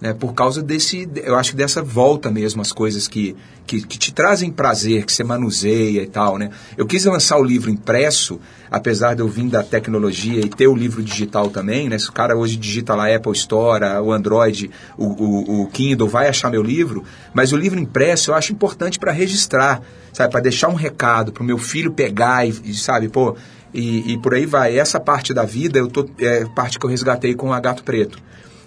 né, 0.00 0.12
por 0.12 0.34
causa 0.34 0.62
desse, 0.62 1.08
eu 1.16 1.36
acho 1.36 1.52
que 1.52 1.56
dessa 1.56 1.82
volta 1.82 2.30
mesmo, 2.30 2.60
as 2.60 2.72
coisas 2.72 3.08
que, 3.08 3.34
que, 3.66 3.80
que 3.80 3.98
te 3.98 4.12
trazem 4.12 4.50
prazer, 4.50 5.04
que 5.04 5.12
você 5.12 5.24
manuseia 5.24 6.02
e 6.02 6.06
tal, 6.06 6.38
né. 6.38 6.50
Eu 6.76 6.86
quis 6.86 7.04
lançar 7.04 7.38
o 7.38 7.42
livro 7.42 7.70
impresso, 7.70 8.38
apesar 8.70 9.14
de 9.14 9.22
eu 9.22 9.28
vir 9.28 9.48
da 9.48 9.62
tecnologia 9.62 10.40
e 10.40 10.48
ter 10.48 10.66
o 10.66 10.74
livro 10.74 11.02
digital 11.02 11.48
também, 11.48 11.88
né, 11.88 11.98
se 11.98 12.10
o 12.10 12.12
cara 12.12 12.36
hoje 12.36 12.56
digita 12.56 12.94
lá 12.94 13.14
Apple 13.14 13.32
Store, 13.32 13.84
o 14.02 14.12
Android, 14.12 14.70
o, 14.98 15.04
o, 15.04 15.62
o 15.62 15.66
Kindle, 15.68 16.08
vai 16.08 16.28
achar 16.28 16.50
meu 16.50 16.62
livro, 16.62 17.04
mas 17.32 17.52
o 17.52 17.56
livro 17.56 17.78
impresso 17.78 18.30
eu 18.30 18.34
acho 18.34 18.52
importante 18.52 18.98
para 18.98 19.12
registrar, 19.12 19.80
sabe, 20.12 20.30
para 20.30 20.40
deixar 20.40 20.68
um 20.68 20.74
recado, 20.74 21.32
para 21.32 21.42
o 21.42 21.46
meu 21.46 21.58
filho 21.58 21.92
pegar 21.92 22.46
e, 22.46 22.54
e, 22.64 22.74
sabe, 22.74 23.08
pô, 23.08 23.36
e, 23.72 24.12
e 24.12 24.18
por 24.18 24.34
aí 24.34 24.46
vai. 24.46 24.78
Essa 24.78 24.98
parte 24.98 25.34
da 25.34 25.44
vida, 25.44 25.78
eu 25.78 25.88
tô, 25.88 26.08
é 26.18 26.44
parte 26.54 26.78
que 26.78 26.86
eu 26.86 26.90
resgatei 26.90 27.34
com 27.34 27.52
a 27.52 27.60
Gato 27.60 27.84
Preto. 27.84 28.18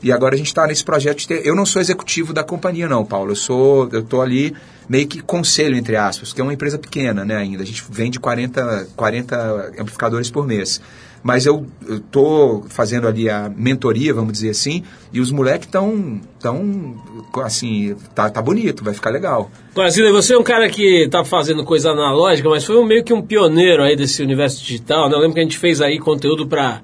E 0.01 0.11
agora 0.11 0.35
a 0.35 0.37
gente 0.37 0.47
está 0.47 0.65
nesse 0.65 0.83
projeto 0.83 1.19
de 1.19 1.27
ter. 1.27 1.45
Eu 1.45 1.55
não 1.55 1.65
sou 1.65 1.81
executivo 1.81 2.33
da 2.33 2.43
companhia, 2.43 2.87
não, 2.87 3.05
Paulo. 3.05 3.31
Eu 3.31 3.35
sou. 3.35 3.89
Eu 3.91 4.03
tô 4.03 4.21
ali 4.21 4.55
meio 4.87 5.07
que 5.07 5.21
conselho, 5.21 5.75
entre 5.75 5.95
aspas, 5.95 6.33
que 6.33 6.41
é 6.41 6.43
uma 6.43 6.53
empresa 6.53 6.79
pequena, 6.79 7.23
né, 7.23 7.35
ainda. 7.35 7.61
A 7.61 7.65
gente 7.65 7.83
vende 7.89 8.19
40, 8.19 8.87
40 8.95 9.73
amplificadores 9.79 10.31
por 10.31 10.47
mês. 10.47 10.81
Mas 11.21 11.45
eu 11.45 11.67
estou 11.87 12.63
fazendo 12.69 13.05
ali 13.05 13.29
a 13.29 13.51
mentoria, 13.53 14.13
vamos 14.13 14.31
dizer 14.31 14.51
assim, 14.51 14.83
e 15.11 15.19
os 15.19 15.31
moleques 15.31 15.67
estão. 15.67 16.21
Tão, 16.39 16.95
assim, 17.43 17.93
tá, 18.15 18.29
tá 18.29 18.41
bonito, 18.41 18.83
vai 18.83 18.93
ficar 18.93 19.09
legal. 19.09 19.51
Brasília, 19.75 20.11
você 20.13 20.33
é 20.33 20.37
um 20.37 20.43
cara 20.43 20.69
que 20.69 21.03
está 21.03 21.25
fazendo 21.25 21.65
coisa 21.65 21.89
analógica, 21.91 22.49
mas 22.49 22.63
foi 22.63 22.83
meio 22.85 23.03
que 23.03 23.13
um 23.13 23.21
pioneiro 23.21 23.83
aí 23.83 23.97
desse 23.97 24.23
universo 24.23 24.63
digital, 24.63 25.09
né? 25.09 25.15
Eu 25.15 25.19
lembro 25.19 25.33
que 25.33 25.41
a 25.41 25.43
gente 25.43 25.57
fez 25.57 25.81
aí 25.81 25.99
conteúdo 25.99 26.47
para 26.47 26.81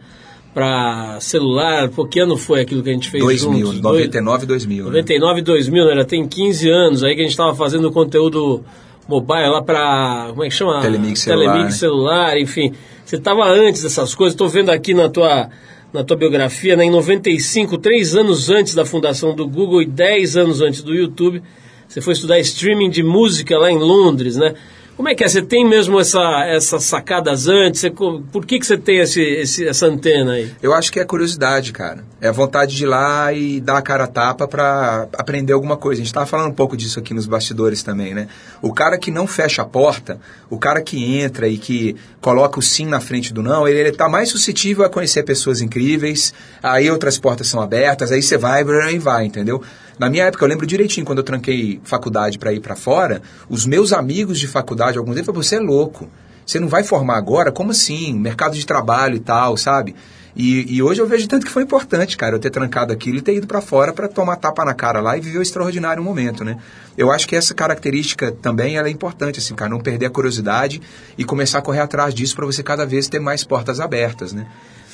para 0.56 1.20
celular, 1.20 1.90
pô, 1.90 2.08
que 2.08 2.18
ano 2.18 2.38
foi 2.38 2.62
aquilo 2.62 2.82
que 2.82 2.90
a 2.90 2.94
gente 2.94 3.10
fez 3.10 3.22
2000, 3.22 3.66
juntos? 3.66 3.82
99, 3.82 4.46
2000. 4.46 4.86
né? 4.86 4.90
99 4.92 5.40
e 5.40 5.44
2000, 5.44 5.86
né? 5.86 5.96
Já 5.96 6.06
tem 6.06 6.26
15 6.26 6.70
anos 6.70 7.04
aí 7.04 7.14
que 7.14 7.20
a 7.20 7.24
gente 7.24 7.32
estava 7.32 7.54
fazendo 7.54 7.92
conteúdo 7.92 8.64
mobile 9.06 9.50
lá 9.50 9.62
para 9.62 10.28
como 10.30 10.46
é 10.46 10.48
que 10.48 10.54
chama? 10.54 10.80
Telemix 10.80 11.20
celular, 11.20 11.46
Telemix 11.46 11.74
né? 11.74 11.78
celular, 11.78 12.38
enfim. 12.40 12.72
Você 13.04 13.18
estava 13.18 13.44
antes 13.50 13.84
dessas 13.84 14.16
coisas. 14.16 14.34
Estou 14.34 14.48
vendo 14.48 14.70
aqui 14.70 14.94
na 14.94 15.10
tua 15.10 15.50
na 15.92 16.06
tua 16.06 16.16
biografia, 16.16 16.78
né? 16.78 16.86
Em 16.86 16.90
95, 16.90 17.78
três 17.78 18.16
anos 18.16 18.50
antes 18.50 18.74
da 18.74 18.86
fundação 18.86 19.36
do 19.36 19.46
Google 19.46 19.82
e 19.82 19.86
10 19.86 20.38
anos 20.38 20.62
antes 20.62 20.82
do 20.82 20.94
YouTube, 20.94 21.44
você 21.86 22.00
foi 22.00 22.14
estudar 22.14 22.40
streaming 22.40 22.90
de 22.90 23.04
música 23.04 23.58
lá 23.58 23.70
em 23.70 23.78
Londres, 23.78 24.38
né? 24.38 24.54
Como 24.96 25.10
é 25.10 25.14
que 25.16 25.26
é? 25.26 25.28
Você 25.28 25.42
tem 25.42 25.68
mesmo 25.68 26.00
essa, 26.00 26.46
essas 26.48 26.84
sacadas 26.86 27.48
antes? 27.50 27.82
Você 27.82 27.90
por 27.92 28.46
que, 28.46 28.58
que 28.60 28.66
você 28.66 28.78
tem 28.78 29.00
esse, 29.00 29.22
esse- 29.22 29.68
essa 29.68 29.88
antena 29.88 30.34
aí? 30.34 30.50
Eu 30.64 30.74
acho 30.74 30.90
que 30.90 31.00
é 31.02 31.04
curiosidade, 31.06 31.74
cara. 31.74 32.06
É 32.22 32.30
a 32.30 32.32
vontade 32.32 32.74
de 32.78 32.84
ir 32.84 32.88
lá 32.88 33.34
e 33.34 33.60
dar 33.60 33.78
a 33.78 33.82
cara 33.82 34.06
a 34.06 34.08
tapa 34.08 34.48
pra 34.48 35.08
aprender 35.18 35.52
alguma 35.52 35.76
coisa. 35.76 36.02
A 36.02 36.04
gente 36.06 36.14
tava 36.14 36.26
falando 36.26 36.48
um 36.50 36.54
pouco 36.56 36.78
disso 36.78 36.98
aqui 36.98 37.14
nos 37.14 37.26
bastidores 37.26 37.84
também, 37.84 38.14
né? 38.14 38.30
O 38.62 38.74
cara 38.74 38.98
que 38.98 39.12
não 39.12 39.28
fecha 39.28 39.64
a 39.64 39.66
porta, 39.66 40.18
o 40.50 40.58
cara 40.58 40.82
que 40.82 41.20
entra 41.20 41.46
e 41.50 41.58
que 41.58 41.98
coloca 42.22 42.58
o 42.58 42.62
sim 42.62 42.86
na 42.86 43.02
frente 43.02 43.34
do 43.34 43.44
não, 43.44 43.68
ele, 43.68 43.80
ele 43.80 43.92
tá 43.92 44.08
mais 44.08 44.30
suscetível 44.30 44.86
a 44.86 44.90
conhecer 44.90 45.24
pessoas 45.24 45.60
incríveis, 45.62 46.34
aí 46.64 46.90
outras 46.90 47.20
portas 47.20 47.48
são 47.48 47.62
abertas, 47.62 48.14
aí 48.14 48.22
você 48.22 48.38
vai 48.38 48.62
e 48.62 48.98
vai, 48.98 49.26
entendeu? 49.26 49.62
Na 49.98 50.10
minha 50.10 50.26
época, 50.26 50.44
eu 50.44 50.50
lembro 50.50 50.66
direitinho, 50.66 51.06
quando 51.06 51.20
eu 51.20 51.24
tranquei 51.24 51.80
faculdade 51.84 52.38
para 52.38 52.52
ir 52.54 52.60
para 52.60 52.76
fora, 52.76 53.22
os 53.50 53.66
meus 53.66 53.94
amigos 53.94 54.40
de 54.40 54.48
faculdade, 54.48 54.98
alguns 54.98 55.16
deles, 55.16 55.26
falaram, 55.26 55.44
você 55.44 55.56
é 55.56 55.60
louco. 55.60 56.10
Você 56.46 56.60
não 56.60 56.68
vai 56.68 56.84
formar 56.84 57.18
agora? 57.18 57.52
Como 57.52 57.72
assim? 57.72 58.14
Mercado 58.14 58.56
de 58.56 58.66
trabalho 58.66 59.16
e 59.16 59.20
tal, 59.20 59.58
sabe? 59.58 59.96
E, 60.36 60.76
e 60.76 60.84
hoje 60.84 61.02
eu 61.02 61.08
vejo 61.08 61.28
tanto 61.28 61.46
que 61.46 61.52
foi 61.52 61.64
importante, 61.64 62.18
cara, 62.18 62.36
eu 62.36 62.40
ter 62.40 62.50
trancado 62.50 62.92
aquilo 62.92 63.20
e 63.20 63.22
ter 63.22 63.34
ido 63.36 63.48
para 63.48 63.62
fora 63.62 63.94
para 63.94 64.08
tomar 64.08 64.36
tapa 64.36 64.66
na 64.66 64.74
cara 64.74 65.00
lá 65.00 65.18
e 65.18 65.22
viver 65.22 65.40
o 65.40 65.42
extraordinário 65.42 66.04
momento, 66.04 66.44
né? 66.44 66.58
Eu 66.98 67.10
acho 67.10 67.26
que 67.26 67.38
essa 67.38 67.54
característica 67.54 68.34
também 68.34 68.78
é 68.78 68.90
importante, 68.90 69.40
assim, 69.40 69.56
cara, 69.56 69.70
não 69.70 69.80
perder 69.80 70.08
a 70.08 70.10
curiosidade 70.10 70.82
e 71.18 71.24
começar 71.24 71.60
a 71.60 71.62
correr 71.62 71.80
atrás 71.80 72.14
disso 72.14 72.36
para 72.36 72.46
você 72.46 72.62
cada 72.62 72.86
vez 72.86 73.08
ter 73.08 73.20
mais 73.20 73.46
portas 73.46 73.80
abertas, 73.80 74.34
né? 74.34 74.46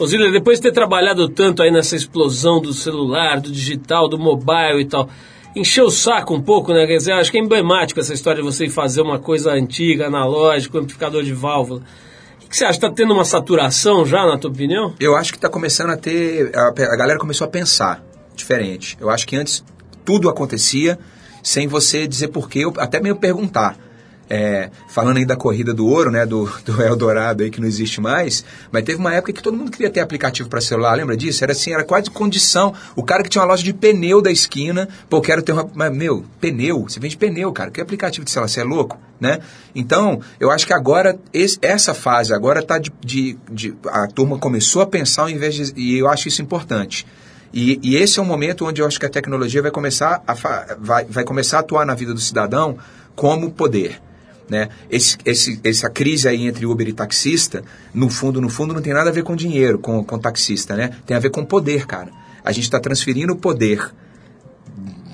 Ô 0.01 0.07
Zília, 0.07 0.31
depois 0.31 0.57
de 0.57 0.63
ter 0.63 0.71
trabalhado 0.71 1.29
tanto 1.29 1.61
aí 1.61 1.69
nessa 1.69 1.95
explosão 1.95 2.59
do 2.59 2.73
celular, 2.73 3.39
do 3.39 3.51
digital, 3.51 4.09
do 4.09 4.17
mobile 4.17 4.81
e 4.81 4.85
tal, 4.85 5.07
encheu 5.55 5.85
o 5.85 5.91
saco 5.91 6.33
um 6.33 6.41
pouco, 6.41 6.73
né? 6.73 6.87
Quer 6.87 6.97
dizer, 6.97 7.11
acho 7.11 7.29
que 7.29 7.37
é 7.37 7.39
emblemático 7.39 7.99
essa 7.99 8.11
história 8.11 8.41
de 8.41 8.43
você 8.43 8.67
fazer 8.67 9.03
uma 9.03 9.19
coisa 9.19 9.51
antiga, 9.51 10.07
analógica, 10.07 10.79
amplificador 10.79 11.21
de 11.21 11.33
válvula. 11.33 11.83
O 12.43 12.49
que 12.49 12.57
você 12.57 12.65
acha? 12.65 12.79
Está 12.79 12.89
tendo 12.89 13.13
uma 13.13 13.23
saturação 13.23 14.03
já, 14.03 14.25
na 14.25 14.39
tua 14.39 14.49
opinião? 14.49 14.95
Eu 14.99 15.15
acho 15.15 15.33
que 15.33 15.37
está 15.37 15.47
começando 15.47 15.91
a 15.91 15.97
ter. 15.97 16.49
A, 16.55 16.69
a 16.69 16.97
galera 16.97 17.19
começou 17.19 17.45
a 17.45 17.49
pensar 17.51 18.03
diferente. 18.35 18.97
Eu 18.99 19.07
acho 19.07 19.27
que 19.27 19.35
antes 19.35 19.63
tudo 20.03 20.29
acontecia 20.29 20.97
sem 21.43 21.67
você 21.67 22.07
dizer 22.07 22.29
porquê, 22.29 22.63
até 22.79 22.99
mesmo 22.99 23.19
perguntar. 23.19 23.77
É, 24.33 24.69
falando 24.87 25.17
aí 25.17 25.25
da 25.25 25.35
corrida 25.35 25.73
do 25.73 25.85
ouro, 25.85 26.09
né, 26.09 26.25
do, 26.25 26.49
do 26.63 26.81
Eldorado 26.81 27.43
aí 27.43 27.49
que 27.49 27.59
não 27.59 27.67
existe 27.67 27.99
mais, 27.99 28.45
mas 28.71 28.81
teve 28.85 28.97
uma 28.97 29.13
época 29.13 29.33
que 29.33 29.43
todo 29.43 29.57
mundo 29.57 29.69
queria 29.69 29.89
ter 29.89 29.99
aplicativo 29.99 30.47
para 30.47 30.61
celular, 30.61 30.95
lembra 30.95 31.17
disso? 31.17 31.43
Era 31.43 31.51
assim, 31.51 31.73
era 31.73 31.83
quase 31.83 32.09
condição. 32.09 32.73
O 32.95 33.03
cara 33.03 33.23
que 33.23 33.29
tinha 33.29 33.41
uma 33.41 33.49
loja 33.49 33.61
de 33.61 33.73
pneu 33.73 34.21
da 34.21 34.31
esquina, 34.31 34.87
pô, 35.09 35.19
quero 35.19 35.41
ter 35.41 35.51
uma. 35.51 35.69
Mas, 35.75 35.91
meu, 35.93 36.23
pneu, 36.39 36.83
você 36.83 36.97
vende 36.97 37.17
pneu, 37.17 37.51
cara, 37.51 37.71
que 37.71 37.81
aplicativo 37.81 38.23
de 38.23 38.31
celular? 38.31 38.47
Você 38.47 38.61
é 38.61 38.63
louco, 38.63 38.97
né? 39.19 39.39
Então, 39.75 40.21
eu 40.39 40.49
acho 40.49 40.65
que 40.65 40.71
agora, 40.71 41.19
esse- 41.33 41.57
essa 41.61 41.93
fase 41.93 42.33
agora 42.33 42.63
tá 42.63 42.79
de, 42.79 42.89
de, 43.05 43.37
de- 43.51 43.75
A 43.89 44.07
turma 44.07 44.37
começou 44.39 44.81
a 44.81 44.85
pensar 44.85 45.23
ao 45.23 45.29
invés 45.29 45.55
de. 45.55 45.73
E 45.75 45.97
eu 45.97 46.07
acho 46.07 46.29
isso 46.29 46.41
importante. 46.41 47.05
E, 47.53 47.81
e 47.83 47.97
esse 47.97 48.17
é 48.17 48.21
um 48.21 48.25
momento 48.25 48.65
onde 48.65 48.81
eu 48.81 48.87
acho 48.87 48.97
que 48.97 49.05
a 49.05 49.09
tecnologia 49.09 49.61
vai 49.61 49.71
começar 49.71 50.23
a, 50.25 50.33
vai, 50.79 51.03
vai 51.03 51.25
começar 51.25 51.57
a 51.57 51.59
atuar 51.59 51.85
na 51.85 51.93
vida 51.95 52.13
do 52.13 52.19
cidadão 52.21 52.77
como 53.13 53.51
poder. 53.51 54.01
Né? 54.51 54.67
Esse, 54.89 55.15
esse, 55.23 55.61
essa 55.63 55.89
crise 55.89 56.27
aí 56.27 56.45
entre 56.45 56.65
Uber 56.65 56.85
e 56.85 56.91
taxista, 56.91 57.63
no 57.93 58.09
fundo, 58.09 58.41
no 58.41 58.49
fundo, 58.49 58.73
não 58.73 58.81
tem 58.81 58.91
nada 58.91 59.09
a 59.09 59.13
ver 59.13 59.23
com 59.23 59.33
dinheiro, 59.33 59.79
com, 59.79 60.03
com 60.03 60.19
taxista, 60.19 60.75
né? 60.75 60.89
Tem 61.05 61.15
a 61.15 61.21
ver 61.21 61.29
com 61.29 61.45
poder, 61.45 61.87
cara. 61.87 62.11
A 62.43 62.51
gente 62.51 62.65
está 62.65 62.77
transferindo 62.77 63.31
o 63.31 63.37
poder 63.37 63.93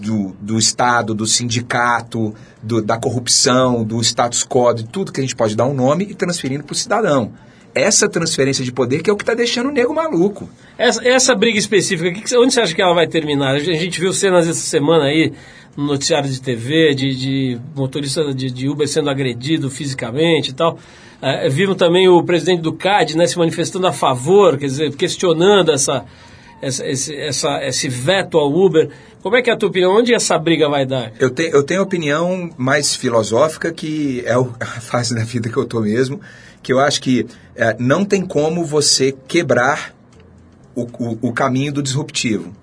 do, 0.01 0.35
do 0.41 0.57
Estado, 0.57 1.13
do 1.13 1.27
sindicato, 1.27 2.33
do- 2.63 2.81
da 2.81 2.97
corrupção, 2.97 3.83
do 3.83 4.01
status 4.01 4.43
quo, 4.43 4.73
de 4.73 4.85
tudo 4.85 5.11
que 5.11 5.19
a 5.19 5.23
gente 5.23 5.35
pode 5.35 5.55
dar 5.55 5.65
um 5.67 5.73
nome 5.75 6.07
e 6.09 6.15
transferindo 6.15 6.63
para 6.63 6.73
o 6.73 6.75
cidadão. 6.75 7.31
Essa 7.79 8.09
transferência 8.09 8.63
de 8.63 8.71
poder 8.71 9.01
que 9.01 9.09
é 9.09 9.13
o 9.13 9.15
que 9.15 9.23
está 9.23 9.33
deixando 9.33 9.69
o 9.69 9.71
nego 9.71 9.93
maluco. 9.93 10.49
Essa, 10.77 11.07
essa 11.07 11.35
briga 11.35 11.57
específica, 11.57 12.11
que 12.11 12.37
onde 12.37 12.53
você 12.53 12.61
acha 12.61 12.75
que 12.75 12.81
ela 12.81 12.93
vai 12.93 13.07
terminar? 13.07 13.55
A 13.55 13.59
gente 13.59 13.99
viu 13.99 14.13
cenas 14.13 14.47
essa 14.47 14.61
semana 14.61 15.05
aí 15.05 15.31
no 15.77 15.85
noticiário 15.85 16.29
de 16.29 16.41
TV, 16.41 16.95
de, 16.95 17.15
de 17.15 17.59
motorista 17.75 18.33
de, 18.33 18.49
de 18.49 18.67
Uber 18.67 18.87
sendo 18.87 19.09
agredido 19.09 19.69
fisicamente 19.69 20.49
e 20.49 20.53
tal. 20.53 20.79
É, 21.21 21.47
vimos 21.49 21.75
também 21.75 22.07
o 22.07 22.23
presidente 22.23 22.61
do 22.61 22.73
CAD 22.73 23.15
né, 23.15 23.27
se 23.27 23.37
manifestando 23.37 23.87
a 23.87 23.93
favor, 23.93 24.57
quer 24.57 24.65
dizer, 24.65 24.95
questionando 24.95 25.71
essa, 25.71 26.05
essa, 26.61 26.85
esse, 26.85 27.15
essa, 27.15 27.63
esse 27.63 27.89
veto 27.89 28.37
ao 28.37 28.51
Uber. 28.51 28.89
Como 29.21 29.35
é 29.35 29.41
que 29.41 29.49
é 29.49 29.53
a 29.53 29.57
tua 29.57 29.69
opinião? 29.69 29.95
Onde 29.95 30.13
essa 30.13 30.37
briga 30.37 30.69
vai 30.69 30.85
dar? 30.85 31.11
Eu, 31.19 31.29
te, 31.29 31.49
eu 31.51 31.63
tenho 31.63 31.81
opinião 31.81 32.49
mais 32.57 32.95
filosófica, 32.95 33.71
que 33.71 34.23
é 34.25 34.33
a 34.59 34.65
fase 34.81 35.15
da 35.15 35.23
vida 35.23 35.49
que 35.49 35.57
eu 35.57 35.65
tô 35.65 35.81
mesmo, 35.81 36.19
que 36.61 36.73
eu 36.73 36.79
acho 36.79 37.01
que 37.01 37.25
é, 37.55 37.75
não 37.79 38.03
tem 38.05 38.25
como 38.25 38.65
você 38.65 39.15
quebrar 39.27 39.95
o, 40.75 40.83
o, 40.83 41.29
o 41.29 41.33
caminho 41.33 41.71
do 41.73 41.81
disruptivo. 41.81 42.53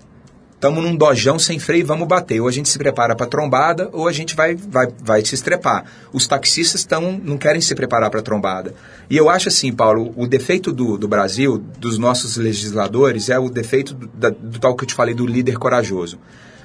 Estamos 0.55 0.83
num 0.83 0.97
dojão 0.97 1.39
sem 1.39 1.59
freio, 1.59 1.85
vamos 1.85 2.09
bater. 2.09 2.41
Ou 2.41 2.49
a 2.49 2.51
gente 2.51 2.71
se 2.71 2.79
prepara 2.79 3.15
para 3.15 3.27
trombada, 3.27 3.91
ou 3.93 4.09
a 4.09 4.13
gente 4.13 4.35
vai, 4.35 4.55
vai, 4.55 4.89
vai 5.03 5.23
se 5.23 5.35
estrepar. 5.35 5.85
Os 6.11 6.27
taxistas 6.27 6.85
tão, 6.85 7.21
não 7.23 7.37
querem 7.37 7.61
se 7.61 7.75
preparar 7.75 8.11
para 8.11 8.23
trombada. 8.23 8.75
E 9.11 9.17
eu 9.17 9.29
acho 9.29 9.49
assim, 9.49 9.71
Paulo, 9.73 10.15
o 10.17 10.27
defeito 10.27 10.73
do, 10.73 10.97
do 10.97 11.07
Brasil, 11.07 11.59
dos 11.79 11.99
nossos 11.99 12.39
legisladores, 12.39 13.29
é 13.29 13.39
o 13.39 13.51
defeito 13.51 13.93
do, 13.93 14.07
da- 14.07 14.31
do 14.31 14.59
tal 14.59 14.75
que 14.75 14.85
eu 14.85 14.89
te 14.89 14.95
falei, 14.95 15.15
do 15.15 15.27
líder 15.27 15.59
corajoso. 15.59 16.19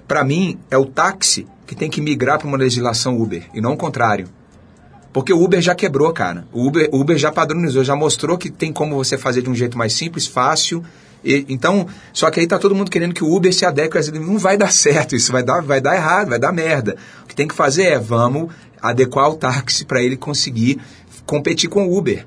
Para 0.08 0.24
mim, 0.24 0.58
é 0.72 0.78
o 0.78 0.86
táxi 0.86 1.46
que 1.68 1.76
tem 1.76 1.90
que 1.90 2.00
migrar 2.00 2.40
para 2.40 2.48
uma 2.48 2.58
legislação 2.58 3.20
Uber, 3.20 3.44
e 3.54 3.60
não 3.60 3.74
o 3.74 3.78
contrário. 3.78 4.30
Porque 5.12 5.34
o 5.34 5.44
Uber 5.44 5.62
já 5.62 5.74
quebrou, 5.74 6.12
cara. 6.14 6.46
O 6.54 6.68
Uber, 6.68 6.88
o 6.92 7.00
Uber 7.00 7.18
já 7.18 7.32
padronizou, 7.32 7.84
já 7.84 7.96
mostrou 7.96 8.38
que 8.38 8.50
tem 8.50 8.72
como 8.72 8.96
você 8.96 9.18
fazer 9.18 9.42
de 9.42 9.50
um 9.50 9.56
jeito 9.56 9.78
mais 9.78 9.94
simples, 9.94 10.28
fácil. 10.28 10.84
E- 11.24 11.46
então, 11.50 11.88
só 12.14 12.30
que 12.30 12.40
aí 12.40 12.48
tá 12.48 12.60
todo 12.60 12.76
mundo 12.76 12.92
querendo 12.92 13.14
que 13.14 13.24
o 13.24 13.34
Uber 13.34 13.54
se 13.54 13.66
adeque. 13.66 13.98
Não 14.20 14.38
vai 14.38 14.56
dar 14.58 14.72
certo, 14.72 15.16
isso 15.16 15.32
vai 15.32 15.44
dar, 15.44 15.62
vai 15.62 15.82
dar 15.82 15.96
errado, 15.96 16.30
vai 16.30 16.40
dar 16.40 16.52
merda. 16.52 16.96
O 17.24 17.28
que 17.28 17.36
tem 17.36 17.48
que 17.48 17.56
fazer 17.56 17.84
é, 17.84 18.00
vamos 18.00 18.54
adequar 18.82 19.30
o 19.30 19.36
táxi 19.36 19.84
para 19.84 20.02
ele 20.02 20.16
conseguir 20.16 20.80
competir 21.26 21.70
com 21.70 21.88
o 21.88 21.98
Uber. 21.98 22.26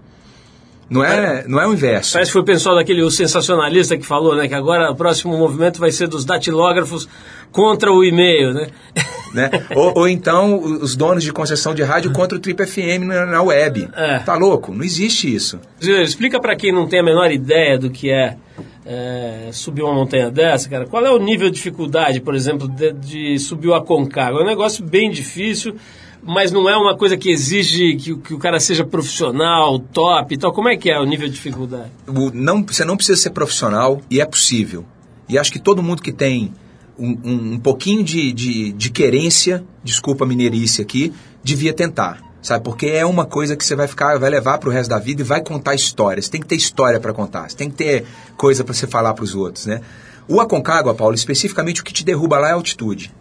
Não 0.92 1.04
é, 1.04 1.44
não 1.48 1.60
é 1.60 1.66
o 1.66 1.72
inverso. 1.72 2.12
Parece 2.12 2.30
que 2.30 2.32
foi 2.32 2.42
o 2.42 2.44
pessoal 2.44 2.76
daquele 2.76 3.02
o 3.02 3.10
sensacionalista 3.10 3.96
que 3.96 4.04
falou, 4.04 4.36
né? 4.36 4.46
Que 4.46 4.54
agora 4.54 4.90
o 4.90 4.94
próximo 4.94 5.36
movimento 5.36 5.80
vai 5.80 5.90
ser 5.90 6.06
dos 6.06 6.24
datilógrafos 6.24 7.08
contra 7.50 7.90
o 7.90 8.04
e-mail, 8.04 8.52
né? 8.52 8.68
né? 9.32 9.50
ou, 9.74 10.00
ou 10.00 10.08
então 10.08 10.58
os 10.58 10.94
donos 10.94 11.24
de 11.24 11.32
concessão 11.32 11.74
de 11.74 11.82
rádio 11.82 12.12
contra 12.12 12.36
o 12.36 12.40
Trip 12.40 12.66
FM 12.66 13.04
na, 13.06 13.24
na 13.24 13.42
web. 13.42 13.88
É. 13.94 14.18
Tá 14.18 14.36
louco? 14.36 14.74
Não 14.74 14.84
existe 14.84 15.34
isso. 15.34 15.58
Explica 15.80 16.38
pra 16.38 16.54
quem 16.54 16.72
não 16.72 16.86
tem 16.86 17.00
a 17.00 17.02
menor 17.02 17.30
ideia 17.30 17.78
do 17.78 17.90
que 17.90 18.10
é, 18.10 18.36
é, 18.84 19.48
subir 19.52 19.82
uma 19.82 19.94
montanha 19.94 20.30
dessa, 20.30 20.68
cara. 20.68 20.86
Qual 20.86 21.04
é 21.04 21.10
o 21.10 21.18
nível 21.18 21.48
de 21.48 21.56
dificuldade, 21.56 22.20
por 22.20 22.34
exemplo, 22.34 22.68
de, 22.68 22.92
de 22.92 23.38
subir 23.38 23.68
o 23.68 23.74
Aconcagua? 23.74 24.40
É 24.40 24.44
um 24.44 24.46
negócio 24.46 24.84
bem 24.84 25.10
difícil, 25.10 25.74
mas 26.22 26.52
não 26.52 26.68
é 26.68 26.76
uma 26.76 26.96
coisa 26.96 27.16
que 27.16 27.30
exige 27.30 27.96
que, 27.96 28.12
o- 28.12 28.18
que 28.18 28.32
o 28.34 28.38
cara 28.38 28.60
seja 28.60 28.84
profissional, 28.84 29.78
top 29.78 30.34
e 30.34 30.38
tal. 30.38 30.52
Como 30.52 30.68
é 30.68 30.76
que 30.76 30.90
é 30.90 30.98
o 30.98 31.04
nível 31.04 31.26
de 31.28 31.34
dificuldade? 31.34 31.90
O- 32.06 32.30
não, 32.32 32.62
você 32.64 32.84
não 32.84 32.96
precisa 32.96 33.20
ser 33.20 33.30
profissional 33.30 34.00
e 34.10 34.20
é 34.20 34.24
possível. 34.24 34.84
E 35.28 35.38
acho 35.38 35.52
que 35.52 35.58
todo 35.58 35.82
mundo 35.82 36.02
que 36.02 36.12
tem 36.12 36.52
um, 36.98 37.18
um- 37.24 37.52
um 37.54 37.58
pouquinho 37.58 38.04
de, 38.04 38.32
de, 38.32 38.72
de 38.72 38.90
querência, 38.90 39.64
desculpa 39.82 40.24
a 40.24 40.28
mineirice 40.28 40.80
aqui, 40.82 41.12
devia 41.42 41.72
tentar. 41.72 42.22
Sabe? 42.42 42.64
Porque 42.64 42.86
é 42.86 43.06
uma 43.06 43.24
coisa 43.24 43.56
que 43.56 43.64
você 43.64 43.76
vai 43.76 43.86
ficar, 43.86 44.18
vai 44.18 44.28
levar 44.28 44.58
para 44.58 44.68
o 44.68 44.72
resto 44.72 44.90
da 44.90 44.98
vida 44.98 45.22
e 45.22 45.24
vai 45.24 45.40
contar 45.40 45.76
histórias. 45.76 46.28
Tem 46.28 46.40
que 46.40 46.46
ter 46.46 46.56
história 46.56 46.98
para 46.98 47.12
contar. 47.12 47.46
Tem 47.52 47.70
que 47.70 47.76
ter 47.76 48.04
coisa 48.36 48.64
para 48.64 48.74
você 48.74 48.84
falar 48.86 49.14
para 49.14 49.22
os 49.24 49.32
outros, 49.34 49.66
né? 49.66 49.80
O 50.26 50.40
Aconcagua, 50.40 50.92
Paulo, 50.92 51.14
especificamente 51.14 51.80
o 51.80 51.84
que 51.84 51.92
te 51.92 52.04
derruba 52.04 52.38
lá 52.40 52.48
é 52.48 52.50
a 52.50 52.54
altitude. 52.54 53.12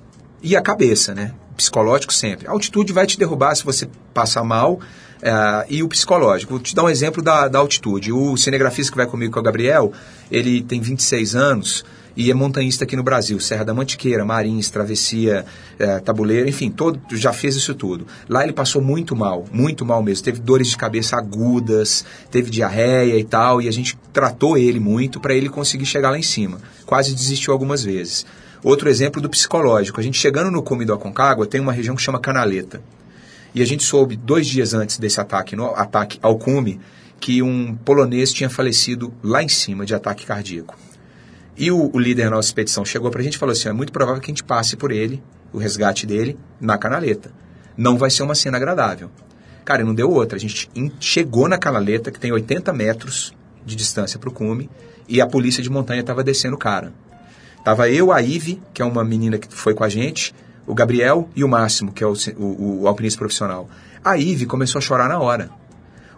E 0.41 0.55
a 0.55 0.61
cabeça, 0.61 1.13
né? 1.13 1.33
Psicológico 1.55 2.13
sempre. 2.13 2.47
A 2.47 2.51
altitude 2.51 2.91
vai 2.91 3.05
te 3.05 3.17
derrubar 3.19 3.55
se 3.55 3.63
você 3.63 3.87
passar 4.13 4.43
mal. 4.43 4.79
eh, 5.21 5.65
e 5.69 5.83
o 5.83 5.87
psicológico. 5.87 6.53
Vou 6.53 6.59
te 6.59 6.73
dar 6.73 6.83
um 6.83 6.89
exemplo 6.89 7.21
da, 7.21 7.47
da 7.47 7.59
altitude. 7.59 8.11
O 8.11 8.35
cinegrafista 8.35 8.91
que 8.91 8.97
vai 8.97 9.05
comigo, 9.05 9.31
que 9.31 9.37
é 9.37 9.41
o 9.41 9.43
Gabriel, 9.43 9.93
ele 10.31 10.63
tem 10.63 10.81
26 10.81 11.35
anos 11.35 11.85
e 12.17 12.29
é 12.29 12.33
montanhista 12.33 12.83
aqui 12.83 12.95
no 12.95 13.03
Brasil. 13.03 13.39
Serra 13.39 13.63
da 13.63 13.73
Mantiqueira, 13.73 14.25
Marins, 14.25 14.69
Travessia, 14.69 15.45
eh, 15.79 15.99
Tabuleiro, 15.99 16.49
enfim, 16.49 16.69
todo, 16.69 16.99
já 17.11 17.31
fez 17.31 17.55
isso 17.55 17.73
tudo. 17.75 18.05
Lá 18.27 18.43
ele 18.43 18.51
passou 18.53 18.81
muito 18.81 19.15
mal, 19.15 19.45
muito 19.51 19.85
mal 19.85 20.01
mesmo. 20.03 20.25
Teve 20.25 20.39
dores 20.39 20.69
de 20.69 20.77
cabeça 20.77 21.15
agudas, 21.15 22.03
teve 22.29 22.49
diarreia 22.49 23.17
e 23.17 23.23
tal, 23.23 23.61
e 23.61 23.67
a 23.67 23.71
gente 23.71 23.97
tratou 24.11 24.57
ele 24.57 24.79
muito 24.79 25.19
para 25.19 25.33
ele 25.33 25.49
conseguir 25.49 25.85
chegar 25.85 26.09
lá 26.09 26.17
em 26.17 26.23
cima. 26.23 26.59
Quase 26.85 27.13
desistiu 27.13 27.53
algumas 27.53 27.83
vezes. 27.83 28.25
Outro 28.63 28.89
exemplo 28.89 29.21
do 29.21 29.29
psicológico. 29.29 29.99
A 29.99 30.03
gente 30.03 30.19
chegando 30.19 30.51
no 30.51 30.61
cume 30.61 30.85
do 30.85 30.93
Aconcagua, 30.93 31.47
tem 31.47 31.59
uma 31.59 31.73
região 31.73 31.95
que 31.95 32.01
chama 32.01 32.19
Canaleta. 32.19 32.81
E 33.55 33.61
a 33.61 33.65
gente 33.65 33.83
soube, 33.83 34.15
dois 34.15 34.47
dias 34.47 34.73
antes 34.73 34.97
desse 34.97 35.19
ataque, 35.19 35.55
no 35.55 35.73
ataque 35.75 36.19
ao 36.21 36.37
cume, 36.37 36.79
que 37.19 37.41
um 37.41 37.75
polonês 37.75 38.31
tinha 38.31 38.49
falecido 38.49 39.13
lá 39.23 39.43
em 39.43 39.49
cima 39.49 39.85
de 39.85 39.93
ataque 39.93 40.25
cardíaco. 40.25 40.77
E 41.57 41.69
o, 41.71 41.91
o 41.93 41.99
líder 41.99 42.25
da 42.25 42.31
nossa 42.31 42.47
expedição 42.47 42.85
chegou 42.85 43.11
pra 43.11 43.21
gente 43.21 43.35
e 43.35 43.37
falou 43.37 43.51
assim: 43.51 43.67
é 43.67 43.73
muito 43.73 43.91
provável 43.91 44.21
que 44.21 44.31
a 44.31 44.33
gente 44.33 44.43
passe 44.43 44.77
por 44.77 44.91
ele, 44.91 45.21
o 45.51 45.57
resgate 45.57 46.05
dele, 46.05 46.37
na 46.59 46.77
canaleta. 46.77 47.31
Não 47.75 47.97
vai 47.97 48.09
ser 48.09 48.23
uma 48.23 48.35
cena 48.35 48.57
agradável. 48.57 49.09
Cara, 49.65 49.83
não 49.83 49.93
deu 49.93 50.09
outra. 50.09 50.37
A 50.37 50.39
gente 50.39 50.69
chegou 50.99 51.47
na 51.47 51.57
canaleta, 51.57 52.11
que 52.11 52.19
tem 52.19 52.31
80 52.31 52.71
metros 52.73 53.33
de 53.65 53.75
distância 53.75 54.19
pro 54.19 54.31
cume, 54.31 54.69
e 55.07 55.19
a 55.19 55.27
polícia 55.27 55.61
de 55.61 55.69
montanha 55.69 56.01
estava 56.01 56.23
descendo 56.23 56.55
o 56.55 56.59
cara. 56.59 56.93
Tava 57.63 57.89
eu, 57.89 58.11
a 58.11 58.21
Ive, 58.21 58.61
que 58.73 58.81
é 58.81 58.85
uma 58.85 59.03
menina 59.03 59.37
que 59.37 59.47
foi 59.53 59.73
com 59.73 59.83
a 59.83 59.89
gente, 59.89 60.33
o 60.65 60.73
Gabriel 60.73 61.29
e 61.35 61.43
o 61.43 61.47
Máximo, 61.47 61.91
que 61.91 62.03
é 62.03 62.07
o, 62.07 62.13
o, 62.37 62.81
o 62.81 62.87
alpinista 62.87 63.19
profissional. 63.19 63.69
A 64.03 64.17
Ive 64.17 64.45
começou 64.45 64.79
a 64.79 64.81
chorar 64.81 65.07
na 65.07 65.19
hora. 65.19 65.49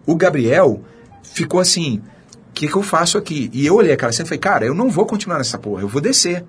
O 0.05 0.15
Gabriel 0.15 0.81
ficou 1.21 1.59
assim: 1.59 2.01
o 2.49 2.53
que, 2.53 2.67
que 2.67 2.75
eu 2.75 2.83
faço 2.83 3.17
aqui? 3.17 3.49
E 3.53 3.65
eu 3.65 3.75
olhei 3.75 3.91
aquela 3.91 4.11
cena 4.11 4.25
e 4.25 4.29
falei: 4.29 4.39
cara, 4.39 4.65
eu 4.65 4.73
não 4.73 4.89
vou 4.89 5.05
continuar 5.05 5.37
nessa 5.37 5.57
porra, 5.57 5.81
eu 5.81 5.87
vou 5.87 6.01
descer. 6.01 6.45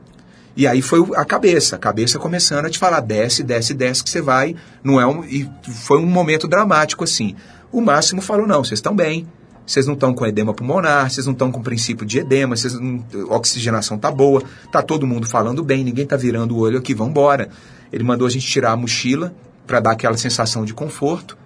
E 0.57 0.68
aí 0.68 0.80
foi 0.80 1.05
a 1.16 1.24
cabeça, 1.24 1.74
a 1.74 1.78
cabeça 1.78 2.18
começando 2.18 2.66
a 2.66 2.70
te 2.70 2.78
falar: 2.78 3.01
desce, 3.01 3.42
desce, 3.42 3.74
desce, 3.74 4.05
que 4.05 4.11
você 4.11 4.20
vai. 4.20 4.55
Não 4.82 5.01
é 5.01 5.07
um, 5.07 5.24
e 5.24 5.51
foi 5.64 5.99
um 5.99 6.07
momento 6.07 6.47
dramático 6.47 7.03
assim. 7.03 7.34
O 7.72 7.80
Máximo 7.80 8.20
falou: 8.20 8.47
não, 8.47 8.62
vocês 8.62 8.78
estão 8.78 8.95
bem, 8.95 9.26
Vocês 9.67 9.87
não 9.87 9.95
estão 9.95 10.12
com 10.12 10.27
edema 10.27 10.53
pulmonar, 10.53 11.11
vocês 11.11 11.27
não 11.27 11.33
estão 11.33 11.51
com 11.51 11.62
princípio 11.62 12.05
de 12.05 12.19
edema, 12.19 12.57
vocês 12.57 12.75
não, 12.75 13.05
a 13.31 13.37
oxigenação 13.37 13.97
tá 13.97 14.11
boa, 14.11 14.43
tá 14.71 14.83
todo 14.83 15.07
mundo 15.07 15.27
falando 15.27 15.62
bem, 15.62 15.83
ninguém 15.83 16.07
tá 16.07 16.17
virando 16.17 16.55
o 16.55 16.59
olho 16.59 16.79
aqui, 16.79 16.93
vamos 16.93 17.12
embora. 17.12 17.49
Ele 17.93 18.05
mandou 18.05 18.27
a 18.27 18.31
gente 18.31 18.47
tirar 18.47 18.73
a 18.73 18.77
mochila 18.77 19.35
para 19.67 19.81
dar 19.81 19.93
aquela 19.93 20.17
sensação 20.17 20.65
de 20.65 20.75
conforto. 20.75 21.37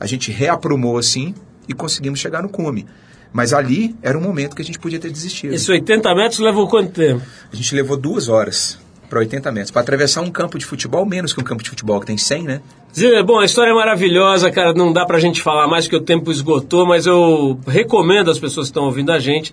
A 0.00 0.06
gente 0.06 0.30
reaprumou 0.30 0.96
assim 0.96 1.34
e 1.68 1.74
conseguimos 1.74 2.18
chegar 2.18 2.42
no 2.42 2.48
cume. 2.48 2.86
Mas 3.32 3.52
ali 3.52 3.94
era 4.00 4.16
um 4.16 4.22
momento 4.22 4.56
que 4.56 4.62
a 4.62 4.64
gente 4.64 4.78
podia 4.78 4.98
ter 4.98 5.10
desistido. 5.10 5.52
Esses 5.52 5.68
80 5.68 6.14
metros 6.14 6.38
levou 6.38 6.68
quanto 6.68 6.92
tempo? 6.92 7.22
A 7.52 7.56
gente 7.56 7.74
levou 7.74 7.96
duas 7.96 8.28
horas 8.28 8.78
para 9.08 9.18
80 9.20 9.52
metros. 9.52 9.70
Para 9.70 9.82
atravessar 9.82 10.20
um 10.20 10.30
campo 10.30 10.58
de 10.58 10.66
futebol, 10.66 11.04
menos 11.06 11.32
que 11.32 11.40
um 11.40 11.44
campo 11.44 11.62
de 11.62 11.70
futebol 11.70 12.00
que 12.00 12.06
tem 12.06 12.18
100, 12.18 12.42
né? 12.42 12.60
Ziller, 12.94 13.24
bom, 13.24 13.38
a 13.38 13.44
história 13.44 13.70
é 13.70 13.74
maravilhosa, 13.74 14.50
cara. 14.50 14.72
Não 14.72 14.92
dá 14.92 15.04
pra 15.04 15.18
gente 15.18 15.42
falar 15.42 15.66
mais 15.68 15.84
porque 15.84 15.96
o 15.96 16.00
tempo 16.00 16.30
esgotou, 16.30 16.86
mas 16.86 17.06
eu 17.06 17.58
recomendo 17.66 18.30
às 18.30 18.38
pessoas 18.38 18.66
que 18.66 18.70
estão 18.70 18.84
ouvindo 18.84 19.12
a 19.12 19.18
gente 19.18 19.52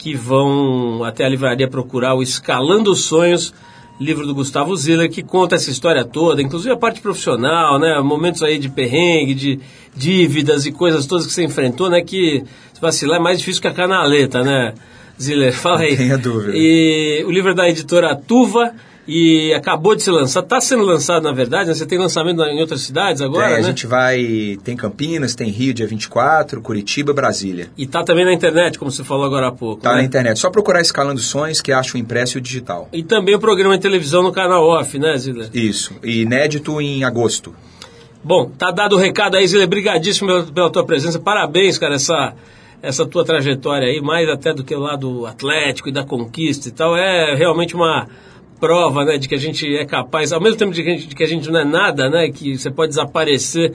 que 0.00 0.14
vão 0.14 1.04
até 1.04 1.26
a 1.26 1.28
livraria 1.28 1.68
procurar 1.68 2.14
o 2.14 2.22
Escalando 2.22 2.90
os 2.90 3.02
Sonhos, 3.02 3.52
livro 4.00 4.26
do 4.26 4.34
Gustavo 4.34 4.74
Ziller, 4.74 5.10
que 5.10 5.22
conta 5.22 5.56
essa 5.56 5.70
história 5.70 6.02
toda, 6.06 6.40
inclusive 6.40 6.72
a 6.72 6.76
parte 6.76 7.02
profissional, 7.02 7.78
né? 7.78 8.00
Momentos 8.00 8.42
aí 8.42 8.58
de 8.58 8.70
perrengue, 8.70 9.34
de 9.34 9.60
dívidas 9.94 10.64
e 10.64 10.72
coisas 10.72 11.04
todas 11.04 11.26
que 11.26 11.32
você 11.32 11.44
enfrentou, 11.44 11.90
né? 11.90 12.00
Que 12.00 12.42
se 12.72 12.80
vacilar 12.80 13.18
é 13.18 13.22
mais 13.22 13.38
difícil 13.40 13.60
que 13.60 13.68
a 13.68 13.74
canaleta, 13.74 14.42
né? 14.42 14.72
Ziller, 15.20 15.52
fala 15.52 15.80
aí. 15.80 15.90
Não 15.90 15.96
tenha 15.96 16.18
dúvida. 16.18 16.52
E 16.54 17.22
o 17.26 17.30
livro 17.30 17.50
é 17.50 17.54
da 17.54 17.68
editora 17.68 18.16
Tuva 18.16 18.72
e 19.06 19.52
acabou 19.54 19.96
de 19.96 20.02
ser 20.02 20.12
lançado, 20.12 20.44
está 20.44 20.60
sendo 20.60 20.84
lançado 20.84 21.24
na 21.24 21.32
verdade, 21.32 21.68
né? 21.68 21.74
Você 21.74 21.84
tem 21.84 21.98
lançamento 21.98 22.40
em 22.42 22.60
outras 22.60 22.82
cidades 22.82 23.20
agora, 23.20 23.46
Tem, 23.46 23.54
né? 23.54 23.60
a 23.60 23.62
gente 23.62 23.86
vai. 23.86 24.58
Tem 24.62 24.76
Campinas, 24.76 25.34
tem 25.34 25.50
Rio 25.50 25.74
dia 25.74 25.86
24, 25.86 26.60
Curitiba, 26.62 27.12
Brasília. 27.12 27.70
E 27.76 27.86
tá 27.86 28.04
também 28.04 28.24
na 28.24 28.32
internet, 28.32 28.78
como 28.78 28.90
você 28.90 29.02
falou 29.02 29.26
agora 29.26 29.48
há 29.48 29.52
pouco. 29.52 29.82
Tá 29.82 29.90
né? 29.90 29.96
na 29.96 30.02
internet. 30.04 30.38
Só 30.38 30.48
procurar 30.48 30.80
Escalando 30.80 31.20
Sonhos 31.20 31.60
que 31.60 31.72
acha 31.72 31.96
o 31.96 32.00
impresso 32.00 32.36
e 32.36 32.38
o 32.38 32.40
digital. 32.40 32.88
E 32.92 33.02
também 33.02 33.34
o 33.34 33.40
programa 33.40 33.76
de 33.76 33.82
televisão 33.82 34.22
no 34.22 34.32
canal 34.32 34.62
off, 34.62 34.98
né, 34.98 35.16
Ziller? 35.16 35.50
Isso. 35.52 35.94
E 36.04 36.22
inédito 36.22 36.80
em 36.80 37.02
agosto. 37.02 37.54
Bom, 38.22 38.50
tá 38.56 38.70
dado 38.70 38.96
o 38.96 38.98
recado 38.98 39.36
aí, 39.36 39.46
Ziller. 39.46 39.66
Brigadíssimo 39.66 40.28
pela, 40.28 40.42
pela 40.44 40.70
tua 40.70 40.84
presença. 40.84 41.18
Parabéns, 41.18 41.78
cara, 41.78 41.96
essa, 41.96 42.34
essa 42.82 43.06
tua 43.06 43.24
trajetória 43.24 43.88
aí, 43.88 44.00
mais 44.00 44.28
até 44.28 44.52
do 44.52 44.64
que 44.64 44.74
o 44.74 44.80
lado 44.80 45.26
atlético 45.26 45.88
e 45.88 45.92
da 45.92 46.04
conquista 46.04 46.68
e 46.68 46.72
tal. 46.72 46.96
É 46.96 47.34
realmente 47.34 47.74
uma 47.74 48.08
prova, 48.58 49.04
né, 49.04 49.16
de 49.16 49.28
que 49.28 49.34
a 49.34 49.38
gente 49.38 49.66
é 49.74 49.86
capaz, 49.86 50.32
ao 50.32 50.40
mesmo 50.40 50.58
tempo 50.58 50.72
de 50.72 50.82
que 50.82 50.88
a 50.88 50.92
gente, 50.92 51.14
que 51.16 51.24
a 51.24 51.26
gente 51.26 51.50
não 51.50 51.60
é 51.60 51.64
nada, 51.64 52.10
né, 52.10 52.30
que 52.30 52.58
você 52.58 52.70
pode 52.70 52.90
desaparecer 52.90 53.74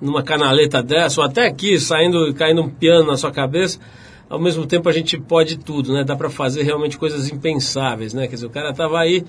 numa 0.00 0.22
canaleta 0.22 0.80
dessa, 0.82 1.20
ou 1.20 1.26
até 1.26 1.46
aqui, 1.46 1.78
saindo, 1.80 2.32
caindo 2.34 2.62
um 2.62 2.68
piano 2.68 3.08
na 3.08 3.16
sua 3.16 3.32
cabeça, 3.32 3.80
ao 4.28 4.38
mesmo 4.38 4.64
tempo 4.66 4.88
a 4.88 4.92
gente 4.92 5.18
pode 5.18 5.58
tudo, 5.58 5.92
né, 5.92 6.04
dá 6.04 6.14
pra 6.14 6.30
fazer 6.30 6.62
realmente 6.62 6.96
coisas 6.96 7.28
impensáveis, 7.28 8.14
né, 8.14 8.28
quer 8.28 8.36
dizer, 8.36 8.46
o 8.46 8.50
cara 8.50 8.72
tava 8.72 9.00
aí 9.00 9.24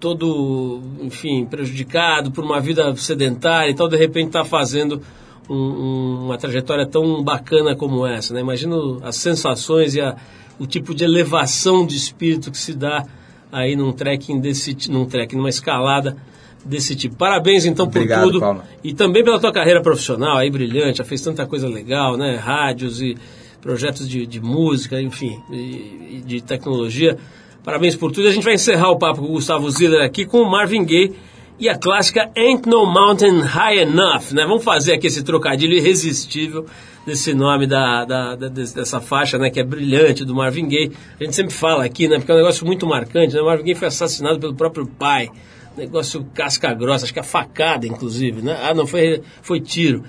todo, 0.00 0.80
enfim, 1.02 1.44
prejudicado 1.44 2.30
por 2.30 2.42
uma 2.42 2.58
vida 2.58 2.96
sedentária 2.96 3.70
e 3.70 3.74
tal, 3.74 3.86
de 3.86 3.96
repente 3.98 4.28
está 4.28 4.44
fazendo 4.46 5.02
um- 5.48 5.54
um- 5.54 6.24
uma 6.26 6.36
trajetória 6.38 6.86
tão 6.86 7.22
bacana 7.22 7.74
como 7.76 8.06
essa, 8.06 8.34
né? 8.34 8.40
Imagino 8.40 9.00
as 9.02 9.16
sensações 9.16 9.94
e 9.94 10.00
a- 10.00 10.16
o 10.58 10.66
tipo 10.66 10.94
de 10.94 11.04
elevação 11.04 11.86
de 11.86 11.96
espírito 11.96 12.50
que 12.50 12.58
se 12.58 12.74
dá 12.74 13.04
aí 13.52 13.76
num 13.76 13.92
trekking 13.92 14.40
desse, 14.40 14.76
num 14.90 15.04
trekking, 15.04 15.36
numa 15.36 15.48
escalada 15.48 16.16
desse 16.64 16.96
tipo. 16.96 17.14
Parabéns 17.16 17.64
então 17.64 17.86
por 17.86 17.98
Obrigado, 17.98 18.24
tudo 18.24 18.40
Paulo. 18.40 18.62
e 18.82 18.92
também 18.92 19.22
pela 19.22 19.38
tua 19.38 19.52
carreira 19.52 19.80
profissional 19.80 20.36
aí 20.38 20.50
brilhante, 20.50 20.98
já 20.98 21.04
fez 21.04 21.20
tanta 21.20 21.46
coisa 21.46 21.68
legal, 21.68 22.16
né? 22.16 22.36
Rádios 22.36 23.00
e 23.00 23.16
projetos 23.60 24.08
de, 24.08 24.26
de 24.26 24.40
música, 24.40 25.00
enfim, 25.00 25.38
e, 25.50 26.16
e 26.18 26.22
de 26.26 26.40
tecnologia. 26.40 27.16
Parabéns 27.64 27.94
por 27.96 28.12
tudo. 28.12 28.28
A 28.28 28.30
gente 28.32 28.44
vai 28.44 28.54
encerrar 28.54 28.90
o 28.90 28.98
papo 28.98 29.20
com 29.20 29.26
o 29.26 29.32
Gustavo 29.32 29.68
Ziller 29.70 30.04
aqui 30.04 30.24
com 30.24 30.40
o 30.40 30.50
Marvin 30.50 30.84
Gaye 30.84 31.14
e 31.58 31.68
a 31.68 31.76
clássica 31.78 32.30
Ain't 32.36 32.68
No 32.68 32.84
Mountain 32.86 33.40
High 33.40 33.78
Enough, 33.80 34.32
né? 34.32 34.44
Vamos 34.46 34.62
fazer 34.64 34.92
aqui 34.94 35.06
esse 35.06 35.22
trocadilho 35.22 35.74
irresistível 35.74 36.66
desse 37.06 37.32
nome 37.32 37.66
da, 37.66 38.04
da- 38.04 38.34
da- 38.36 38.48
des- 38.48 38.72
dessa 38.72 39.00
faixa, 39.00 39.38
né? 39.38 39.48
Que 39.50 39.60
é 39.60 39.64
brilhante 39.64 40.24
do 40.24 40.34
Marvin 40.34 40.68
Gaye. 40.68 40.92
A 41.20 41.24
gente 41.24 41.34
sempre 41.36 41.54
fala 41.54 41.84
aqui, 41.84 42.08
né? 42.08 42.16
Porque 42.18 42.30
é 42.30 42.34
um 42.34 42.38
negócio 42.38 42.66
muito 42.66 42.86
marcante, 42.86 43.34
né? 43.34 43.40
O 43.40 43.46
Marvin 43.46 43.64
Gaye 43.64 43.74
foi 43.74 43.88
assassinado 43.88 44.38
pelo 44.38 44.54
próprio 44.54 44.86
pai. 44.86 45.30
Negócio 45.76 46.26
casca 46.34 46.72
grossa, 46.74 47.04
acho 47.04 47.12
que 47.12 47.20
é 47.20 47.22
facada, 47.22 47.86
inclusive, 47.86 48.42
né? 48.42 48.58
Ah, 48.62 48.74
não, 48.74 48.86
foi, 48.86 49.22
foi 49.42 49.60
tiro. 49.60 50.04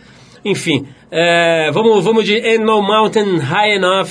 Enfim, 0.46 0.88
é, 1.12 1.70
vamos, 1.72 2.04
vamos 2.04 2.24
de 2.26 2.36
Ain't 2.36 2.64
No 2.64 2.82
Mountain 2.82 3.38
High 3.38 3.76
Enough, 3.76 4.10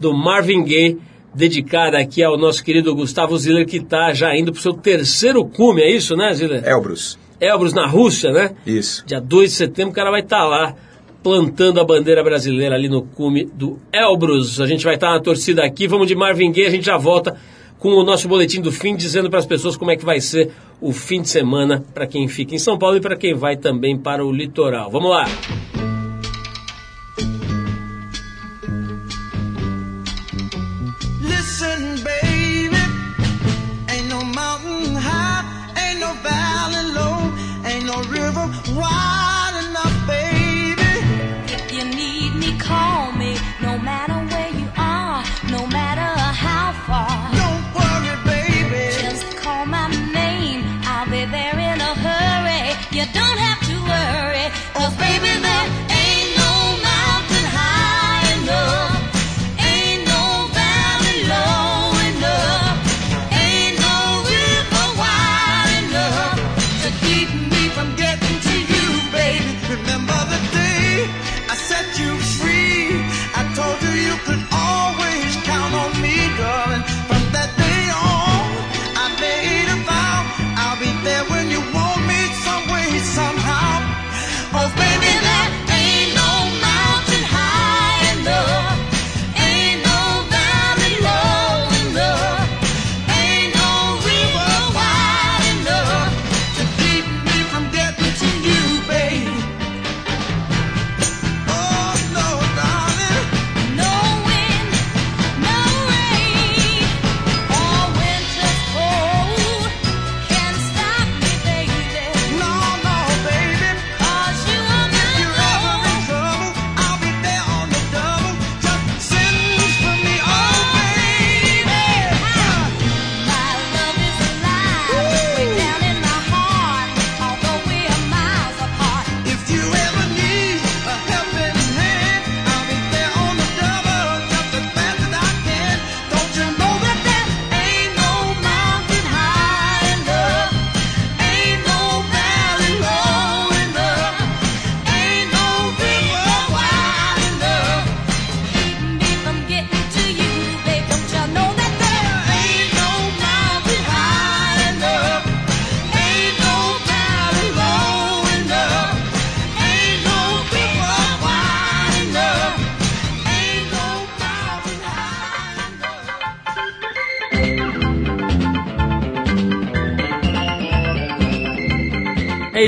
do 0.00 0.12
Marvin 0.14 0.64
Gaye, 0.64 0.98
dedicada 1.34 1.98
aqui 1.98 2.22
ao 2.22 2.38
nosso 2.38 2.62
querido 2.62 2.94
Gustavo 2.94 3.36
Ziller, 3.36 3.66
que 3.66 3.78
está 3.78 4.12
já 4.12 4.36
indo 4.36 4.52
para 4.52 4.58
o 4.58 4.62
seu 4.62 4.72
terceiro 4.72 5.44
cume, 5.44 5.82
é 5.82 5.90
isso, 5.90 6.16
né, 6.16 6.32
Ziller? 6.32 6.66
Elbrus. 6.66 7.18
Elbrus, 7.40 7.74
na 7.74 7.86
Rússia, 7.86 8.30
né? 8.30 8.52
Isso. 8.64 9.04
Dia 9.06 9.20
2 9.20 9.50
de 9.50 9.56
setembro, 9.56 9.92
o 9.92 9.94
cara 9.94 10.10
vai 10.10 10.20
estar 10.20 10.44
lá 10.44 10.74
plantando 11.22 11.80
a 11.80 11.84
bandeira 11.84 12.22
brasileira 12.22 12.74
ali 12.74 12.88
no 12.88 13.02
cume 13.02 13.44
do 13.46 13.78
Elbrus. 13.92 14.60
A 14.60 14.66
gente 14.66 14.84
vai 14.84 14.94
estar 14.94 15.10
na 15.10 15.20
torcida 15.20 15.64
aqui, 15.64 15.86
vamos 15.88 16.06
de 16.06 16.14
Marvin 16.14 16.52
Gaye, 16.52 16.66
a 16.66 16.70
gente 16.70 16.86
já 16.86 16.96
volta 16.96 17.36
com 17.78 17.88
o 17.90 18.04
nosso 18.04 18.28
boletim 18.28 18.60
do 18.60 18.70
fim, 18.70 18.94
dizendo 18.94 19.28
para 19.28 19.38
as 19.38 19.46
pessoas 19.46 19.76
como 19.76 19.90
é 19.90 19.96
que 19.96 20.04
vai 20.04 20.20
ser 20.20 20.50
o 20.80 20.92
fim 20.92 21.20
de 21.20 21.28
semana 21.28 21.84
para 21.92 22.06
quem 22.06 22.28
fica 22.28 22.54
em 22.54 22.58
São 22.58 22.78
Paulo 22.78 22.96
e 22.96 23.00
para 23.00 23.16
quem 23.16 23.34
vai 23.34 23.56
também 23.56 23.98
para 23.98 24.24
o 24.24 24.32
litoral. 24.32 24.90
Vamos 24.90 25.10
lá! 25.10 25.24